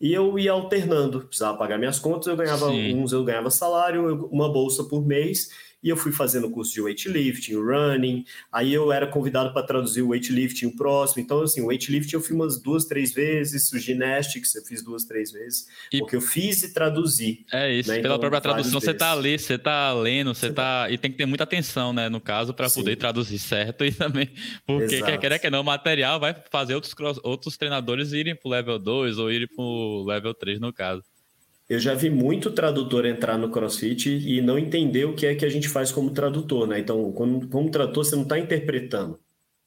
E 0.00 0.12
eu 0.12 0.38
ia 0.38 0.52
alternando, 0.52 1.20
precisava 1.20 1.56
pagar 1.56 1.78
minhas 1.78 1.98
contas, 1.98 2.26
eu 2.26 2.36
ganhava 2.36 2.68
Sim. 2.68 2.94
uns, 2.94 3.12
eu 3.12 3.24
ganhava 3.24 3.50
salário, 3.50 4.26
uma 4.30 4.52
bolsa 4.52 4.84
por 4.84 5.04
mês, 5.06 5.50
e 5.84 5.90
eu 5.90 5.96
fui 5.98 6.10
fazendo 6.10 6.50
curso 6.50 6.72
de 6.72 6.80
weightlifting, 6.80 7.56
running, 7.56 8.24
aí 8.50 8.72
eu 8.72 8.90
era 8.90 9.06
convidado 9.06 9.52
para 9.52 9.66
traduzir 9.66 10.00
o 10.00 10.08
weightlifting 10.08 10.66
o 10.66 10.76
próximo, 10.76 11.22
então 11.22 11.42
assim, 11.42 11.60
o 11.60 11.66
weightlifting 11.66 12.14
eu 12.14 12.22
fiz 12.22 12.30
umas 12.30 12.58
duas, 12.58 12.86
três 12.86 13.12
vezes, 13.12 13.70
o 13.70 13.78
gymnastics 13.78 14.54
eu 14.54 14.64
fiz 14.64 14.82
duas, 14.82 15.04
três 15.04 15.30
vezes, 15.30 15.68
e... 15.92 15.98
porque 15.98 16.16
eu 16.16 16.22
fiz 16.22 16.62
e 16.62 16.72
traduzi. 16.72 17.44
É 17.52 17.70
isso, 17.70 17.90
né? 17.90 17.96
pela 17.96 18.14
então, 18.14 18.20
própria 18.20 18.40
tradução 18.40 18.80
você 18.80 18.92
está 18.92 19.12
ali, 19.12 19.38
você 19.38 19.54
está 19.54 19.92
lendo, 19.92 20.34
você 20.34 20.46
está, 20.46 20.84
tá... 20.84 20.90
e 20.90 20.96
tem 20.96 21.10
que 21.10 21.18
ter 21.18 21.26
muita 21.26 21.44
atenção, 21.44 21.92
né, 21.92 22.08
no 22.08 22.20
caso, 22.20 22.54
para 22.54 22.70
poder 22.70 22.96
traduzir 22.96 23.38
certo 23.38 23.84
e 23.84 23.92
também, 23.92 24.30
porque 24.66 24.94
Exato. 24.96 25.12
quer 25.12 25.18
querer 25.18 25.38
que 25.38 25.50
não, 25.50 25.60
o 25.60 25.64
material 25.64 26.18
vai 26.18 26.34
fazer 26.50 26.74
outros, 26.74 26.94
outros 27.22 27.58
treinadores 27.58 28.12
irem 28.12 28.34
para 28.34 28.48
o 28.48 28.50
level 28.50 28.78
2 28.78 29.18
ou 29.18 29.30
irem 29.30 29.46
para 29.46 29.62
o 29.62 30.02
level 30.06 30.32
3 30.32 30.58
no 30.58 30.72
caso. 30.72 31.02
Eu 31.68 31.78
já 31.78 31.94
vi 31.94 32.10
muito 32.10 32.50
tradutor 32.50 33.06
entrar 33.06 33.38
no 33.38 33.50
CrossFit 33.50 34.10
e 34.10 34.42
não 34.42 34.58
entender 34.58 35.06
o 35.06 35.14
que 35.14 35.26
é 35.26 35.34
que 35.34 35.46
a 35.46 35.48
gente 35.48 35.68
faz 35.68 35.90
como 35.90 36.10
tradutor, 36.10 36.66
né? 36.66 36.78
Então, 36.78 37.10
quando, 37.12 37.48
como 37.48 37.70
tradutor, 37.70 38.04
você 38.04 38.14
não 38.14 38.24
está 38.24 38.38
interpretando. 38.38 39.18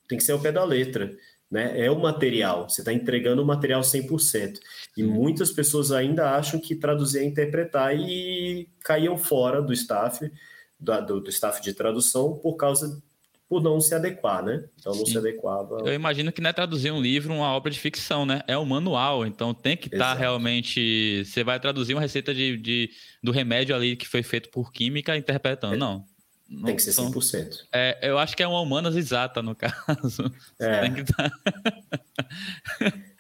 Tem 0.08 0.18
que 0.18 0.24
ser 0.24 0.34
ao 0.34 0.40
pé 0.40 0.52
da 0.52 0.64
letra, 0.64 1.16
né? 1.50 1.80
É 1.80 1.90
o 1.90 2.00
material, 2.00 2.70
você 2.70 2.82
está 2.82 2.94
entregando 2.94 3.42
o 3.42 3.46
material 3.46 3.82
100%. 3.82 4.60
E 4.96 5.04
muitas 5.04 5.52
pessoas 5.52 5.92
ainda 5.92 6.36
acham 6.36 6.60
que 6.60 6.76
traduzir 6.76 7.20
é 7.20 7.24
interpretar 7.24 7.98
e 7.98 8.70
caíam 8.84 9.18
fora 9.18 9.62
do 9.62 9.74
staff, 9.74 10.32
do, 10.80 11.20
do 11.20 11.30
staff 11.30 11.62
de 11.62 11.74
tradução, 11.74 12.38
por 12.38 12.56
causa 12.58 13.02
por 13.50 13.64
não 13.64 13.80
se 13.80 13.96
adequar, 13.96 14.44
né? 14.44 14.66
Então 14.80 14.94
não 14.94 15.06
Sim. 15.06 15.14
se 15.14 15.18
adequava. 15.18 15.78
Eu 15.86 15.94
imagino 15.94 16.32
que 16.32 16.42
não 16.42 16.50
é 16.50 16.54
traduzir 16.54 16.92
um 16.92 17.02
livro, 17.02 17.34
uma 17.34 17.52
obra 17.54 17.72
de 17.72 17.80
ficção, 17.80 18.26
né? 18.26 18.42
É 18.48 18.58
um 18.58 18.66
manual, 18.66 19.26
então 19.26 19.54
tem 19.54 19.78
que 19.78 19.88
estar 19.88 20.14
tá 20.14 20.20
realmente. 20.20 21.24
Você 21.26 21.44
vai 21.44 21.60
traduzir 21.60 21.94
uma 21.94 22.02
receita 22.02 22.34
de, 22.34 22.58
de, 22.58 22.90
do 23.24 23.32
remédio 23.32 23.76
ali 23.76 23.96
que 23.96 24.08
foi 24.08 24.22
feito 24.22 24.50
por 24.50 24.72
química 24.72 25.16
interpretando. 25.16 25.76
É. 25.76 25.78
Não. 25.78 26.06
Não, 26.50 26.64
tem 26.64 26.76
que 26.76 26.82
ser 26.82 26.92
100%. 26.92 27.22
São, 27.22 27.44
é, 27.74 28.00
eu 28.02 28.18
acho 28.18 28.36
que 28.36 28.42
é 28.42 28.48
uma 28.48 28.62
humanas 28.62 28.96
exata, 28.96 29.42
no 29.42 29.54
caso. 29.56 30.32
É. 30.60 30.82
Tem 30.82 30.94
que 30.94 31.04
tá... 31.04 31.32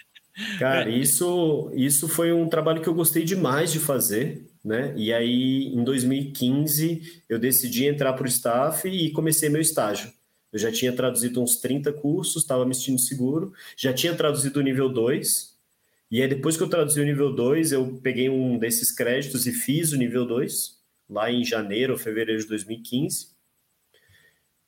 Cara, 0.60 0.88
isso, 0.88 1.72
isso 1.74 2.08
foi 2.08 2.32
um 2.32 2.48
trabalho 2.48 2.80
que 2.82 2.88
eu 2.88 2.94
gostei 2.94 3.24
demais 3.24 3.72
de 3.72 3.80
fazer, 3.80 4.48
né? 4.63 4.94
E 4.96 5.12
aí, 5.12 5.74
em 5.74 5.84
2015, 5.84 7.24
eu 7.28 7.40
decidi 7.40 7.86
entrar 7.86 8.13
para 8.13 8.26
o 8.26 8.28
staff 8.28 8.88
e 8.88 9.12
comecei 9.12 9.50
meu 9.50 9.62
estágio. 9.62 10.12
Eu 10.52 10.60
já 10.60 10.72
tinha 10.72 10.94
traduzido 10.94 11.42
uns 11.42 11.58
30 11.58 11.92
cursos, 11.94 12.44
estava 12.44 12.66
me 12.66 12.74
sentindo 12.74 13.00
seguro, 13.00 13.54
já 13.76 13.94
tinha 13.94 14.16
traduzido 14.16 14.60
o 14.60 14.64
nível 14.64 14.90
2. 14.90 15.58
E 16.10 16.22
aí, 16.22 16.28
depois 16.28 16.56
que 16.56 16.64
eu 16.64 16.70
traduzi 16.70 17.02
o 17.02 17.06
nível 17.06 17.34
2, 17.34 17.74
eu 17.74 18.00
peguei 18.02 18.30
um 18.30 18.58
desses 18.58 18.92
créditos 18.92 19.46
e 19.46 19.52
fiz 19.52 19.92
o 19.92 19.98
nível 19.98 20.26
2, 20.26 20.78
lá 21.10 21.30
em 21.32 21.44
janeiro 21.44 21.94
ou 21.94 22.00
fevereiro 22.00 22.42
de 22.42 22.48
2015. 22.48 23.36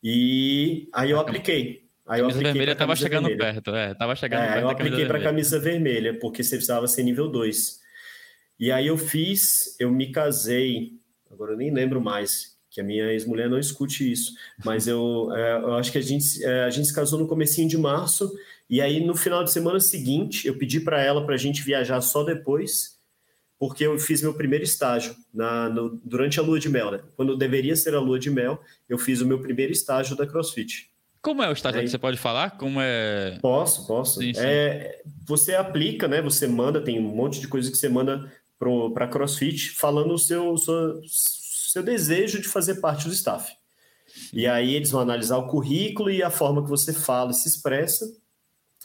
E 0.04 0.90
aí 0.94 1.12
eu 1.12 1.20
apliquei. 1.20 1.88
Aí 2.06 2.22
a 2.22 2.24
camisa 2.24 2.42
vermelha 2.42 2.72
estava 2.72 2.96
chegando 2.96 3.28
vermelha. 3.28 3.54
perto, 3.54 3.76
é, 3.76 3.94
tava 3.94 4.16
chegando 4.16 4.42
é, 4.42 4.48
perto. 4.48 4.62
Eu 4.62 4.70
apliquei 4.70 5.06
para 5.06 5.20
a 5.20 5.24
camisa 5.24 5.60
vermelha, 5.60 6.18
porque 6.18 6.44
você 6.44 6.56
precisava 6.56 6.88
ser 6.88 7.04
nível 7.04 7.30
2. 7.30 7.80
E 8.60 8.72
aí 8.72 8.88
eu 8.88 8.98
fiz, 8.98 9.80
eu 9.80 9.92
me 9.92 10.12
casei, 10.12 11.00
agora 11.32 11.54
eu 11.54 11.58
nem 11.58 11.72
lembro 11.72 12.02
mais, 12.02 12.59
que 12.70 12.80
a 12.80 12.84
minha 12.84 13.12
ex-mulher 13.12 13.50
não 13.50 13.60
escute 13.60 14.12
isso, 14.12 14.34
mas 14.64 14.88
eu, 14.88 15.30
é, 15.34 15.58
eu 15.58 15.74
acho 15.74 15.92
que 15.92 15.98
a 15.98 16.02
gente, 16.02 16.44
é, 16.44 16.64
a 16.64 16.70
gente 16.70 16.88
se 16.88 16.94
casou 16.94 17.20
no 17.20 17.28
comecinho 17.28 17.68
de 17.68 17.78
março, 17.78 18.32
e 18.70 18.80
aí 18.82 19.04
no 19.04 19.16
final 19.16 19.44
de 19.44 19.52
semana 19.52 19.80
seguinte 19.80 20.48
eu 20.48 20.58
pedi 20.58 20.80
para 20.80 21.02
ela 21.02 21.26
para 21.26 21.36
a 21.36 21.38
gente 21.38 21.64
viajar 21.64 22.00
só 22.02 22.24
depois, 22.24 23.00
porque 23.58 23.86
eu 23.86 23.98
fiz 24.00 24.22
meu 24.22 24.34
primeiro 24.34 24.64
estágio 24.64 25.16
na, 25.34 25.68
no, 25.68 26.00
durante 26.04 26.40
a 26.40 26.44
lua 26.44 26.60
de 26.60 26.70
mel, 26.70 26.92
né? 26.92 27.02
Quando 27.18 27.36
deveria 27.36 27.76
ser 27.76 27.94
a 27.94 28.00
lua 28.00 28.18
de 28.18 28.30
mel, 28.30 28.62
eu 28.88 28.98
fiz 28.98 29.20
o 29.20 29.26
meu 29.26 29.42
primeiro 29.42 29.74
estágio 29.74 30.16
da 30.16 30.26
CrossFit. 30.26 30.90
Como 31.22 31.44
é 31.44 31.50
o 31.50 31.52
estágio? 31.52 31.82
É, 31.82 31.86
você 31.86 31.98
pode 31.98 32.18
falar? 32.18 32.52
Como 32.52 32.80
é? 32.80 33.38
Posso, 33.42 33.86
posso. 33.86 34.22
Sim, 34.22 34.34
sim. 34.34 34.42
É, 34.42 35.02
você 35.28 35.56
aplica, 35.56 36.08
né? 36.08 36.22
Você 36.22 36.48
manda, 36.48 36.80
tem 36.80 36.98
um 36.98 37.14
monte 37.14 37.42
de 37.42 37.48
coisa 37.50 37.70
que 37.70 37.78
você 37.78 37.90
manda 37.90 38.32
para 38.94 39.08
CrossFit 39.08 39.72
falando 39.72 40.14
o 40.14 40.18
seu, 40.18 40.58
seu, 40.58 41.02
seu 41.72 41.84
desejo 41.84 42.42
de 42.42 42.48
fazer 42.48 42.76
parte 42.76 43.08
do 43.08 43.14
staff. 43.14 43.52
E 44.34 44.48
aí 44.48 44.74
eles 44.74 44.92
vão 44.92 45.02
analisar 45.02 45.38
o 45.38 45.48
currículo 45.48 46.10
e 46.10 46.24
a 46.24 46.32
forma 46.32 46.64
que 46.64 46.70
você 46.70 46.92
fala 46.92 47.32
e 47.32 47.36
se 47.36 47.48
expressa, 47.48 48.06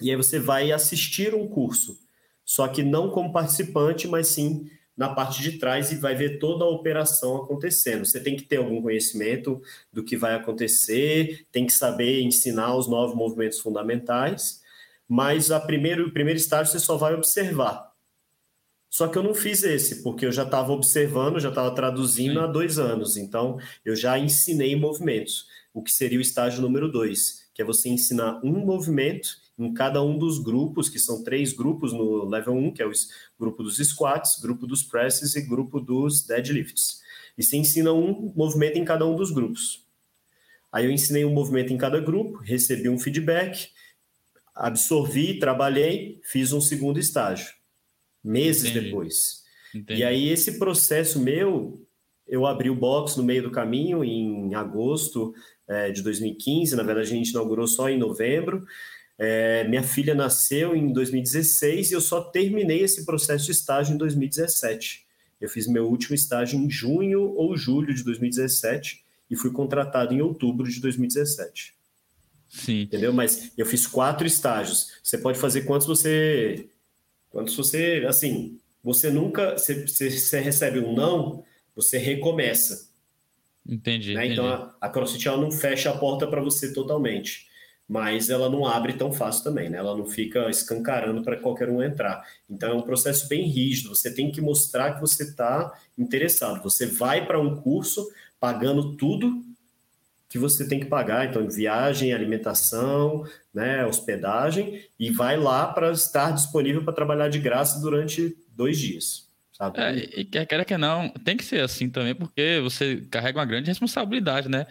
e 0.02 0.10
aí 0.10 0.16
você 0.16 0.38
vai 0.38 0.70
assistir 0.72 1.34
um 1.34 1.48
curso, 1.48 1.98
só 2.44 2.68
que 2.68 2.82
não 2.82 3.10
como 3.10 3.32
participante, 3.32 4.06
mas 4.06 4.28
sim 4.28 4.68
na 4.96 5.08
parte 5.08 5.42
de 5.42 5.58
trás 5.58 5.90
e 5.90 5.96
vai 5.96 6.14
ver 6.14 6.38
toda 6.38 6.64
a 6.64 6.68
operação 6.68 7.36
acontecendo. 7.36 8.04
Você 8.04 8.20
tem 8.20 8.36
que 8.36 8.44
ter 8.44 8.58
algum 8.58 8.80
conhecimento 8.80 9.60
do 9.92 10.04
que 10.04 10.16
vai 10.16 10.34
acontecer, 10.34 11.46
tem 11.50 11.66
que 11.66 11.72
saber 11.72 12.20
ensinar 12.20 12.76
os 12.76 12.86
novos 12.86 13.16
movimentos 13.16 13.58
fundamentais, 13.58 14.62
mas 15.08 15.50
a 15.50 15.58
primeiro, 15.58 16.08
o 16.08 16.12
primeiro 16.12 16.38
estágio 16.38 16.72
você 16.72 16.80
só 16.80 16.96
vai 16.96 17.14
observar. 17.14 17.93
Só 18.94 19.08
que 19.08 19.18
eu 19.18 19.24
não 19.24 19.34
fiz 19.34 19.64
esse, 19.64 20.04
porque 20.04 20.24
eu 20.24 20.30
já 20.30 20.44
estava 20.44 20.72
observando, 20.72 21.40
já 21.40 21.48
estava 21.48 21.74
traduzindo 21.74 22.38
há 22.38 22.46
dois 22.46 22.78
anos. 22.78 23.16
Então, 23.16 23.58
eu 23.84 23.96
já 23.96 24.16
ensinei 24.16 24.76
movimentos, 24.76 25.48
o 25.72 25.82
que 25.82 25.90
seria 25.90 26.16
o 26.16 26.22
estágio 26.22 26.62
número 26.62 26.88
dois, 26.88 27.44
que 27.52 27.60
é 27.60 27.64
você 27.64 27.88
ensinar 27.88 28.40
um 28.44 28.64
movimento 28.64 29.30
em 29.58 29.74
cada 29.74 30.00
um 30.00 30.16
dos 30.16 30.38
grupos, 30.38 30.88
que 30.88 31.00
são 31.00 31.24
três 31.24 31.52
grupos 31.52 31.92
no 31.92 32.24
level 32.28 32.54
1, 32.54 32.72
que 32.74 32.82
é 32.82 32.86
o 32.86 32.92
grupo 33.36 33.64
dos 33.64 33.78
squats, 33.78 34.38
grupo 34.40 34.64
dos 34.64 34.84
presses 34.84 35.34
e 35.34 35.42
grupo 35.42 35.80
dos 35.80 36.24
deadlifts. 36.24 37.00
E 37.36 37.42
você 37.42 37.56
ensina 37.56 37.92
um 37.92 38.32
movimento 38.36 38.78
em 38.78 38.84
cada 38.84 39.04
um 39.04 39.16
dos 39.16 39.32
grupos. 39.32 39.84
Aí 40.70 40.84
eu 40.84 40.92
ensinei 40.92 41.24
um 41.24 41.34
movimento 41.34 41.72
em 41.72 41.76
cada 41.76 41.98
grupo, 41.98 42.38
recebi 42.38 42.88
um 42.88 42.96
feedback, 42.96 43.70
absorvi, 44.54 45.40
trabalhei, 45.40 46.20
fiz 46.22 46.52
um 46.52 46.60
segundo 46.60 47.00
estágio 47.00 47.63
meses 48.24 48.70
Entendi. 48.70 48.86
depois. 48.86 49.42
Entendi. 49.74 50.00
E 50.00 50.04
aí 50.04 50.28
esse 50.28 50.58
processo 50.58 51.20
meu, 51.20 51.84
eu 52.26 52.46
abri 52.46 52.70
o 52.70 52.74
box 52.74 53.16
no 53.16 53.22
meio 53.22 53.42
do 53.42 53.50
caminho 53.50 54.02
em 54.02 54.54
agosto 54.54 55.34
é, 55.68 55.90
de 55.90 56.02
2015, 56.02 56.76
na 56.76 56.82
verdade 56.82 57.12
a 57.12 57.16
gente 57.16 57.30
inaugurou 57.30 57.66
só 57.66 57.88
em 57.88 57.98
novembro. 57.98 58.64
É, 59.16 59.66
minha 59.68 59.82
filha 59.82 60.14
nasceu 60.14 60.74
em 60.74 60.92
2016 60.92 61.90
e 61.90 61.94
eu 61.94 62.00
só 62.00 62.20
terminei 62.20 62.80
esse 62.82 63.04
processo 63.04 63.46
de 63.46 63.52
estágio 63.52 63.94
em 63.94 63.98
2017. 63.98 65.04
Eu 65.40 65.48
fiz 65.48 65.66
meu 65.66 65.86
último 65.86 66.14
estágio 66.14 66.58
em 66.58 66.70
junho 66.70 67.20
ou 67.34 67.56
julho 67.56 67.94
de 67.94 68.02
2017 68.02 69.04
e 69.30 69.36
fui 69.36 69.52
contratado 69.52 70.12
em 70.14 70.20
outubro 70.20 70.68
de 70.68 70.80
2017. 70.80 71.74
Sim. 72.48 72.82
Entendeu? 72.82 73.12
Mas 73.12 73.52
eu 73.56 73.66
fiz 73.66 73.86
quatro 73.86 74.26
estágios. 74.26 74.92
Você 75.02 75.18
pode 75.18 75.38
fazer 75.38 75.62
quantos 75.62 75.86
você 75.86 76.68
quando 77.34 77.50
você, 77.50 78.04
assim, 78.06 78.60
você 78.80 79.10
nunca, 79.10 79.58
você, 79.58 79.88
você 79.88 80.38
recebe 80.38 80.78
um 80.78 80.94
não, 80.94 81.42
você 81.74 81.98
recomeça. 81.98 82.88
Entendi. 83.68 84.14
Né? 84.14 84.26
entendi. 84.26 84.40
Então 84.40 84.46
a, 84.46 84.76
a 84.80 84.88
CrossFit 84.88 85.26
ela 85.26 85.38
não 85.38 85.50
fecha 85.50 85.90
a 85.90 85.98
porta 85.98 86.28
para 86.28 86.40
você 86.40 86.72
totalmente. 86.72 87.48
mas 87.88 88.30
ela 88.30 88.48
não 88.48 88.64
abre 88.64 88.92
tão 88.92 89.12
fácil 89.12 89.42
também, 89.42 89.68
né? 89.68 89.78
Ela 89.78 89.96
não 89.96 90.06
fica 90.06 90.48
escancarando 90.48 91.24
para 91.24 91.36
qualquer 91.36 91.68
um 91.68 91.82
entrar. 91.82 92.24
Então 92.48 92.70
é 92.70 92.74
um 92.74 92.82
processo 92.82 93.26
bem 93.26 93.48
rígido. 93.48 93.88
Você 93.88 94.14
tem 94.14 94.30
que 94.30 94.40
mostrar 94.40 94.94
que 94.94 95.00
você 95.00 95.24
está 95.24 95.76
interessado. 95.98 96.62
Você 96.62 96.86
vai 96.86 97.26
para 97.26 97.40
um 97.40 97.56
curso 97.56 98.08
pagando 98.38 98.96
tudo 98.96 99.42
que 100.34 100.38
você 100.40 100.66
tem 100.66 100.80
que 100.80 100.86
pagar, 100.86 101.30
então 101.30 101.48
viagem, 101.48 102.12
alimentação, 102.12 103.24
né, 103.54 103.86
hospedagem, 103.86 104.84
e 104.98 105.08
vai 105.08 105.36
lá 105.36 105.68
para 105.68 105.92
estar 105.92 106.32
disponível 106.32 106.82
para 106.82 106.92
trabalhar 106.92 107.28
de 107.28 107.38
graça 107.38 107.80
durante 107.80 108.36
dois 108.48 108.76
dias. 108.76 109.28
Sabe? 109.52 109.78
É, 109.78 109.94
e 109.94 110.24
quer 110.24 110.44
queira 110.44 110.64
que 110.64 110.76
não, 110.76 111.08
tem 111.08 111.36
que 111.36 111.44
ser 111.44 111.60
assim 111.60 111.88
também, 111.88 112.16
porque 112.16 112.58
você 112.60 112.96
carrega 113.12 113.38
uma 113.38 113.44
grande 113.44 113.68
responsabilidade, 113.68 114.48
né? 114.48 114.66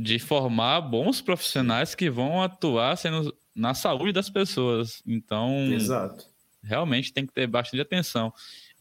de 0.00 0.20
formar 0.20 0.80
bons 0.82 1.20
profissionais 1.20 1.92
que 1.96 2.08
vão 2.08 2.40
atuar 2.40 2.96
sendo 2.96 3.36
na 3.52 3.74
saúde 3.74 4.12
das 4.12 4.30
pessoas. 4.30 5.02
Então, 5.04 5.72
Exato. 5.72 6.24
realmente 6.62 7.12
tem 7.12 7.26
que 7.26 7.32
ter 7.32 7.48
bastante 7.48 7.80
atenção. 7.80 8.32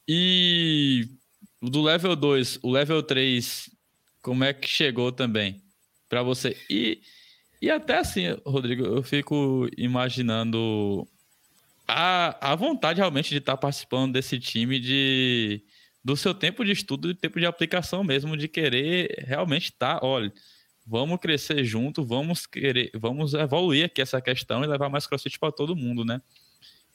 E 0.08 1.10
do 1.60 1.82
level 1.82 2.16
2, 2.16 2.60
o 2.62 2.70
level 2.70 3.02
3, 3.02 3.72
como 4.22 4.44
é 4.44 4.54
que 4.54 4.68
chegou 4.68 5.12
também 5.12 5.60
para 6.10 6.24
você? 6.24 6.58
E, 6.70 7.00
e 7.62 7.70
até 7.70 8.00
assim, 8.00 8.36
Rodrigo, 8.46 8.84
eu 8.84 9.04
fico 9.04 9.70
imaginando 9.78 11.08
a, 11.88 12.52
a 12.52 12.56
vontade 12.56 13.00
realmente 13.00 13.30
de 13.30 13.38
estar 13.38 13.56
participando 13.56 14.14
desse 14.14 14.40
time 14.40 14.80
de 14.80 15.64
do 16.04 16.16
seu 16.16 16.34
tempo 16.34 16.64
de 16.64 16.72
estudo 16.72 17.12
e 17.12 17.16
tempo 17.16 17.40
de 17.40 17.46
aplicação 17.46 18.04
mesmo, 18.04 18.38
de 18.38 18.48
querer 18.48 19.26
realmente 19.28 19.66
estar, 19.66 20.00
olha, 20.02 20.32
vamos 20.88 21.20
crescer 21.20 21.64
junto, 21.64 22.04
vamos 22.06 22.48
querer, 22.48 22.90
vamos 22.96 23.34
evoluir 23.34 23.86
aqui 23.86 24.02
essa 24.02 24.22
questão 24.22 24.64
e 24.64 24.68
levar 24.68 24.90
mais 24.90 25.06
CrossFit 25.06 25.38
para 25.38 25.52
todo 25.52 25.76
mundo, 25.76 26.06
né? 26.06 26.22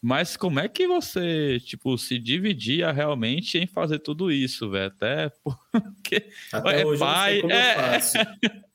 Mas 0.02 0.36
como 0.36 0.60
é 0.60 0.68
que 0.68 0.86
você, 0.86 1.58
tipo, 1.60 1.96
se 1.96 2.18
dividia 2.18 2.92
realmente 2.92 3.56
em 3.56 3.66
fazer 3.66 4.00
tudo 4.00 4.30
isso, 4.30 4.68
velho? 4.68 4.86
Até 4.86 5.30
porque 5.70 6.28
Até 6.52 6.80
é 6.80 6.98
pai, 6.98 7.40
é... 7.40 7.98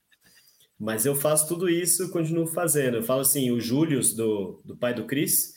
Mas 0.80 1.05
eu 1.05 1.13
faço 1.13 1.47
tudo 1.47 1.69
isso, 1.69 2.09
continuo 2.09 2.47
fazendo. 2.47 2.97
Eu 2.97 3.03
falo 3.03 3.21
assim, 3.21 3.51
o 3.51 3.59
Júlio, 3.59 3.99
do, 4.15 4.61
do 4.63 4.77
pai 4.77 4.93
do 4.93 5.05
Cris, 5.05 5.53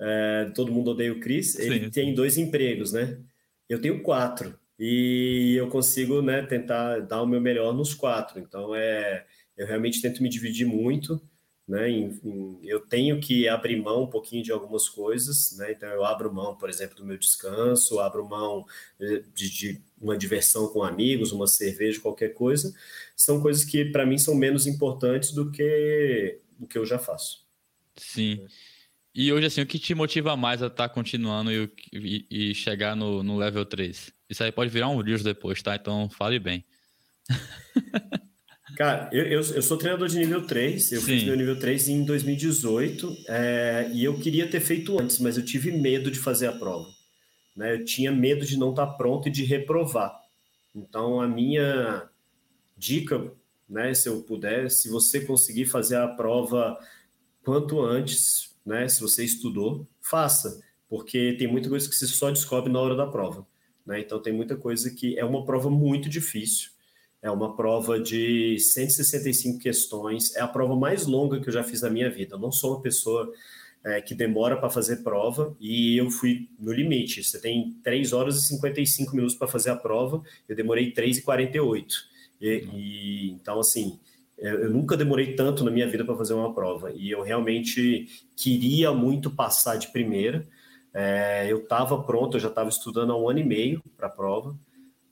é, 0.00 0.50
todo 0.54 0.72
mundo 0.72 0.92
odeia 0.92 1.12
o 1.12 1.20
Cris, 1.20 1.58
ele 1.58 1.84
Sim. 1.84 1.90
tem 1.90 2.14
dois 2.14 2.38
empregos, 2.38 2.92
né? 2.92 3.20
Eu 3.68 3.80
tenho 3.80 4.02
quatro 4.02 4.58
e 4.78 5.54
eu 5.58 5.68
consigo 5.68 6.22
né, 6.22 6.42
tentar 6.42 7.00
dar 7.00 7.20
o 7.20 7.26
meu 7.26 7.40
melhor 7.40 7.74
nos 7.74 7.92
quatro. 7.92 8.38
Então, 8.38 8.74
é, 8.74 9.26
eu 9.56 9.66
realmente 9.66 10.00
tento 10.00 10.22
me 10.22 10.28
dividir 10.28 10.66
muito. 10.66 11.20
Né, 11.66 11.90
em, 11.90 12.18
em, 12.24 12.58
eu 12.62 12.80
tenho 12.80 13.20
que 13.20 13.46
abrir 13.46 13.76
mão 13.76 14.04
um 14.04 14.06
pouquinho 14.06 14.42
de 14.42 14.50
algumas 14.50 14.88
coisas, 14.88 15.54
né, 15.58 15.72
então 15.72 15.86
eu 15.90 16.02
abro 16.02 16.32
mão, 16.32 16.56
por 16.56 16.70
exemplo, 16.70 16.96
do 16.96 17.04
meu 17.04 17.18
descanso, 17.18 18.00
abro 18.00 18.26
mão 18.26 18.64
eh, 18.98 19.22
de, 19.34 19.50
de 19.50 19.82
uma 20.00 20.16
diversão 20.16 20.68
com 20.68 20.82
amigos, 20.82 21.30
uma 21.30 21.46
cerveja, 21.46 22.00
qualquer 22.00 22.32
coisa, 22.32 22.74
são 23.18 23.40
coisas 23.40 23.64
que 23.64 23.86
para 23.86 24.06
mim 24.06 24.16
são 24.16 24.34
menos 24.36 24.64
importantes 24.68 25.32
do 25.32 25.50
que 25.50 26.40
o 26.60 26.68
que 26.68 26.78
eu 26.78 26.86
já 26.86 27.00
faço. 27.00 27.44
Sim. 27.96 28.46
E 29.12 29.32
hoje, 29.32 29.46
assim, 29.46 29.60
o 29.60 29.66
que 29.66 29.78
te 29.78 29.92
motiva 29.92 30.36
mais 30.36 30.62
a 30.62 30.68
estar 30.68 30.88
tá 30.88 30.94
continuando 30.94 31.50
e, 31.50 31.68
e, 31.92 32.26
e 32.30 32.54
chegar 32.54 32.94
no, 32.94 33.24
no 33.24 33.36
level 33.36 33.64
3? 33.66 34.12
Isso 34.30 34.44
aí 34.44 34.52
pode 34.52 34.70
virar 34.70 34.88
um 34.88 35.00
livro 35.02 35.24
depois, 35.24 35.60
tá? 35.60 35.74
Então 35.74 36.08
fale 36.08 36.38
bem. 36.38 36.64
Cara, 38.76 39.10
eu, 39.12 39.24
eu, 39.24 39.40
eu, 39.40 39.62
sou 39.62 39.76
treinador 39.76 40.06
de 40.06 40.16
nível 40.16 40.46
3, 40.46 40.92
eu 40.92 41.00
Sim. 41.00 41.06
fiz 41.06 41.24
meu 41.24 41.36
nível 41.36 41.58
3 41.58 41.88
em 41.88 42.04
2018 42.04 43.16
é, 43.26 43.90
e 43.92 44.04
eu 44.04 44.16
queria 44.20 44.46
ter 44.46 44.60
feito 44.60 44.96
antes, 45.00 45.18
mas 45.18 45.36
eu 45.36 45.44
tive 45.44 45.72
medo 45.72 46.12
de 46.12 46.20
fazer 46.20 46.46
a 46.46 46.52
prova. 46.52 46.86
Né? 47.56 47.74
Eu 47.74 47.84
tinha 47.84 48.12
medo 48.12 48.46
de 48.46 48.56
não 48.56 48.70
estar 48.70 48.86
pronto 48.86 49.26
e 49.26 49.32
de 49.32 49.42
reprovar. 49.42 50.14
Então, 50.72 51.20
a 51.20 51.26
minha 51.26 52.08
dica, 52.78 53.32
né, 53.68 53.92
se 53.92 54.08
eu 54.08 54.22
puder, 54.22 54.70
se 54.70 54.88
você 54.88 55.20
conseguir 55.20 55.66
fazer 55.66 55.96
a 55.96 56.08
prova 56.08 56.78
quanto 57.44 57.80
antes, 57.80 58.56
né, 58.64 58.88
se 58.88 59.00
você 59.00 59.24
estudou, 59.24 59.86
faça, 60.00 60.62
porque 60.88 61.34
tem 61.38 61.46
muita 61.46 61.68
coisa 61.68 61.88
que 61.88 61.94
você 61.94 62.06
só 62.06 62.30
descobre 62.30 62.72
na 62.72 62.80
hora 62.80 62.96
da 62.96 63.06
prova. 63.06 63.46
Né? 63.84 64.00
Então, 64.00 64.20
tem 64.20 64.32
muita 64.32 64.56
coisa 64.56 64.90
que 64.90 65.18
é 65.18 65.24
uma 65.24 65.44
prova 65.44 65.70
muito 65.70 66.08
difícil. 66.08 66.70
É 67.20 67.30
uma 67.30 67.56
prova 67.56 67.98
de 67.98 68.58
165 68.58 69.58
questões. 69.58 70.36
É 70.36 70.40
a 70.40 70.46
prova 70.46 70.76
mais 70.76 71.06
longa 71.06 71.40
que 71.40 71.48
eu 71.48 71.52
já 71.52 71.64
fiz 71.64 71.82
na 71.82 71.90
minha 71.90 72.10
vida. 72.10 72.36
Eu 72.36 72.38
não 72.38 72.52
sou 72.52 72.74
uma 72.74 72.82
pessoa 72.82 73.32
é, 73.84 74.00
que 74.00 74.14
demora 74.14 74.56
para 74.56 74.70
fazer 74.70 74.98
prova 74.98 75.56
e 75.58 75.96
eu 75.96 76.10
fui 76.10 76.48
no 76.58 76.72
limite. 76.72 77.24
Você 77.24 77.40
tem 77.40 77.76
3 77.82 78.12
horas 78.12 78.36
e 78.36 78.46
55 78.48 79.14
minutos 79.14 79.34
para 79.34 79.48
fazer 79.48 79.70
a 79.70 79.76
prova, 79.76 80.22
eu 80.48 80.54
demorei 80.54 80.92
3 80.92 81.18
e 81.18 81.22
48. 81.22 81.96
E, 82.40 82.66
e, 82.72 83.30
então, 83.32 83.58
assim, 83.60 83.98
eu 84.38 84.70
nunca 84.70 84.96
demorei 84.96 85.34
tanto 85.34 85.64
na 85.64 85.70
minha 85.70 85.88
vida 85.88 86.04
para 86.04 86.16
fazer 86.16 86.34
uma 86.34 86.54
prova 86.54 86.92
e 86.92 87.10
eu 87.10 87.22
realmente 87.22 88.06
queria 88.36 88.92
muito 88.92 89.30
passar 89.30 89.76
de 89.76 89.88
primeira. 89.88 90.46
É, 90.94 91.50
eu 91.50 91.58
estava 91.58 92.00
pronto, 92.02 92.36
eu 92.36 92.40
já 92.40 92.48
estava 92.48 92.68
estudando 92.68 93.12
há 93.12 93.20
um 93.20 93.28
ano 93.28 93.40
e 93.40 93.44
meio 93.44 93.82
para 93.96 94.06
a 94.06 94.10
prova. 94.10 94.56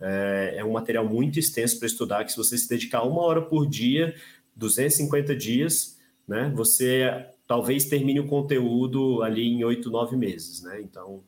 É, 0.00 0.54
é, 0.58 0.64
um 0.64 0.72
material 0.72 1.04
muito 1.04 1.38
extenso 1.38 1.78
para 1.78 1.86
estudar, 1.86 2.24
que 2.24 2.30
se 2.30 2.36
você 2.36 2.56
se 2.56 2.68
dedicar 2.68 3.02
uma 3.02 3.20
hora 3.22 3.42
por 3.42 3.66
dia, 3.66 4.14
250 4.54 5.34
dias, 5.34 5.98
né, 6.28 6.52
você 6.54 7.26
talvez 7.46 7.86
termine 7.86 8.20
o 8.20 8.26
conteúdo 8.26 9.22
ali 9.22 9.46
em 9.46 9.64
oito, 9.64 9.90
nove 9.90 10.16
meses, 10.16 10.62
né? 10.62 10.80
Então, 10.82 11.22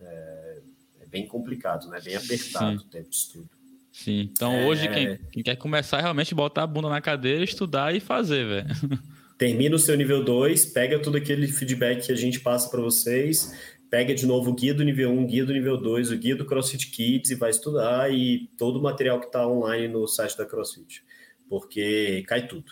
é, 0.00 0.58
é, 1.00 1.06
bem 1.06 1.26
complicado, 1.26 1.88
né? 1.88 2.00
Bem 2.00 2.16
apertado 2.16 2.80
Sim. 2.80 2.86
o 2.86 2.88
tempo 2.88 3.08
de 3.08 3.16
estudo. 3.16 3.55
Sim, 3.96 4.28
então 4.30 4.66
hoje 4.66 4.86
quem, 4.88 5.06
é. 5.06 5.18
quem, 5.32 5.42
quer 5.42 5.56
começar 5.56 6.02
realmente 6.02 6.34
botar 6.34 6.64
a 6.64 6.66
bunda 6.66 6.90
na 6.90 7.00
cadeira, 7.00 7.42
estudar 7.42 7.96
e 7.96 7.98
fazer, 7.98 8.46
velho. 8.46 8.68
Termina 9.38 9.74
o 9.74 9.78
seu 9.78 9.96
nível 9.96 10.22
2, 10.22 10.66
pega 10.66 10.98
todo 10.98 11.16
aquele 11.16 11.48
feedback 11.48 12.04
que 12.04 12.12
a 12.12 12.14
gente 12.14 12.40
passa 12.40 12.68
para 12.68 12.82
vocês, 12.82 13.56
pega 13.90 14.14
de 14.14 14.26
novo 14.26 14.50
o 14.50 14.54
guia 14.54 14.74
do 14.74 14.84
nível 14.84 15.10
1, 15.10 15.18
um, 15.18 15.26
guia 15.26 15.46
do 15.46 15.52
nível 15.52 15.78
2, 15.78 16.10
o 16.10 16.18
guia 16.18 16.36
do 16.36 16.44
CrossFit 16.44 16.90
Kids 16.90 17.30
e 17.30 17.34
vai 17.36 17.48
estudar 17.48 18.12
e 18.12 18.50
todo 18.58 18.78
o 18.78 18.82
material 18.82 19.18
que 19.18 19.26
está 19.26 19.48
online 19.48 19.88
no 19.88 20.06
site 20.06 20.36
da 20.36 20.44
CrossFit. 20.44 21.02
Porque 21.48 22.22
cai 22.28 22.46
tudo. 22.46 22.70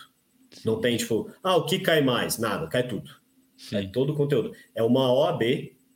Não 0.63 0.79
tem 0.79 0.95
tipo, 0.95 1.31
ah, 1.41 1.57
o 1.57 1.65
que 1.65 1.79
cai 1.79 2.03
mais? 2.03 2.37
Nada, 2.37 2.67
cai 2.67 2.87
tudo. 2.87 3.09
Sim. 3.57 3.71
Cai 3.71 3.87
todo 3.87 4.13
o 4.13 4.15
conteúdo. 4.15 4.51
É 4.75 4.83
uma 4.83 5.11
OAB 5.11 5.41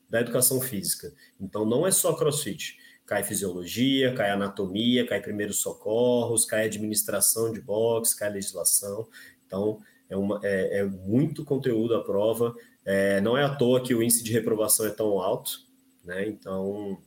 da 0.09 0.21
educação 0.21 0.59
física. 0.59 1.13
Então 1.39 1.65
não 1.65 1.85
é 1.85 1.91
só 1.91 2.13
CrossFit. 2.13 2.79
Cai 3.09 3.23
fisiologia, 3.23 4.13
cai 4.13 4.29
anatomia, 4.29 5.03
cai 5.03 5.19
primeiros 5.19 5.61
socorros, 5.61 6.45
cai 6.45 6.67
administração 6.67 7.51
de 7.51 7.59
boxe, 7.59 8.15
cai 8.15 8.29
legislação. 8.29 9.07
Então 9.47 9.79
é, 10.07 10.15
uma, 10.15 10.39
é, 10.43 10.81
é 10.81 10.83
muito 10.83 11.43
conteúdo 11.43 11.95
a 11.95 12.03
prova. 12.03 12.53
É, 12.85 13.19
não 13.19 13.35
é 13.35 13.43
à 13.43 13.55
toa 13.55 13.81
que 13.81 13.95
o 13.95 14.03
índice 14.03 14.23
de 14.23 14.31
reprovação 14.31 14.85
é 14.85 14.91
tão 14.91 15.19
alto, 15.19 15.59
né? 16.05 16.27
Então, 16.27 16.99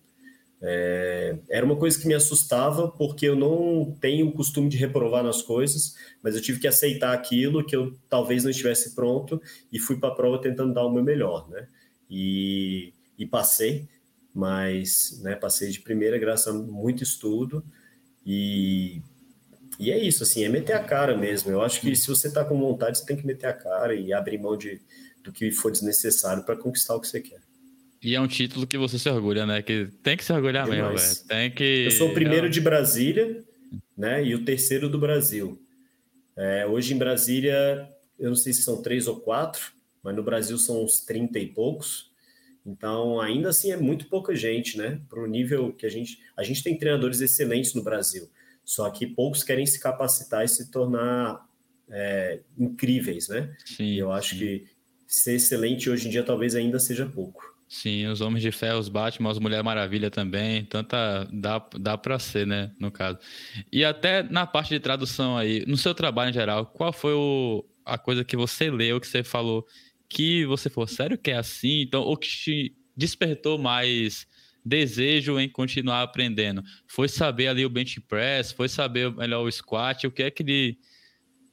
é, 0.60 1.38
era 1.48 1.64
uma 1.64 1.76
coisa 1.76 2.00
que 2.00 2.08
me 2.08 2.14
assustava, 2.14 2.88
porque 2.88 3.28
eu 3.28 3.36
não 3.36 3.96
tenho 4.00 4.26
o 4.26 4.32
costume 4.32 4.68
de 4.68 4.76
reprovar 4.76 5.22
nas 5.22 5.40
coisas, 5.40 5.94
mas 6.20 6.34
eu 6.34 6.42
tive 6.42 6.58
que 6.58 6.66
aceitar 6.66 7.12
aquilo 7.12 7.64
que 7.64 7.76
eu 7.76 7.96
talvez 8.08 8.42
não 8.42 8.50
estivesse 8.50 8.92
pronto 8.96 9.40
e 9.72 9.78
fui 9.78 10.00
para 10.00 10.08
a 10.08 10.14
prova 10.16 10.40
tentando 10.40 10.74
dar 10.74 10.84
o 10.84 10.92
meu 10.92 11.04
melhor, 11.04 11.48
né? 11.48 11.68
E, 12.10 12.92
e 13.16 13.24
passei, 13.24 13.88
mas 14.34 15.20
né, 15.22 15.34
passei 15.34 15.70
de 15.70 15.80
primeira 15.80 16.18
graças 16.18 16.46
a 16.46 16.52
muito 16.52 17.02
estudo 17.02 17.64
e 18.24 19.02
e 19.78 19.90
é 19.90 19.98
isso, 19.98 20.22
assim, 20.22 20.44
é 20.44 20.48
meter 20.48 20.74
a 20.74 20.84
cara 20.84 21.16
mesmo. 21.16 21.50
Eu 21.50 21.62
acho 21.62 21.80
que 21.80 21.96
se 21.96 22.06
você 22.06 22.28
está 22.28 22.44
com 22.44 22.58
vontade, 22.58 22.98
você 22.98 23.06
tem 23.06 23.16
que 23.16 23.26
meter 23.26 23.46
a 23.46 23.52
cara 23.52 23.94
e 23.94 24.12
abrir 24.12 24.38
mão 24.38 24.56
de, 24.56 24.80
do 25.24 25.32
que 25.32 25.50
for 25.50 25.72
desnecessário 25.72 26.44
para 26.44 26.56
conquistar 26.56 26.94
o 26.94 27.00
que 27.00 27.08
você 27.08 27.20
quer. 27.20 27.40
E 28.02 28.14
é 28.14 28.20
um 28.20 28.26
título 28.26 28.66
que 28.66 28.76
você 28.76 28.98
se 28.98 29.08
orgulha, 29.08 29.46
né? 29.46 29.62
Que 29.62 29.88
tem 30.02 30.16
que 30.16 30.24
se 30.24 30.32
orgulhar 30.32 30.68
mesmo, 30.68 30.88
velho. 30.88 31.16
Tem 31.26 31.50
que. 31.50 31.84
Eu 31.84 31.90
sou 31.90 32.10
o 32.10 32.14
primeiro 32.14 32.50
de 32.50 32.60
Brasília, 32.60 33.42
né? 33.96 34.24
E 34.24 34.34
o 34.34 34.44
terceiro 34.44 34.88
do 34.88 34.98
Brasil. 34.98 35.60
É, 36.36 36.66
hoje 36.66 36.94
em 36.94 36.98
Brasília, 36.98 37.88
eu 38.18 38.30
não 38.30 38.36
sei 38.36 38.52
se 38.52 38.62
são 38.62 38.82
três 38.82 39.06
ou 39.06 39.20
quatro, 39.20 39.72
mas 40.02 40.14
no 40.14 40.22
Brasil 40.22 40.58
são 40.58 40.84
uns 40.84 41.00
30 41.00 41.38
e 41.38 41.46
poucos. 41.46 42.11
Então, 42.64 43.20
ainda 43.20 43.48
assim, 43.48 43.72
é 43.72 43.76
muito 43.76 44.06
pouca 44.08 44.34
gente, 44.34 44.78
né? 44.78 45.00
Para 45.08 45.22
o 45.22 45.26
nível 45.26 45.72
que 45.72 45.84
a 45.84 45.88
gente. 45.88 46.18
A 46.36 46.42
gente 46.42 46.62
tem 46.62 46.78
treinadores 46.78 47.20
excelentes 47.20 47.74
no 47.74 47.82
Brasil, 47.82 48.30
só 48.64 48.88
que 48.90 49.06
poucos 49.06 49.42
querem 49.42 49.66
se 49.66 49.80
capacitar 49.80 50.44
e 50.44 50.48
se 50.48 50.70
tornar 50.70 51.44
é, 51.90 52.40
incríveis, 52.56 53.28
né? 53.28 53.54
Sim, 53.64 53.84
e 53.84 53.98
eu 53.98 54.12
acho 54.12 54.30
sim. 54.30 54.38
que 54.38 54.66
ser 55.06 55.34
excelente 55.34 55.90
hoje 55.90 56.06
em 56.06 56.10
dia 56.10 56.22
talvez 56.22 56.54
ainda 56.54 56.78
seja 56.78 57.04
pouco. 57.04 57.52
Sim, 57.68 58.06
os 58.06 58.20
Homens 58.20 58.42
de 58.42 58.52
Ferro, 58.52 58.78
os 58.78 58.90
Batman, 58.90 59.30
as 59.30 59.38
Mulher 59.38 59.62
Maravilha 59.62 60.10
também, 60.10 60.62
tanta 60.66 61.26
dá, 61.32 61.66
dá 61.80 61.96
para 61.96 62.18
ser, 62.18 62.46
né, 62.46 62.70
no 62.78 62.90
caso. 62.90 63.18
E 63.72 63.82
até 63.82 64.22
na 64.22 64.46
parte 64.46 64.68
de 64.68 64.78
tradução 64.78 65.38
aí, 65.38 65.64
no 65.66 65.78
seu 65.78 65.94
trabalho 65.94 66.28
em 66.28 66.34
geral, 66.34 66.66
qual 66.66 66.92
foi 66.92 67.14
o, 67.14 67.64
a 67.82 67.96
coisa 67.96 68.22
que 68.24 68.36
você 68.36 68.70
leu, 68.70 69.00
que 69.00 69.06
você 69.06 69.24
falou, 69.24 69.66
que 70.12 70.44
você 70.44 70.68
falou, 70.68 70.86
sério 70.86 71.16
que 71.16 71.30
é 71.30 71.36
assim? 71.36 71.80
Então, 71.80 72.02
ou 72.02 72.16
que 72.16 72.28
te 72.28 72.76
despertou 72.94 73.56
mais 73.56 74.26
desejo 74.64 75.40
em 75.40 75.48
continuar 75.48 76.02
aprendendo? 76.02 76.62
Foi 76.86 77.08
saber 77.08 77.48
ali 77.48 77.64
o 77.64 77.70
bench 77.70 78.00
press, 78.02 78.52
foi 78.52 78.68
saber 78.68 79.10
melhor 79.12 79.42
o 79.44 79.50
squat, 79.50 80.06
o 80.06 80.10
que 80.10 80.22
é 80.22 80.30
que 80.30 80.42
ele... 80.42 80.78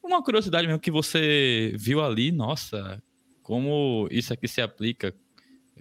Uma 0.03 0.23
curiosidade 0.23 0.67
mesmo 0.67 0.79
que 0.79 0.91
você 0.91 1.73
viu 1.77 2.03
ali, 2.03 2.31
nossa, 2.31 3.01
como 3.41 4.07
isso 4.11 4.33
aqui 4.33 4.47
se 4.47 4.61
aplica, 4.61 5.13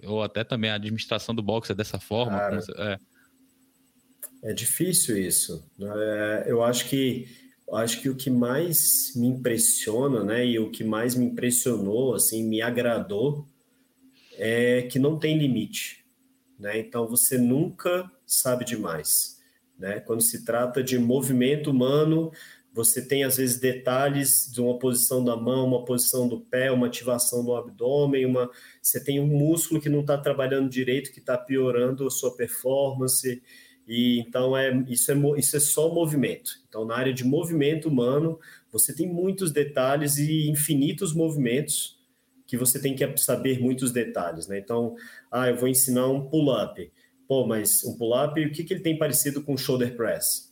ou 0.03 0.23
até 0.23 0.43
também 0.43 0.69
a 0.69 0.75
administração 0.75 1.35
do 1.35 1.41
boxe 1.41 1.71
é 1.71 1.75
dessa 1.75 1.99
forma. 1.99 2.37
Cara, 2.37 2.59
é. 2.77 4.49
é 4.51 4.53
difícil 4.53 5.17
isso. 5.17 5.69
É, 5.81 6.45
eu 6.47 6.63
acho 6.63 6.87
que 6.87 7.27
acho 7.75 8.01
que 8.01 8.09
o 8.09 8.15
que 8.15 8.29
mais 8.29 9.13
me 9.15 9.27
impressiona, 9.27 10.23
né, 10.23 10.45
e 10.45 10.59
o 10.59 10.71
que 10.71 10.83
mais 10.83 11.15
me 11.15 11.25
impressionou, 11.25 12.15
assim, 12.15 12.43
me 12.43 12.61
agradou, 12.61 13.47
é 14.37 14.83
que 14.83 14.97
não 14.97 15.19
tem 15.19 15.37
limite, 15.37 16.05
né? 16.57 16.79
Então 16.79 17.07
você 17.07 17.37
nunca 17.37 18.09
sabe 18.25 18.63
demais, 18.63 19.37
né? 19.77 19.99
Quando 19.99 20.21
se 20.21 20.45
trata 20.45 20.81
de 20.81 20.97
movimento 20.97 21.71
humano, 21.71 22.31
você 22.73 23.05
tem 23.05 23.23
às 23.23 23.37
vezes 23.37 23.59
detalhes 23.59 24.49
de 24.51 24.61
uma 24.61 24.79
posição 24.79 25.23
da 25.23 25.35
mão, 25.35 25.67
uma 25.67 25.83
posição 25.83 26.27
do 26.27 26.39
pé, 26.39 26.71
uma 26.71 26.87
ativação 26.87 27.43
do 27.43 27.55
abdômen, 27.55 28.25
uma 28.25 28.49
você 28.81 29.03
tem 29.03 29.19
um 29.19 29.27
músculo 29.27 29.81
que 29.81 29.89
não 29.89 30.01
está 30.01 30.17
trabalhando 30.17 30.69
direito, 30.69 31.11
que 31.11 31.19
está 31.19 31.37
piorando 31.37 32.07
a 32.07 32.09
sua 32.09 32.35
performance. 32.35 33.41
E 33.89 34.19
então 34.19 34.55
é 34.55 34.71
isso 34.87 35.11
é 35.11 35.15
isso 35.39 35.57
é 35.57 35.59
só 35.59 35.91
movimento. 35.91 36.51
Então 36.69 36.85
na 36.85 36.95
área 36.95 37.11
de 37.11 37.23
movimento 37.23 37.89
humano, 37.89 38.39
você 38.71 38.95
tem 38.95 39.11
muitos 39.11 39.51
detalhes 39.51 40.17
e 40.17 40.47
infinitos 40.47 41.11
movimentos 41.11 41.99
que 42.45 42.55
você 42.55 42.79
tem 42.79 42.95
que 42.95 43.17
saber 43.17 43.59
muitos 43.59 43.91
detalhes, 43.91 44.47
né? 44.47 44.57
Então, 44.57 44.95
ah, 45.31 45.49
eu 45.49 45.55
vou 45.55 45.67
ensinar 45.67 46.07
um 46.07 46.27
pull-up. 46.27 46.91
Pô, 47.27 47.45
mas 47.45 47.83
um 47.83 47.95
pull-up, 47.95 48.43
o 48.43 48.51
que, 48.51 48.63
que 48.63 48.73
ele 48.73 48.81
tem 48.81 48.97
parecido 48.97 49.43
com 49.43 49.55
shoulder 49.55 49.95
press? 49.95 50.51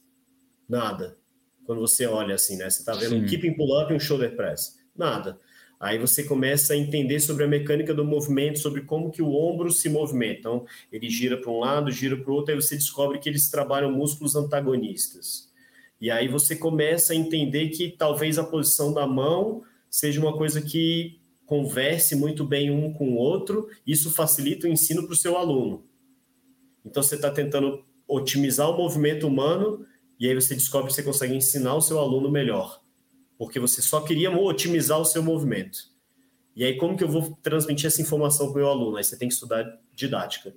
Nada. 0.69 1.17
Quando 1.65 1.81
você 1.81 2.05
olha 2.05 2.35
assim, 2.35 2.55
né? 2.55 2.69
Você 2.69 2.81
está 2.81 2.93
vendo 2.93 3.09
Sim. 3.09 3.23
um 3.23 3.25
keeping 3.25 3.55
pull-up 3.55 3.91
e 3.91 3.95
um 3.95 3.99
shoulder 3.99 4.35
press. 4.35 4.77
Nada. 4.95 5.39
Aí 5.79 5.99
você 5.99 6.23
começa 6.23 6.73
a 6.73 6.77
entender 6.77 7.19
sobre 7.19 7.43
a 7.43 7.47
mecânica 7.47 7.93
do 7.93 8.03
movimento, 8.03 8.59
sobre 8.59 8.81
como 8.81 9.11
que 9.11 9.21
o 9.21 9.31
ombro 9.31 9.71
se 9.71 9.89
movimenta. 9.89 10.39
Então, 10.39 10.65
ele 10.91 11.09
gira 11.09 11.37
para 11.37 11.51
um 11.51 11.59
lado, 11.59 11.91
gira 11.91 12.17
para 12.17 12.31
o 12.31 12.33
outro, 12.33 12.53
aí 12.53 12.59
você 12.59 12.75
descobre 12.75 13.19
que 13.19 13.29
eles 13.29 13.49
trabalham 13.49 13.91
músculos 13.91 14.35
antagonistas. 14.35 15.51
E 16.01 16.09
aí 16.09 16.27
você 16.27 16.55
começa 16.55 17.13
a 17.13 17.15
entender 17.15 17.69
que 17.69 17.89
talvez 17.89 18.37
a 18.39 18.43
posição 18.43 18.93
da 18.93 19.05
mão 19.05 19.63
seja 19.89 20.19
uma 20.19 20.35
coisa 20.35 20.61
que 20.61 21.19
converse 21.45 22.15
muito 22.15 22.43
bem 22.43 22.69
um 22.69 22.93
com 22.93 23.11
o 23.11 23.15
outro, 23.15 23.69
isso 23.85 24.11
facilita 24.11 24.67
o 24.67 24.69
ensino 24.69 25.03
para 25.03 25.13
o 25.13 25.17
seu 25.17 25.37
aluno. 25.37 25.85
Então 26.85 27.01
você 27.01 27.15
está 27.15 27.31
tentando 27.31 27.83
otimizar 28.07 28.69
o 28.69 28.77
movimento 28.77 29.27
humano 29.27 29.85
e 30.19 30.27
aí 30.27 30.35
você 30.35 30.53
descobre 30.53 30.89
que 30.89 30.95
você 30.95 31.03
consegue 31.03 31.35
ensinar 31.35 31.75
o 31.75 31.81
seu 31.81 31.99
aluno 31.99 32.29
melhor, 32.29 32.81
porque 33.37 33.59
você 33.59 33.81
só 33.81 34.01
queria 34.01 34.31
otimizar 34.31 34.99
o 34.99 35.05
seu 35.05 35.21
movimento. 35.21 35.79
E 36.55 36.63
aí 36.63 36.75
como 36.75 36.97
que 36.97 37.03
eu 37.03 37.07
vou 37.07 37.37
transmitir 37.43 37.85
essa 37.85 38.01
informação 38.01 38.47
para 38.47 38.53
o 38.53 38.57
meu 38.57 38.67
aluno? 38.67 38.97
Aí 38.97 39.03
você 39.03 39.17
tem 39.17 39.27
que 39.27 39.33
estudar 39.33 39.65
didática. 39.93 40.55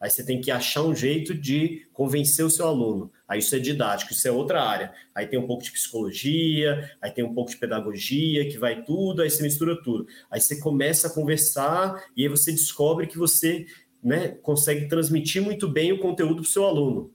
Aí 0.00 0.10
você 0.10 0.24
tem 0.24 0.40
que 0.40 0.50
achar 0.50 0.82
um 0.82 0.94
jeito 0.94 1.34
de 1.34 1.86
convencer 1.92 2.44
o 2.44 2.50
seu 2.50 2.66
aluno. 2.66 3.10
Aí 3.26 3.38
isso 3.38 3.54
é 3.56 3.58
didático, 3.58 4.12
isso 4.12 4.28
é 4.28 4.30
outra 4.30 4.62
área. 4.62 4.92
Aí 5.14 5.26
tem 5.26 5.38
um 5.38 5.46
pouco 5.46 5.62
de 5.62 5.72
psicologia, 5.72 6.90
aí 7.00 7.10
tem 7.10 7.24
um 7.24 7.32
pouco 7.32 7.50
de 7.50 7.56
pedagogia, 7.56 8.48
que 8.48 8.58
vai 8.58 8.82
tudo, 8.82 9.22
aí 9.22 9.30
você 9.30 9.42
mistura 9.42 9.80
tudo. 9.82 10.06
Aí 10.30 10.40
você 10.40 10.60
começa 10.60 11.08
a 11.08 11.10
conversar 11.10 12.04
e 12.14 12.22
aí 12.22 12.28
você 12.28 12.52
descobre 12.52 13.06
que 13.06 13.16
você 13.16 13.66
né, 14.02 14.28
consegue 14.28 14.86
transmitir 14.86 15.42
muito 15.42 15.66
bem 15.66 15.92
o 15.92 15.98
conteúdo 15.98 16.36
para 16.36 16.42
o 16.42 16.44
seu 16.44 16.64
aluno. 16.64 17.10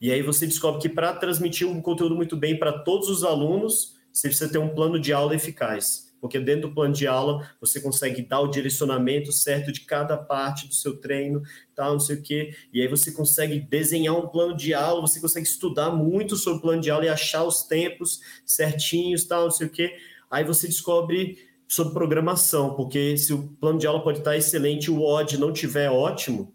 E 0.00 0.12
aí 0.12 0.22
você 0.22 0.46
descobre 0.46 0.80
que 0.80 0.88
para 0.88 1.12
transmitir 1.12 1.68
um 1.68 1.82
conteúdo 1.82 2.14
muito 2.14 2.36
bem 2.36 2.56
para 2.56 2.72
todos 2.72 3.08
os 3.08 3.24
alunos, 3.24 3.97
você 4.12 4.28
precisa 4.28 4.50
ter 4.50 4.58
um 4.58 4.74
plano 4.74 4.98
de 4.98 5.12
aula 5.12 5.34
eficaz 5.34 6.08
porque 6.20 6.38
dentro 6.38 6.68
do 6.68 6.74
plano 6.74 6.94
de 6.94 7.06
aula 7.06 7.48
você 7.60 7.80
consegue 7.80 8.22
dar 8.22 8.40
o 8.40 8.48
direcionamento 8.48 9.32
certo 9.32 9.72
de 9.72 9.82
cada 9.82 10.16
parte 10.16 10.66
do 10.66 10.74
seu 10.74 10.96
treino, 10.96 11.42
tal, 11.74 11.92
não 11.92 12.00
sei 12.00 12.16
o 12.16 12.22
quê, 12.22 12.54
e 12.72 12.80
aí 12.80 12.88
você 12.88 13.12
consegue 13.12 13.60
desenhar 13.60 14.16
um 14.16 14.28
plano 14.28 14.56
de 14.56 14.74
aula, 14.74 15.00
você 15.00 15.20
consegue 15.20 15.46
estudar 15.46 15.90
muito 15.90 16.36
sobre 16.36 16.58
o 16.58 16.62
plano 16.62 16.82
de 16.82 16.90
aula 16.90 17.04
e 17.04 17.08
achar 17.08 17.44
os 17.44 17.62
tempos 17.62 18.20
certinhos, 18.44 19.24
tal, 19.24 19.44
não 19.44 19.50
sei 19.50 19.66
o 19.66 19.70
quê, 19.70 19.96
aí 20.30 20.44
você 20.44 20.66
descobre 20.66 21.38
sobre 21.66 21.92
programação, 21.92 22.74
porque 22.74 23.16
se 23.16 23.32
o 23.32 23.48
plano 23.60 23.78
de 23.78 23.86
aula 23.86 24.02
pode 24.02 24.18
estar 24.18 24.36
excelente 24.36 24.86
e 24.86 24.90
o 24.90 25.02
odd 25.02 25.38
não 25.38 25.52
tiver 25.52 25.90
ótimo, 25.90 26.54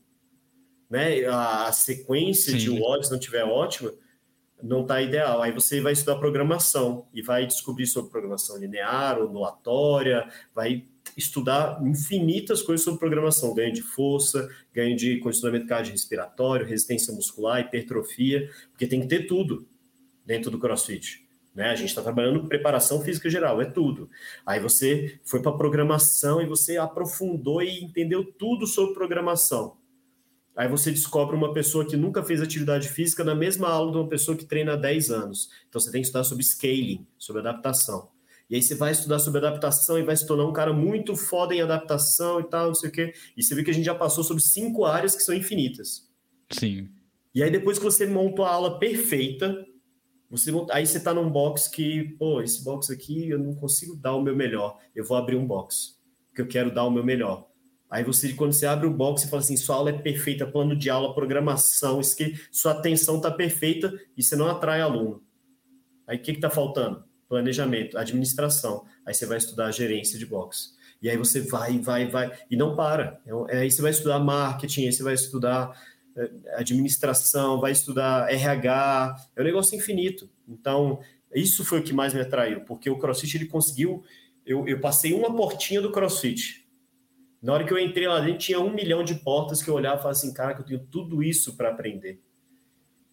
né, 0.90 1.26
a 1.26 1.72
sequência 1.72 2.52
Sim. 2.52 2.58
de 2.58 2.82
odds 2.82 3.10
não 3.10 3.20
tiver 3.20 3.44
ótima, 3.44 3.92
não 4.64 4.82
está 4.82 5.02
ideal. 5.02 5.42
Aí 5.42 5.52
você 5.52 5.82
vai 5.82 5.92
estudar 5.92 6.16
programação 6.16 7.06
e 7.14 7.22
vai 7.22 7.46
descobrir 7.46 7.86
sobre 7.86 8.10
programação 8.10 8.58
linear, 8.58 9.22
ondulatória, 9.22 10.28
vai 10.56 10.86
estudar 11.18 11.80
infinitas 11.86 12.62
coisas 12.62 12.84
sobre 12.84 13.00
programação, 13.00 13.54
ganho 13.54 13.74
de 13.74 13.82
força, 13.82 14.50
ganho 14.74 14.96
de 14.96 15.20
condicionamento 15.20 15.68
cardiorrespiratório, 15.68 16.66
resistência 16.66 17.14
muscular, 17.14 17.60
hipertrofia, 17.60 18.50
porque 18.72 18.88
tem 18.88 19.02
que 19.02 19.08
ter 19.08 19.28
tudo 19.28 19.68
dentro 20.26 20.50
do 20.50 20.58
CrossFit. 20.58 21.28
Né? 21.54 21.70
A 21.70 21.76
gente 21.76 21.90
está 21.90 22.02
trabalhando 22.02 22.48
preparação 22.48 23.02
física 23.02 23.30
geral, 23.30 23.62
é 23.62 23.66
tudo. 23.66 24.10
Aí 24.46 24.60
você 24.60 25.20
foi 25.24 25.42
para 25.42 25.52
programação 25.52 26.42
e 26.42 26.48
você 26.48 26.78
aprofundou 26.78 27.62
e 27.62 27.84
entendeu 27.84 28.24
tudo 28.24 28.66
sobre 28.66 28.96
programação. 28.96 29.78
Aí 30.56 30.68
você 30.68 30.92
descobre 30.92 31.36
uma 31.36 31.52
pessoa 31.52 31.86
que 31.86 31.98
nunca 31.98 32.24
fez 32.24 32.42
atividade 32.42 32.88
física 32.90 33.24
na 33.24 33.34
mesma 33.34 33.70
aula 33.70 33.92
de 33.92 33.98
uma 33.98 34.08
pessoa 34.08 34.38
que 34.38 34.46
treina 34.46 34.74
há 34.74 34.76
10 34.76 35.10
anos. 35.10 35.50
Então 35.68 35.82
você 35.82 35.92
tem 35.92 36.02
que 36.02 36.08
estudar 36.08 36.24
sobre 36.24 36.44
scaling, 36.44 37.08
sobre 37.18 37.42
adaptação. 37.42 38.10
E 38.50 38.56
aí 38.56 38.62
você 38.62 38.76
vai 38.76 38.92
estudar 38.92 39.18
sobre 39.18 39.40
adaptação 39.40 39.98
e 39.98 40.04
vai 40.04 40.16
se 40.16 40.28
tornar 40.28 40.46
um 40.46 40.54
cara 40.54 40.72
muito 40.72 41.16
foda 41.16 41.56
em 41.56 41.62
adaptação 41.62 42.40
e 42.40 42.44
tal, 42.44 42.68
não 42.68 42.76
sei 42.76 42.90
o 42.90 42.92
quê. 42.92 43.14
E 43.36 43.42
você 43.42 43.56
vê 43.56 43.64
que 43.64 43.72
a 43.72 43.74
gente 43.74 43.86
já 43.86 43.96
passou 43.96 44.24
sobre 44.24 44.44
cinco 44.44 44.86
áreas 44.86 45.16
que 45.16 45.24
são 45.24 45.34
infinitas. 45.34 46.08
Sim. 46.52 46.90
E 47.34 47.42
aí 47.42 47.50
depois 47.50 47.80
que 47.80 47.84
você 47.84 48.06
monta 48.06 48.44
a 48.44 48.52
aula 48.52 48.78
perfeita, 48.78 49.66
você 50.30 50.52
aí 50.72 50.86
você 50.86 50.98
está 50.98 51.14
num 51.14 51.32
box 51.32 51.68
que, 51.68 52.16
pô, 52.20 52.42
esse 52.42 52.64
box 52.64 52.92
aqui 52.92 53.30
eu 53.30 53.40
não 53.40 53.56
consigo 53.56 53.96
dar 53.96 54.16
o 54.16 54.22
meu 54.22 54.36
melhor. 54.36 54.78
Eu 54.96 55.04
vou 55.04 55.18
abrir 55.18 55.36
um 55.36 55.48
box, 55.48 55.98
porque 56.28 56.42
eu 56.42 56.48
quero 56.48 56.72
dar 56.72 56.84
o 56.84 56.92
meu 56.92 57.04
melhor. 57.04 57.48
Aí 57.94 58.04
você, 58.04 58.34
quando 58.34 58.54
você 58.54 58.66
abre 58.66 58.88
o 58.88 58.92
box, 58.92 59.22
você 59.22 59.28
fala 59.28 59.44
assim: 59.44 59.56
sua 59.56 59.76
aula 59.76 59.92
é 59.92 59.94
perfeita, 59.94 60.48
plano 60.48 60.76
de 60.76 60.90
aula, 60.90 61.14
programação, 61.14 62.02
que 62.18 62.34
sua 62.52 62.72
atenção 62.72 63.18
está 63.18 63.30
perfeita 63.30 63.94
e 64.18 64.24
você 64.24 64.36
não 64.36 64.50
atrai 64.50 64.82
aluno. 64.82 65.22
Aí 66.08 66.18
o 66.18 66.20
que 66.20 66.32
está 66.32 66.50
faltando? 66.50 67.04
Planejamento, 67.30 67.96
administração. 67.96 68.84
Aí 69.06 69.14
você 69.14 69.28
vai 69.28 69.38
estudar 69.38 69.70
gerência 69.70 70.18
de 70.18 70.26
box. 70.26 70.76
E 71.04 71.08
aí 71.08 71.16
você 71.16 71.42
vai, 71.42 71.78
vai, 71.78 72.08
vai, 72.08 72.32
e 72.50 72.58
não 72.58 72.76
para. 72.76 73.22
É 73.48 73.60
aí 73.60 73.70
você 73.70 73.84
vai 73.84 73.92
estudar 73.92 74.18
marketing, 74.18 74.86
aí 74.86 74.92
você 74.92 75.04
vai 75.04 75.14
estudar 75.14 75.80
é, 76.18 76.32
administração, 76.56 77.62
vai 77.62 77.74
estudar 77.74 78.28
RH, 78.28 79.16
é 79.36 79.42
um 79.42 79.46
negócio 79.46 79.78
infinito. 79.78 80.28
Então, 80.48 81.00
isso 81.32 81.64
foi 81.64 81.82
o 81.82 81.84
que 81.84 81.94
mais 81.94 82.12
me 82.12 82.22
atraiu, 82.22 82.62
porque 82.62 82.90
o 82.90 82.98
CrossFit 82.98 83.38
ele 83.38 83.46
conseguiu. 83.46 84.04
Eu, 84.44 84.68
eu 84.68 84.80
passei 84.80 85.14
uma 85.14 85.36
portinha 85.36 85.80
do 85.80 85.92
CrossFit 85.92 86.63
na 87.44 87.52
hora 87.52 87.66
que 87.66 87.74
eu 87.74 87.78
entrei 87.78 88.08
lá 88.08 88.22
dentro, 88.22 88.40
tinha 88.40 88.60
um 88.62 88.74
milhão 88.74 89.04
de 89.04 89.16
portas 89.16 89.62
que 89.62 89.70
eu 89.70 89.74
olhava 89.74 89.96
e 89.96 90.02
falava 90.02 90.18
assim, 90.18 90.34
cara, 90.34 90.54
que 90.56 90.62
eu 90.62 90.66
tenho 90.66 90.80
tudo 90.90 91.22
isso 91.22 91.58
para 91.58 91.70
aprender. 91.70 92.22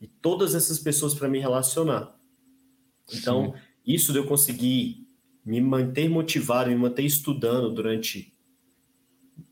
E 0.00 0.06
todas 0.06 0.54
essas 0.54 0.78
pessoas 0.78 1.12
para 1.12 1.28
me 1.28 1.40
relacionar. 1.40 2.16
Então, 3.12 3.52
Sim. 3.52 3.60
isso 3.84 4.12
de 4.12 4.20
eu 4.20 4.26
conseguir 4.26 5.04
me 5.44 5.60
manter 5.60 6.08
motivado, 6.08 6.70
me 6.70 6.76
manter 6.76 7.02
estudando 7.02 7.74
durante 7.74 8.32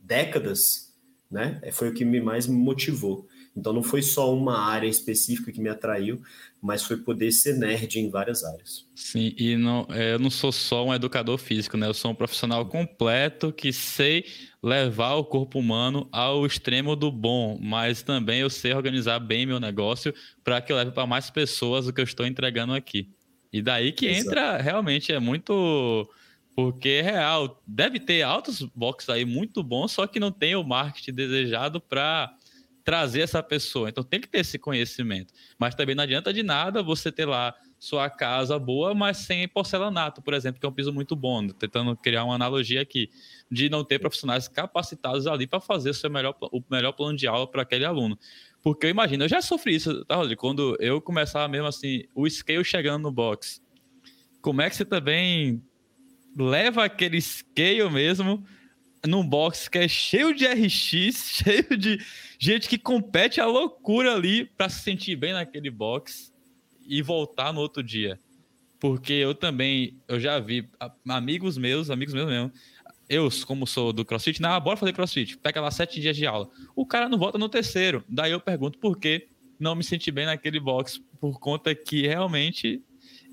décadas, 0.01 0.97
né? 1.29 1.61
Foi 1.73 1.89
o 1.89 1.93
que 1.93 2.05
me 2.05 2.21
mais 2.21 2.47
me 2.47 2.57
motivou. 2.57 3.27
Então 3.59 3.73
não 3.73 3.83
foi 3.83 4.03
só 4.03 4.33
uma 4.33 4.59
área 4.59 4.87
específica 4.87 5.51
que 5.51 5.61
me 5.61 5.69
atraiu, 5.69 6.23
mas 6.63 6.83
foi 6.83 6.97
poder 6.97 7.33
ser 7.33 7.57
nerd 7.57 7.99
em 7.99 8.09
várias 8.09 8.45
áreas. 8.45 8.87
Sim, 8.95 9.35
e 9.37 9.57
não, 9.57 9.87
é, 9.91 10.15
eu 10.15 10.19
não 10.19 10.31
sou 10.31 10.53
só 10.53 10.87
um 10.87 10.95
educador 10.95 11.39
físico, 11.39 11.77
né? 11.77 11.87
Eu 11.87 11.95
sou 11.95 12.11
um 12.11 12.15
profissional 12.15 12.65
completo 12.67 13.53
que 13.53 13.73
sei 13.73 14.25
levar 14.63 15.15
o 15.15 15.25
corpo 15.25 15.59
humano 15.59 16.09
ao 16.13 16.47
extremo 16.47 16.95
do 16.95 17.11
bom, 17.11 17.59
mas 17.61 18.03
também 18.03 18.41
eu 18.41 18.51
sei 18.51 18.73
organizar 18.73 19.19
bem 19.19 19.47
meu 19.47 19.61
negócio 19.61 20.15
para 20.45 20.61
que 20.61 20.73
eu 20.73 20.77
leve 20.77 20.93
para 20.93 21.07
mais 21.07 21.31
pessoas 21.31 21.87
o 21.87 21.93
que 21.93 22.01
eu 22.01 22.05
estou 22.05 22.27
entregando 22.27 22.73
aqui. 22.73 23.11
E 23.53 23.63
daí 23.63 23.93
que 23.93 24.07
Exato. 24.07 24.31
entra, 24.31 24.57
realmente 24.59 25.13
é 25.13 25.19
muito 25.19 26.09
porque 26.55 26.89
é 26.89 27.03
real, 27.03 27.63
deve 27.65 28.01
ter 28.01 28.23
altos 28.23 28.63
boxes 28.75 29.09
aí 29.09 29.25
muito 29.25 29.63
bons, 29.63 29.93
só 29.93 30.09
que 30.09 30.19
não 30.19 30.33
tem 30.33 30.57
o 30.57 30.65
marketing 30.65 31.13
desejado 31.13 31.81
para 31.81 32.35
trazer 32.89 33.21
essa 33.21 33.43
pessoa. 33.43 33.91
Então 33.91 34.03
tem 34.03 34.19
que 34.19 34.27
ter 34.27 34.39
esse 34.39 34.59
conhecimento. 34.59 35.31
Mas 35.59 35.75
também 35.75 35.95
não 35.95 36.05
adianta 36.05 36.33
de 36.33 36.43
nada 36.43 36.83
você 36.83 37.13
ter 37.13 37.27
lá 37.27 37.55
sua 37.79 38.09
casa 38.09 38.59
boa, 38.59 38.95
mas 38.95 39.19
sem 39.19 39.47
porcelanato, 39.47 40.23
por 40.23 40.33
exemplo, 40.33 40.59
que 40.59 40.65
é 40.65 40.69
um 40.71 40.73
piso 40.73 40.91
muito 40.91 41.15
bom. 41.15 41.47
Tentando 41.49 41.95
criar 41.95 42.25
uma 42.25 42.35
analogia 42.35 42.81
aqui 42.81 43.11
de 43.51 43.69
não 43.69 43.85
ter 43.85 43.99
profissionais 43.99 44.49
capacitados 44.49 45.27
ali 45.27 45.47
para 45.47 45.61
fazer 45.61 45.91
o 45.91 45.95
seu 45.95 46.09
melhor, 46.09 46.35
o 46.41 46.63
melhor 46.71 46.93
plano 46.93 47.15
de 47.15 47.27
aula 47.27 47.47
para 47.47 47.61
aquele 47.61 47.85
aluno. 47.85 48.19
Porque 48.63 48.87
eu 48.87 48.91
imagino, 48.91 49.25
eu 49.25 49.29
já 49.29 49.43
sofri 49.43 49.75
isso, 49.75 50.03
tá, 50.07 50.17
Rodrigo? 50.17 50.41
Quando 50.41 50.75
eu 50.81 50.99
começava 50.99 51.47
mesmo 51.47 51.67
assim, 51.67 52.05
o 52.15 52.27
scale 52.27 52.65
chegando 52.65 53.03
no 53.03 53.13
box. 53.13 53.61
Como 54.41 54.63
é 54.63 54.71
que 54.71 54.77
você 54.77 54.87
também 54.87 55.63
leva 56.35 56.87
aquele 56.87 57.21
scale 57.21 57.91
mesmo 57.91 58.43
num 59.07 59.27
box 59.27 59.69
que 59.69 59.79
é 59.79 59.89
cheio 59.89 60.35
de 60.35 60.47
RX, 60.47 61.43
cheio 61.45 61.77
de 61.77 62.01
gente 62.39 62.69
que 62.69 62.79
compete 62.79 63.41
a 63.41 63.47
loucura 63.47 64.15
ali 64.15 64.45
para 64.45 64.69
se 64.69 64.83
sentir 64.83 65.17
bem 65.17 65.33
naquele 65.33 65.71
box 65.71 66.33
e 66.87 67.03
voltar 67.03 67.53
no 67.53 67.61
outro 67.61 67.83
dia. 67.83 68.19
Porque 68.81 69.13
eu 69.13 69.35
também, 69.35 69.99
eu 70.07 70.21
já 70.21 70.39
vi 70.39 70.69
amigos 71.09 71.59
meus, 71.59 71.91
amigos 71.91 72.15
meus 72.15 72.29
mesmo, 72.29 72.53
eu, 73.09 73.29
como 73.47 73.67
sou 73.67 73.93
do 73.93 74.05
CrossFit, 74.05 74.41
não, 74.41 74.61
bora 74.61 74.77
fazer 74.77 74.93
CrossFit, 74.93 75.39
pega 75.39 75.61
lá 75.61 75.71
sete 75.71 76.01
dias 76.01 76.17
de 76.17 76.27
aula. 76.27 76.49
O 76.77 76.85
cara 76.85 77.09
não 77.09 77.19
volta 77.19 77.39
no 77.39 77.49
terceiro. 77.49 78.05
Daí 78.09 78.33
eu 78.33 78.41
pergunto 78.41 78.79
por 78.79 78.99
que 78.99 79.29
não 79.59 79.75
me 79.75 79.83
senti 79.83 80.11
bem 80.11 80.27
naquele 80.27 80.61
box, 80.61 81.01
por 81.19 81.41
conta 81.41 81.75
que 81.75 82.07
realmente 82.07 82.83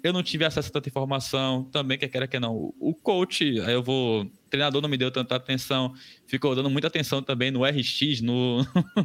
eu 0.05 0.13
não 0.13 0.21
tive 0.21 0.45
acesso 0.45 0.69
a 0.69 0.71
tanta 0.71 0.87
informação, 0.87 1.63
também 1.63 1.97
que 1.97 2.07
quer 2.07 2.27
que 2.27 2.39
não. 2.39 2.71
O 2.79 2.93
coach, 2.93 3.59
aí 3.61 3.73
eu 3.73 3.81
vou, 3.81 4.21
o 4.21 4.29
treinador 4.51 4.79
não 4.79 4.87
me 4.87 4.97
deu 4.97 5.09
tanta 5.09 5.35
atenção, 5.35 5.95
ficou 6.27 6.55
dando 6.55 6.69
muita 6.69 6.87
atenção 6.87 7.23
também 7.23 7.49
no 7.49 7.65
RX, 7.65 8.21
no 8.21 8.59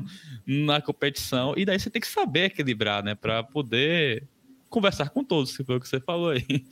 na 0.47 0.79
competição, 0.83 1.55
e 1.57 1.65
daí 1.65 1.81
você 1.81 1.89
tem 1.89 2.03
que 2.03 2.07
saber 2.07 2.45
equilibrar, 2.45 3.03
né, 3.03 3.15
para 3.15 3.43
poder 3.43 4.29
conversar 4.69 5.09
com 5.09 5.25
todos, 5.25 5.57
que 5.57 5.65
foi 5.65 5.77
o 5.77 5.81
que 5.81 5.89
você 5.89 5.99
falou 6.01 6.31
aí. 6.31 6.67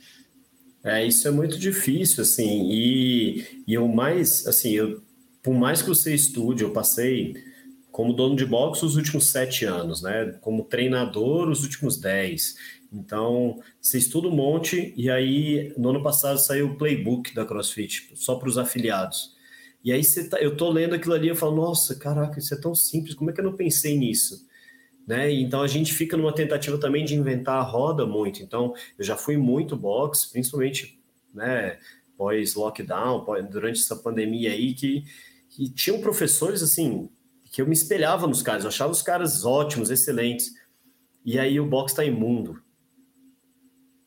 É, 0.83 1.03
isso 1.03 1.27
é 1.27 1.31
muito 1.31 1.57
difícil, 1.57 2.21
assim, 2.21 2.69
e, 2.71 3.63
e 3.65 3.77
o 3.79 3.87
mais, 3.87 4.45
assim, 4.45 4.73
eu, 4.73 5.01
por 5.41 5.55
mais 5.55 5.81
que 5.81 5.89
você 5.89 6.13
estude, 6.13 6.63
eu 6.63 6.71
passei 6.71 7.33
como 7.91 8.13
dono 8.13 8.35
de 8.35 8.45
boxe 8.45 8.85
os 8.85 8.95
últimos 8.95 9.31
sete 9.31 9.65
anos, 9.65 10.03
né, 10.03 10.37
como 10.39 10.65
treinador 10.65 11.49
os 11.49 11.63
últimos 11.63 11.99
dez, 11.99 12.55
então, 12.91 13.61
você 13.79 13.97
estuda 13.97 14.27
um 14.27 14.35
monte, 14.35 14.93
e 14.97 15.09
aí, 15.09 15.73
no 15.77 15.89
ano 15.89 16.01
passado 16.01 16.39
saiu 16.39 16.71
o 16.71 16.75
playbook 16.75 17.33
da 17.35 17.45
CrossFit, 17.45 18.11
só 18.15 18.35
para 18.35 18.49
os 18.49 18.57
afiliados. 18.57 19.35
E 19.83 19.91
aí, 19.91 20.01
tá, 20.29 20.39
eu 20.39 20.57
tô 20.57 20.69
lendo 20.69 20.95
aquilo 20.95 21.13
ali 21.13 21.29
e 21.29 21.35
falo, 21.35 21.55
nossa, 21.55 21.95
caraca, 21.95 22.39
isso 22.39 22.53
é 22.53 22.57
tão 22.57 22.73
simples, 22.73 23.13
como 23.13 23.29
é 23.29 23.33
que 23.33 23.39
eu 23.39 23.45
não 23.45 23.55
pensei 23.55 23.97
nisso? 23.97 24.47
Né? 25.07 25.31
Então 25.31 25.63
a 25.63 25.67
gente 25.67 25.91
fica 25.91 26.15
numa 26.15 26.33
tentativa 26.33 26.77
também 26.77 27.03
de 27.03 27.15
inventar 27.15 27.55
a 27.55 27.63
roda 27.63 28.05
muito. 28.05 28.43
Então 28.43 28.75
eu 28.95 29.03
já 29.03 29.17
fui 29.17 29.37
muito 29.37 29.75
box, 29.75 30.27
principalmente 30.27 31.01
né, 31.33 31.79
pós 32.15 32.53
lockdown, 32.53 33.25
durante 33.49 33.79
essa 33.79 33.95
pandemia 33.95 34.51
aí 34.51 34.75
que, 34.75 35.03
que 35.49 35.67
tinham 35.71 35.99
professores 35.99 36.61
assim 36.61 37.09
que 37.51 37.59
eu 37.59 37.65
me 37.65 37.73
espelhava 37.73 38.27
nos 38.27 38.43
caras, 38.43 38.63
eu 38.63 38.67
achava 38.67 38.91
os 38.91 39.01
caras 39.01 39.43
ótimos, 39.43 39.89
excelentes. 39.89 40.53
E 41.25 41.39
aí 41.39 41.59
o 41.59 41.65
box 41.65 41.91
está 41.91 42.05
imundo. 42.05 42.61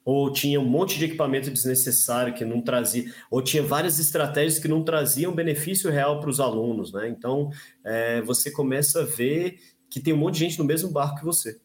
Ou 0.04 0.32
tinha 0.32 0.60
um 0.60 0.64
monte 0.64 0.98
de 0.98 1.04
equipamento 1.04 1.50
desnecessário 1.50 2.34
que 2.34 2.44
não 2.44 2.60
trazia, 2.60 3.12
ou 3.30 3.40
tinha 3.40 3.62
várias 3.62 3.98
estratégias 3.98 4.58
que 4.58 4.68
não 4.68 4.82
traziam 4.82 5.34
benefício 5.34 5.90
real 5.90 6.20
para 6.20 6.30
os 6.30 6.40
alunos, 6.40 6.92
né? 6.92 7.08
Então 7.08 7.50
é, 7.84 8.20
você 8.22 8.50
começa 8.50 9.02
a 9.02 9.04
ver 9.04 9.58
que 9.88 10.00
tem 10.00 10.12
um 10.12 10.16
monte 10.16 10.34
de 10.34 10.40
gente 10.40 10.58
no 10.58 10.64
mesmo 10.64 10.90
barco 10.90 11.18
que 11.18 11.24
você, 11.24 11.60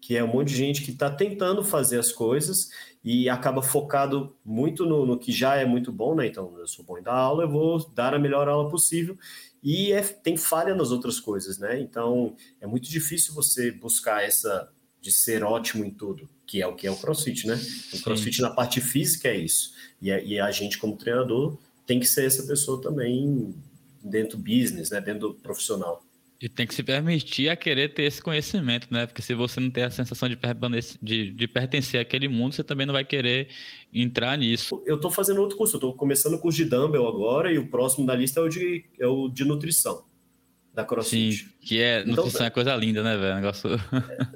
que 0.00 0.16
é 0.16 0.22
um 0.22 0.28
monte 0.28 0.48
de 0.50 0.56
gente 0.56 0.82
que 0.82 0.92
está 0.92 1.10
tentando 1.10 1.64
fazer 1.64 1.98
as 1.98 2.12
coisas 2.12 2.70
e 3.02 3.28
acaba 3.28 3.60
focado 3.60 4.36
muito 4.44 4.86
no, 4.86 5.04
no, 5.04 5.18
que 5.18 5.32
já 5.32 5.56
é 5.56 5.64
muito 5.64 5.90
bom, 5.90 6.14
né? 6.14 6.28
Então, 6.28 6.56
eu 6.58 6.66
sou 6.68 6.84
bom 6.84 6.96
em 6.96 7.02
dar 7.02 7.14
aula, 7.14 7.42
eu 7.42 7.48
vou 7.48 7.90
dar 7.92 8.14
a 8.14 8.18
melhor 8.18 8.48
aula 8.48 8.70
possível 8.70 9.18
e 9.62 9.90
é, 9.92 10.00
tem 10.00 10.36
falha 10.36 10.76
nas 10.76 10.92
outras 10.92 11.18
coisas, 11.18 11.58
né? 11.58 11.80
Então, 11.80 12.36
é 12.60 12.66
muito 12.68 12.88
difícil 12.88 13.34
você 13.34 13.72
buscar 13.72 14.22
essa 14.22 14.72
de 15.06 15.12
ser 15.12 15.44
ótimo 15.44 15.84
em 15.84 15.90
tudo, 15.90 16.28
que 16.44 16.60
é 16.60 16.66
o 16.66 16.74
que 16.74 16.84
é 16.84 16.90
o 16.90 16.96
CrossFit, 16.96 17.46
né? 17.46 17.54
O 17.94 18.02
CrossFit 18.02 18.36
Sim. 18.36 18.42
na 18.42 18.50
parte 18.50 18.80
física 18.80 19.28
é 19.28 19.36
isso. 19.36 19.72
E 20.02 20.10
a, 20.10 20.20
e 20.20 20.40
a 20.40 20.50
gente, 20.50 20.78
como 20.78 20.96
treinador, 20.96 21.56
tem 21.86 22.00
que 22.00 22.06
ser 22.06 22.24
essa 22.24 22.42
pessoa 22.42 22.82
também 22.82 23.54
dentro 24.02 24.36
do 24.36 24.42
business, 24.42 24.90
né? 24.90 25.00
Dentro 25.00 25.28
do 25.28 25.34
profissional. 25.34 26.02
E 26.42 26.48
tem 26.48 26.66
que 26.66 26.74
se 26.74 26.82
permitir 26.82 27.48
a 27.48 27.54
querer 27.54 27.94
ter 27.94 28.02
esse 28.02 28.20
conhecimento, 28.20 28.88
né? 28.90 29.06
Porque 29.06 29.22
se 29.22 29.32
você 29.32 29.60
não 29.60 29.70
tem 29.70 29.84
a 29.84 29.90
sensação 29.90 30.28
de, 30.28 30.36
de, 31.00 31.30
de 31.30 31.46
pertencer 31.46 32.00
àquele 32.00 32.26
mundo, 32.26 32.56
você 32.56 32.64
também 32.64 32.84
não 32.84 32.92
vai 32.92 33.04
querer 33.04 33.46
entrar 33.94 34.36
nisso. 34.36 34.82
Eu 34.84 34.96
estou 34.96 35.10
fazendo 35.12 35.40
outro 35.40 35.56
curso, 35.56 35.76
eu 35.76 35.78
estou 35.78 35.94
começando 35.94 36.34
o 36.34 36.38
curso 36.40 36.58
de 36.58 36.64
Dumbbell 36.64 37.06
agora 37.06 37.52
e 37.52 37.58
o 37.58 37.68
próximo 37.68 38.04
da 38.04 38.16
lista 38.16 38.40
é 38.40 38.42
o 38.42 38.48
de, 38.48 38.84
é 38.98 39.06
o 39.06 39.28
de 39.28 39.44
nutrição 39.44 40.04
da 40.76 40.84
CrossFit. 40.84 41.38
Sim, 41.38 41.48
que 41.62 41.80
é 41.80 42.00
então, 42.00 42.16
nutrição 42.16 42.40
então, 42.40 42.46
é 42.46 42.50
coisa 42.50 42.76
linda, 42.76 43.02
né, 43.02 43.16
velho? 43.16 43.36
Negócio... 43.36 43.70
É, 43.72 43.78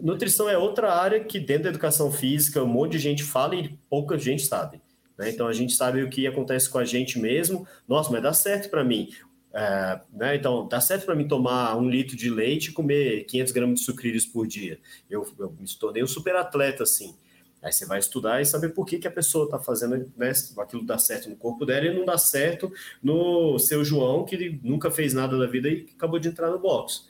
nutrição 0.00 0.48
é 0.48 0.56
outra 0.56 0.94
área 0.94 1.20
que 1.20 1.38
dentro 1.38 1.64
da 1.64 1.68
educação 1.68 2.10
física 2.10 2.64
um 2.64 2.66
monte 2.66 2.92
de 2.92 2.98
gente 2.98 3.22
fala 3.22 3.54
e 3.54 3.68
pouca 3.90 4.16
gente 4.16 4.42
sabe. 4.42 4.80
Né? 5.18 5.28
Então 5.28 5.46
a 5.46 5.52
gente 5.52 5.74
sabe 5.74 6.02
o 6.02 6.08
que 6.08 6.26
acontece 6.26 6.70
com 6.70 6.78
a 6.78 6.84
gente 6.84 7.18
mesmo. 7.18 7.68
Nossa, 7.86 8.10
mas 8.10 8.22
dá 8.22 8.32
certo 8.32 8.70
para 8.70 8.82
mim. 8.82 9.10
É, 9.52 10.00
né, 10.14 10.36
então, 10.36 10.66
dá 10.66 10.80
certo 10.80 11.04
para 11.04 11.14
mim 11.14 11.28
tomar 11.28 11.76
um 11.76 11.90
litro 11.90 12.16
de 12.16 12.30
leite 12.30 12.70
e 12.70 12.72
comer 12.72 13.24
500 13.24 13.52
gramas 13.52 13.80
de 13.80 13.84
sucrilhos 13.84 14.24
por 14.24 14.46
dia. 14.46 14.78
Eu, 15.10 15.28
eu 15.38 15.54
me 15.60 15.68
tornei 15.78 16.02
um 16.02 16.06
super 16.06 16.34
atleta, 16.36 16.84
assim. 16.84 17.14
Aí 17.62 17.70
você 17.70 17.84
vai 17.84 17.98
estudar 17.98 18.40
e 18.40 18.46
saber 18.46 18.70
por 18.70 18.86
que, 18.86 18.98
que 18.98 19.06
a 19.06 19.10
pessoa 19.10 19.44
está 19.44 19.58
fazendo 19.58 20.10
né, 20.16 20.32
aquilo 20.58 20.84
dá 20.84 20.96
certo 20.96 21.28
no 21.28 21.36
corpo 21.36 21.66
dela 21.66 21.86
e 21.86 21.94
não 21.94 22.06
dá 22.06 22.16
certo 22.16 22.72
no 23.02 23.58
seu 23.58 23.84
João, 23.84 24.24
que 24.24 24.58
nunca 24.62 24.90
fez 24.90 25.12
nada 25.12 25.36
da 25.36 25.46
vida 25.46 25.68
e 25.68 25.86
acabou 25.94 26.18
de 26.18 26.28
entrar 26.28 26.50
no 26.50 26.58
box. 26.58 27.08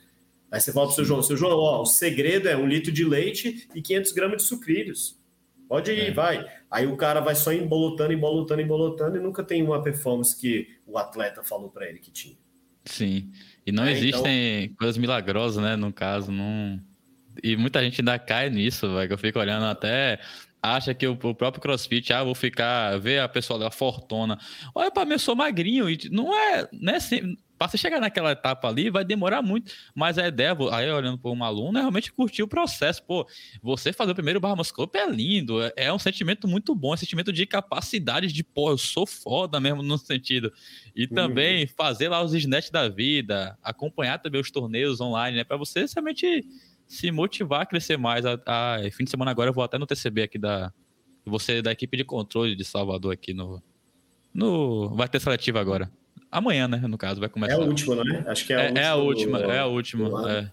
Aí 0.51 0.59
você 0.59 0.73
fala 0.73 0.87
para 0.87 0.93
o 0.93 0.95
seu 0.95 1.05
João, 1.05 1.23
seu 1.23 1.37
João, 1.37 1.57
ó, 1.57 1.81
o 1.81 1.85
segredo 1.85 2.49
é 2.49 2.57
um 2.57 2.67
litro 2.67 2.91
de 2.91 3.05
leite 3.05 3.69
e 3.73 3.81
500 3.81 4.11
gramas 4.11 4.37
de 4.41 4.43
sucrilhos. 4.43 5.17
Pode 5.69 5.89
ir, 5.89 6.07
é. 6.07 6.11
vai. 6.11 6.45
Aí 6.69 6.85
o 6.85 6.97
cara 6.97 7.21
vai 7.21 7.33
só 7.33 7.53
embolotando, 7.53 8.11
embolotando, 8.11 8.61
embolotando 8.61 9.15
e 9.15 9.21
nunca 9.21 9.41
tem 9.41 9.63
uma 9.63 9.81
performance 9.81 10.35
que 10.35 10.67
o 10.85 10.97
atleta 10.97 11.41
falou 11.43 11.69
para 11.69 11.87
ele 11.87 11.99
que 11.99 12.11
tinha. 12.11 12.35
Sim. 12.83 13.31
E 13.65 13.71
não 13.71 13.85
é, 13.85 13.93
existem 13.93 14.63
então... 14.65 14.75
coisas 14.75 14.97
milagrosas, 14.97 15.63
né? 15.63 15.77
No 15.77 15.93
caso, 15.93 16.29
não. 16.29 16.81
E 17.43 17.55
muita 17.55 17.81
gente 17.81 18.01
ainda 18.01 18.17
cai 18.19 18.49
nisso, 18.49 18.91
vai 18.93 19.07
que 19.07 19.13
eu 19.13 19.17
fico 19.17 19.39
olhando 19.39 19.65
até 19.65 20.19
acha 20.61 20.93
que 20.93 21.07
o, 21.07 21.15
próprio 21.15 21.59
CrossFit, 21.59 22.13
ah, 22.13 22.23
vou 22.23 22.35
ficar, 22.35 22.99
ver 22.99 23.19
a 23.19 23.27
pessoa 23.27 23.57
da 23.57 23.71
fortuna. 23.71 24.37
Olha 24.75 24.91
para 24.91 25.05
mim, 25.05 25.13
eu 25.13 25.19
sou 25.19 25.35
magrinho 25.35 25.89
e 25.89 25.97
não 26.11 26.37
é, 26.37 26.69
né, 26.71 26.97
assim, 26.97 27.35
para 27.57 27.67
você 27.67 27.77
chegar 27.77 27.99
naquela 27.99 28.31
etapa 28.31 28.67
ali, 28.67 28.89
vai 28.89 29.05
demorar 29.05 29.41
muito. 29.41 29.71
Mas 29.93 30.17
a 30.17 30.27
ideia, 30.27 30.55
aí 30.71 30.91
olhando 30.91 31.17
para 31.17 31.31
um 31.31 31.43
aluno, 31.43 31.77
é 31.77 31.81
realmente 31.81 32.11
curtir 32.11 32.41
o 32.41 32.47
processo. 32.47 33.03
Pô, 33.03 33.27
você 33.61 33.93
fazer 33.93 34.11
o 34.11 34.15
primeiro 34.15 34.39
barra 34.39 34.55
é 34.95 35.09
lindo, 35.09 35.61
é, 35.61 35.73
é, 35.75 35.93
um 35.93 35.99
sentimento 35.99 36.47
muito 36.47 36.73
bom, 36.73 36.91
é 36.91 36.93
um 36.95 36.97
sentimento 36.97 37.31
de 37.31 37.45
capacidade 37.45 38.31
de, 38.33 38.43
pô, 38.43 38.71
eu 38.71 38.77
sou 38.79 39.05
foda 39.05 39.59
mesmo 39.59 39.83
no 39.83 39.97
sentido. 39.97 40.51
E 40.95 41.03
uhum. 41.03 41.09
também 41.09 41.67
fazer 41.67 42.09
lá 42.09 42.23
os 42.23 42.33
snatch 42.33 42.71
da 42.71 42.89
vida, 42.89 43.55
acompanhar 43.63 44.17
também 44.17 44.41
os 44.41 44.49
torneios 44.49 44.99
online, 44.99 45.37
né? 45.37 45.43
Para 45.43 45.57
você 45.57 45.85
realmente 45.85 46.43
se 46.91 47.09
motivar 47.09 47.61
a 47.61 47.65
crescer 47.65 47.97
mais. 47.97 48.25
A, 48.25 48.37
a, 48.45 48.77
fim 48.91 49.05
de 49.05 49.09
semana 49.09 49.31
agora 49.31 49.49
eu 49.49 49.53
vou 49.53 49.63
até 49.63 49.77
no 49.77 49.87
TCB 49.87 50.23
aqui 50.23 50.37
da. 50.37 50.73
Você 51.25 51.61
da 51.61 51.71
equipe 51.71 51.95
de 51.95 52.03
controle 52.03 52.53
de 52.53 52.65
Salvador 52.65 53.13
aqui 53.13 53.33
no. 53.33 53.63
no 54.33 54.89
vai 54.89 55.07
ter 55.07 55.21
seletiva 55.21 55.61
agora. 55.61 55.89
Amanhã, 56.29 56.67
né? 56.67 56.77
No 56.87 56.97
caso, 56.97 57.21
vai 57.21 57.29
começar. 57.29 57.53
É 57.53 57.55
a 57.55 57.59
última, 57.59 58.03
né? 58.03 58.25
Acho 58.27 58.45
que 58.45 58.51
é 58.51 58.57
a 58.57 58.61
é, 58.61 58.65
última. 58.65 58.79
É 58.79 58.87
a 58.87 58.95
última, 58.95 59.39
do... 59.39 59.51
é 59.51 59.59
a 59.59 59.65
última. 59.67 60.31
É. 60.31 60.51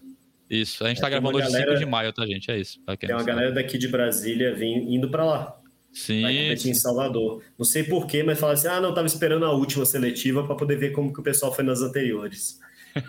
Isso, 0.49 0.83
a 0.83 0.87
gente 0.87 0.99
é, 0.99 1.01
tá 1.01 1.09
gravando 1.09 1.37
hoje 1.37 1.47
galera... 1.47 1.71
5 1.71 1.79
de 1.79 1.85
maio, 1.85 2.13
tá, 2.13 2.25
gente? 2.25 2.49
É 2.49 2.57
isso. 2.57 2.79
Tem 2.99 3.13
uma 3.13 3.23
galera 3.23 3.51
daqui 3.51 3.77
de 3.77 3.87
Brasília 3.87 4.55
vim, 4.55 4.95
indo 4.95 5.09
para 5.09 5.25
lá. 5.25 5.59
Sim. 5.91 6.21
Vai 6.21 6.33
competir 6.33 6.71
em 6.71 6.73
Salvador. 6.73 7.43
Não 7.57 7.65
sei 7.65 7.83
porquê, 7.83 8.23
mas 8.23 8.39
fala 8.39 8.53
assim: 8.53 8.67
ah, 8.67 8.79
não, 8.79 8.93
tava 8.93 9.07
esperando 9.07 9.45
a 9.45 9.51
última 9.51 9.85
seletiva 9.85 10.45
para 10.45 10.55
poder 10.55 10.77
ver 10.77 10.91
como 10.91 11.11
que 11.11 11.19
o 11.19 11.23
pessoal 11.23 11.53
foi 11.53 11.65
nas 11.65 11.81
anteriores. 11.81 12.59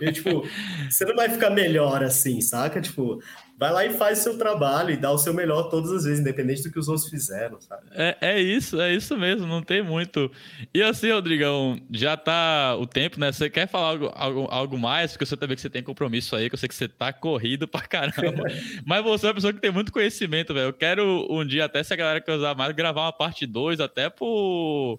E, 0.01 0.13
tipo, 0.13 0.47
você 0.89 1.05
não 1.05 1.17
vai 1.17 1.29
ficar 1.29 1.51
melhor 1.51 2.03
assim, 2.03 2.41
saca? 2.41 2.81
Tipo, 2.81 3.21
vai 3.61 3.73
lá 3.73 3.85
e 3.85 3.93
faz 3.93 4.21
o 4.21 4.23
seu 4.23 4.39
trabalho 4.39 4.91
e 4.91 4.97
dá 4.97 5.11
o 5.11 5.19
seu 5.19 5.35
melhor 5.35 5.65
todas 5.69 5.93
as 5.93 6.05
vezes, 6.05 6.21
independente 6.21 6.63
do 6.63 6.73
que 6.73 6.79
os 6.79 6.89
outros 6.89 7.11
fizeram, 7.11 7.61
sabe? 7.61 7.83
É, 7.93 8.17
é 8.21 8.41
isso, 8.41 8.81
é 8.81 8.95
isso 8.95 9.17
mesmo, 9.19 9.47
não 9.47 9.63
tem 9.63 9.83
muito. 9.83 10.31
E 10.73 10.83
assim, 10.83 11.11
Rodrigão, 11.11 11.79
já 11.91 12.17
tá 12.17 12.75
o 12.79 12.87
tempo, 12.87 13.21
né? 13.21 13.31
Você 13.31 13.51
quer 13.51 13.69
falar 13.69 13.89
algo, 13.89 14.11
algo, 14.15 14.49
algo 14.51 14.79
mais? 14.79 15.13
Porque 15.13 15.25
eu 15.25 15.27
sei 15.27 15.37
também 15.37 15.57
que 15.57 15.61
você 15.61 15.69
tem 15.69 15.83
compromisso 15.83 16.35
aí, 16.35 16.49
que 16.49 16.55
eu 16.55 16.59
sei 16.59 16.69
que 16.69 16.75
você 16.75 16.89
tá 16.89 17.13
corrido 17.13 17.69
pra 17.69 17.83
caramba. 17.83 18.45
Mas 18.87 19.05
você 19.05 19.27
é 19.27 19.29
uma 19.29 19.35
pessoa 19.35 19.53
que 19.53 19.61
tem 19.61 19.71
muito 19.71 19.93
conhecimento, 19.93 20.55
velho. 20.55 20.69
Eu 20.69 20.73
quero 20.73 21.27
um 21.31 21.45
dia, 21.45 21.67
até 21.67 21.83
se 21.83 21.93
a 21.93 21.97
galera 21.97 22.21
quer 22.23 22.33
usar 22.33 22.55
mais, 22.55 22.75
gravar 22.75 23.03
uma 23.03 23.13
parte 23.13 23.47
2, 23.47 23.79
até 23.81 24.09
por 24.09 24.99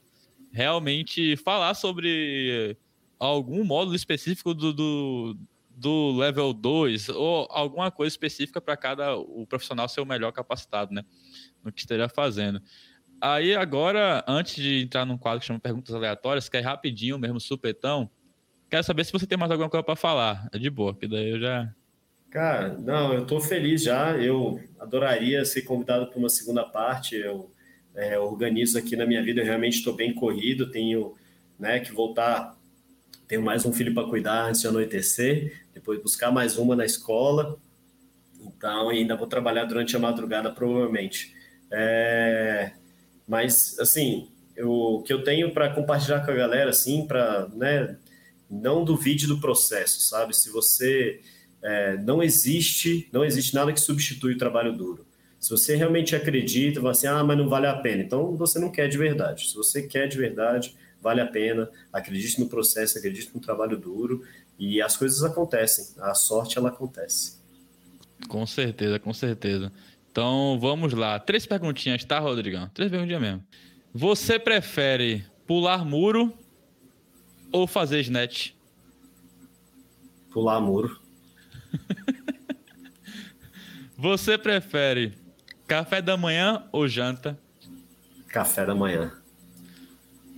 realmente 0.54 1.36
falar 1.38 1.74
sobre 1.74 2.78
algum 3.28 3.64
módulo 3.64 3.96
específico 3.96 4.54
do, 4.54 4.74
do 4.74 5.38
do 5.82 6.12
level 6.16 6.54
2 6.54 7.10
ou 7.10 7.48
alguma 7.50 7.90
coisa 7.90 8.14
específica 8.14 8.62
para 8.62 8.78
cada 8.78 9.16
o 9.16 9.48
profissional 9.48 9.90
ser 9.90 10.00
o 10.00 10.06
melhor 10.06 10.32
capacitado, 10.32 10.94
né? 10.94 11.04
no 11.64 11.72
que 11.72 11.80
esteja 11.80 12.08
fazendo. 12.08 12.62
Aí 13.20 13.56
agora, 13.56 14.24
antes 14.28 14.56
de 14.56 14.84
entrar 14.84 15.06
num 15.06 15.18
quadro 15.18 15.40
que 15.40 15.46
chama 15.46 15.60
Perguntas 15.60 15.94
Aleatórias, 15.94 16.50
que 16.50 16.58
é 16.58 16.60
rapidinho 16.60 17.18
mesmo, 17.18 17.40
supetão, 17.40 18.10
quero 18.70 18.84
saber 18.84 19.04
se 19.06 19.12
você 19.12 19.26
tem 19.26 19.38
mais 19.38 19.52
alguma 19.52 19.70
coisa 19.70 19.84
para 19.84 19.96
falar. 19.96 20.48
É 20.52 20.58
de 20.58 20.70
boa, 20.70 20.96
que 20.96 21.08
daí 21.08 21.32
eu 21.32 21.40
já... 21.40 21.74
Cara, 22.30 22.78
não, 22.78 23.14
eu 23.14 23.26
tô 23.26 23.40
feliz 23.40 23.84
já, 23.84 24.18
eu 24.18 24.60
adoraria 24.80 25.44
ser 25.46 25.64
convidado 25.64 26.08
para 26.08 26.18
uma 26.18 26.30
segunda 26.30 26.64
parte, 26.64 27.16
eu 27.16 27.52
é, 27.94 28.18
organizo 28.18 28.78
aqui 28.78 28.96
na 28.96 29.06
minha 29.06 29.22
vida, 29.22 29.42
eu 29.42 29.46
realmente 29.46 29.78
estou 29.78 29.96
bem 29.96 30.14
corrido, 30.14 30.72
tenho 30.72 31.14
né, 31.60 31.80
que 31.80 31.92
voltar, 31.92 32.58
tenho 33.32 33.42
mais 33.42 33.66
um 33.66 33.72
filho 33.72 33.94
para 33.94 34.06
cuidar 34.10 34.50
antes 34.50 34.60
de 34.60 34.68
anoitecer, 34.68 35.64
depois 35.74 36.02
buscar 36.02 36.32
mais 36.32 36.58
uma 36.58 36.76
na 36.76 36.84
escola, 36.84 37.58
então 38.42 38.90
ainda 38.90 39.16
vou 39.16 39.26
trabalhar 39.26 39.64
durante 39.64 39.96
a 39.96 40.00
madrugada 40.00 40.52
provavelmente. 40.52 41.34
É, 41.72 42.74
mas 43.26 43.80
assim, 43.80 44.30
eu, 44.54 44.70
o 44.70 45.02
que 45.02 45.14
eu 45.14 45.24
tenho 45.24 45.54
para 45.54 45.74
compartilhar 45.74 46.26
com 46.26 46.32
a 46.32 46.36
galera, 46.36 46.72
assim, 46.72 47.08
para 47.08 47.48
né, 47.56 47.96
não 48.50 48.84
duvide 48.84 49.26
do 49.28 49.40
processo, 49.40 50.02
sabe? 50.02 50.36
Se 50.36 50.50
você 50.50 51.22
é, 51.64 51.96
não 52.00 52.22
existe, 52.22 53.08
não 53.14 53.24
existe 53.24 53.56
nada 53.56 53.72
que 53.72 53.80
substitui 53.80 54.34
o 54.34 54.38
trabalho 54.38 54.74
duro. 54.74 55.08
Se 55.40 55.50
você 55.50 55.78
realmente 55.78 56.18
acredita, 56.18 56.82
vai 56.82 56.92
assim, 56.92 57.08
ah, 57.08 57.24
mas 57.24 57.38
não 57.38 57.48
vale 57.48 57.68
a 57.68 57.78
pena. 57.78 58.04
Então 58.04 58.36
você 58.36 58.60
não 58.60 58.70
quer 58.70 58.90
de 58.90 58.98
verdade. 58.98 59.50
Se 59.50 59.56
você 59.56 59.84
quer 59.84 60.08
de 60.10 60.18
verdade, 60.18 60.76
vale 61.02 61.22
a 61.22 61.28
pena. 61.28 61.70
Acredite 61.92 62.40
no 62.40 62.48
processo, 62.48 62.98
acredite 62.98 63.32
no 63.34 63.42
trabalho 63.42 63.78
duro 63.78 64.24
e 64.58 64.82
as 64.82 64.96
coisas 64.96 65.24
acontecem. 65.24 66.02
A 66.02 66.14
sorte 66.14 66.58
ela 66.58 66.70
acontece. 66.70 67.40
Com 68.28 68.46
certeza, 68.46 69.00
com 69.00 69.14
certeza. 69.14 69.72
Então 70.12 70.60
vamos 70.60 70.94
lá. 70.94 71.20
Três 71.20 71.46
perguntinhas, 71.46 72.04
tá, 72.04 72.20
Rodrigão? 72.20 72.70
Três 72.74 72.92
perguntinhas 72.92 73.22
mesmo. 73.22 73.44
Você 73.94 74.38
prefere 74.38 75.26
pular 75.48 75.84
muro 75.84 76.34
ou 77.52 77.68
fazer 77.68 78.00
snatch? 78.02 78.52
Pular 80.32 80.62
muro. 80.62 81.00
Você 83.98 84.38
prefere 84.38 85.14
Café 85.68 86.02
da 86.02 86.18
manhã 86.18 86.68
ou 86.72 86.88
janta? 86.88 87.40
Café 88.28 88.66
da 88.66 88.76
manhã. 88.76 89.12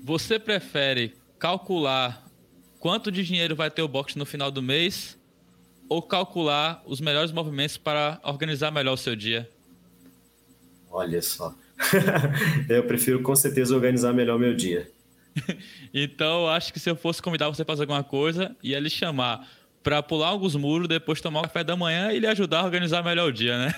Você 0.04 0.38
prefere 0.38 1.14
calcular 1.40 2.28
quanto 2.78 3.10
de 3.10 3.24
dinheiro 3.24 3.56
vai 3.56 3.72
ter 3.72 3.82
o 3.82 3.88
box 3.88 4.18
no 4.18 4.26
final 4.26 4.52
do 4.52 4.62
mês 4.62 5.18
ou 5.88 6.02
calcular 6.02 6.84
os 6.86 7.00
melhores 7.00 7.32
movimentos 7.32 7.78
para 7.78 8.20
organizar 8.22 8.70
melhor 8.70 8.94
o 8.94 8.98
seu 8.98 9.16
dia? 9.16 9.50
Olha 10.92 11.22
só. 11.22 11.56
eu 12.68 12.84
prefiro 12.84 13.22
com 13.22 13.34
certeza 13.34 13.74
organizar 13.74 14.12
melhor 14.12 14.36
o 14.36 14.40
meu 14.40 14.54
dia. 14.54 14.92
então, 15.94 16.50
acho 16.50 16.74
que 16.74 16.82
se 16.82 16.90
eu 16.90 16.98
fosse 16.98 17.22
convidar 17.22 17.48
você 17.48 17.64
para 17.64 17.72
fazer 17.72 17.84
alguma 17.84 18.04
coisa, 18.04 18.54
ia 18.62 18.82
lhe 18.82 18.90
chamar 18.90 19.48
para 19.82 20.04
pular 20.04 20.28
alguns 20.28 20.54
muros, 20.54 20.90
depois 20.90 21.22
tomar 21.22 21.40
o 21.40 21.44
café 21.44 21.64
da 21.64 21.78
manhã 21.78 22.12
e 22.12 22.20
lhe 22.20 22.28
ajudar 22.28 22.60
a 22.60 22.66
organizar 22.66 23.02
melhor 23.06 23.30
o 23.30 23.32
dia, 23.32 23.58
né? 23.58 23.74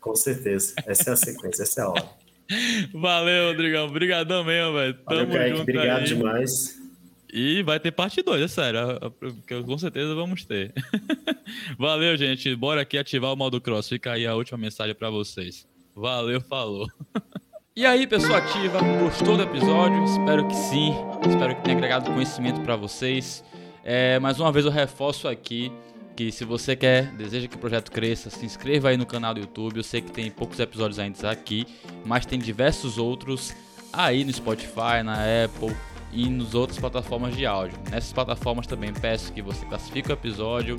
Com 0.00 0.16
certeza. 0.16 0.72
Essa 0.86 1.10
é 1.10 1.12
a 1.12 1.16
sequência, 1.16 1.64
essa 1.64 1.82
é 1.82 1.84
a 1.84 1.88
hora. 1.90 2.20
Valeu, 2.92 3.48
Rodrigão. 3.48 3.86
Obrigadão 3.86 4.44
mesmo, 4.44 4.74
velho. 4.74 4.94
Tamo 4.94 5.26
Valeu, 5.26 5.28
Kaique. 5.28 5.60
Obrigado 5.60 5.98
aí. 6.00 6.04
demais. 6.04 6.80
E 7.32 7.62
vai 7.62 7.78
ter 7.78 7.92
parte 7.92 8.22
2, 8.22 8.42
é 8.42 8.48
sério. 8.48 8.80
Com 9.64 9.78
certeza 9.78 10.14
vamos 10.14 10.44
ter. 10.44 10.72
Valeu, 11.78 12.16
gente. 12.16 12.54
Bora 12.56 12.80
aqui 12.80 12.98
ativar 12.98 13.32
o 13.32 13.36
modo 13.36 13.60
cross. 13.60 13.88
Fica 13.88 14.12
aí 14.12 14.26
a 14.26 14.34
última 14.34 14.58
mensagem 14.58 14.94
para 14.94 15.10
vocês. 15.10 15.66
Valeu, 15.94 16.40
falou. 16.40 16.88
E 17.76 17.86
aí, 17.86 18.04
pessoa 18.04 18.38
ativa, 18.38 18.80
gostou 18.98 19.36
do 19.36 19.44
episódio? 19.44 20.04
Espero 20.04 20.46
que 20.46 20.54
sim. 20.54 20.92
Espero 21.26 21.54
que 21.54 21.62
tenha 21.62 21.76
agregado 21.76 22.10
conhecimento 22.12 22.60
para 22.62 22.74
vocês. 22.74 23.44
É, 23.84 24.18
mais 24.18 24.40
uma 24.40 24.50
vez 24.50 24.66
eu 24.66 24.72
reforço 24.72 25.28
aqui 25.28 25.72
que 26.20 26.30
se 26.30 26.44
você 26.44 26.76
quer, 26.76 27.06
deseja 27.12 27.48
que 27.48 27.56
o 27.56 27.58
projeto 27.58 27.90
cresça, 27.90 28.28
se 28.28 28.44
inscreva 28.44 28.90
aí 28.90 28.96
no 28.98 29.06
canal 29.06 29.32
do 29.32 29.40
YouTube. 29.40 29.78
Eu 29.78 29.82
sei 29.82 30.02
que 30.02 30.12
tem 30.12 30.30
poucos 30.30 30.60
episódios 30.60 30.98
ainda 30.98 31.30
aqui, 31.30 31.66
mas 32.04 32.26
tem 32.26 32.38
diversos 32.38 32.98
outros 32.98 33.54
aí 33.90 34.22
no 34.22 34.30
Spotify, 34.30 35.02
na 35.02 35.14
Apple 35.14 35.74
e 36.12 36.28
nas 36.28 36.54
outras 36.54 36.78
plataformas 36.78 37.34
de 37.34 37.46
áudio. 37.46 37.78
Nessas 37.90 38.12
plataformas 38.12 38.66
também 38.66 38.92
peço 38.92 39.32
que 39.32 39.40
você 39.40 39.64
classifique 39.64 40.10
o 40.10 40.12
episódio 40.12 40.78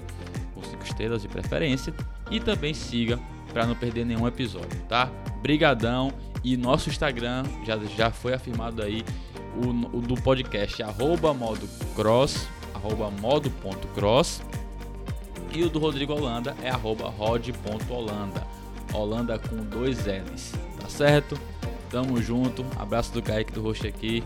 com 0.54 0.62
5 0.62 0.84
estrelas 0.84 1.24
de 1.24 1.28
preferência 1.28 1.92
e 2.30 2.40
também 2.40 2.76
siga 2.76 3.20
para 3.52 3.66
não 3.66 3.74
perder 3.74 4.06
nenhum 4.06 4.28
episódio, 4.28 4.80
tá? 4.88 5.08
Brigadão 5.42 6.14
e 6.44 6.56
nosso 6.56 6.88
Instagram 6.88 7.46
já, 7.66 7.80
já 7.98 8.12
foi 8.12 8.36
afirmado 8.36 8.84
aí 8.84 9.04
o, 9.56 9.98
o 9.98 10.02
do 10.02 10.14
podcast 10.22 10.84
arroba 10.84 11.34
modo 11.34 11.68
cross 11.96 12.48
arroba 12.76 13.10
modo.cross 13.10 14.44
e 15.54 15.64
o 15.64 15.70
do 15.70 15.80
Rodrigo 15.80 16.14
Holanda 16.14 16.56
é 16.62 16.72
rod.holanda. 16.72 18.46
Holanda 18.94 19.40
com 19.40 19.58
dois 19.58 20.06
L's. 20.06 20.54
Tá 20.80 20.90
certo? 20.90 21.40
Tamo 21.90 22.22
junto. 22.22 22.66
Abraço 22.80 23.12
do 23.14 23.22
Kaique 23.22 23.52
do 23.52 23.62
Roxo 23.62 23.88
aqui. 23.88 24.24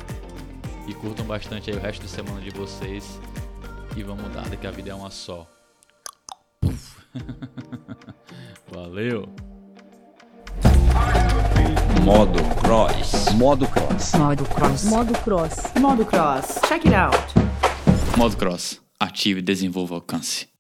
E 0.88 0.94
curtam 0.94 1.26
bastante 1.26 1.72
aí 1.72 1.78
o 1.78 1.80
resto 1.80 2.04
de 2.04 2.10
semana 2.10 2.42
de 2.42 2.52
vocês. 2.52 3.20
E 3.96 4.04
vamos 4.04 4.32
dar, 4.34 4.50
que 4.50 4.68
a 4.68 4.72
vida 4.72 4.92
é 4.92 4.94
uma 4.94 5.10
só. 5.10 5.48
Valeu! 8.72 9.28
Modo 12.04 12.40
Cross. 12.62 13.32
Modo 13.34 13.68
Cross. 13.68 14.14
Modo 14.14 14.46
Cross. 14.46 14.84
Modo 14.86 15.14
Cross. 15.20 15.74
Modo 15.80 16.06
Cross. 16.06 16.62
Check 16.68 16.86
it 16.86 16.96
out. 16.96 17.18
Modo 18.18 18.38
Cross. 18.38 18.82
Ative 19.00 19.40
e 19.40 19.44
desenvolva 19.44 19.96
alcance. 19.96 20.55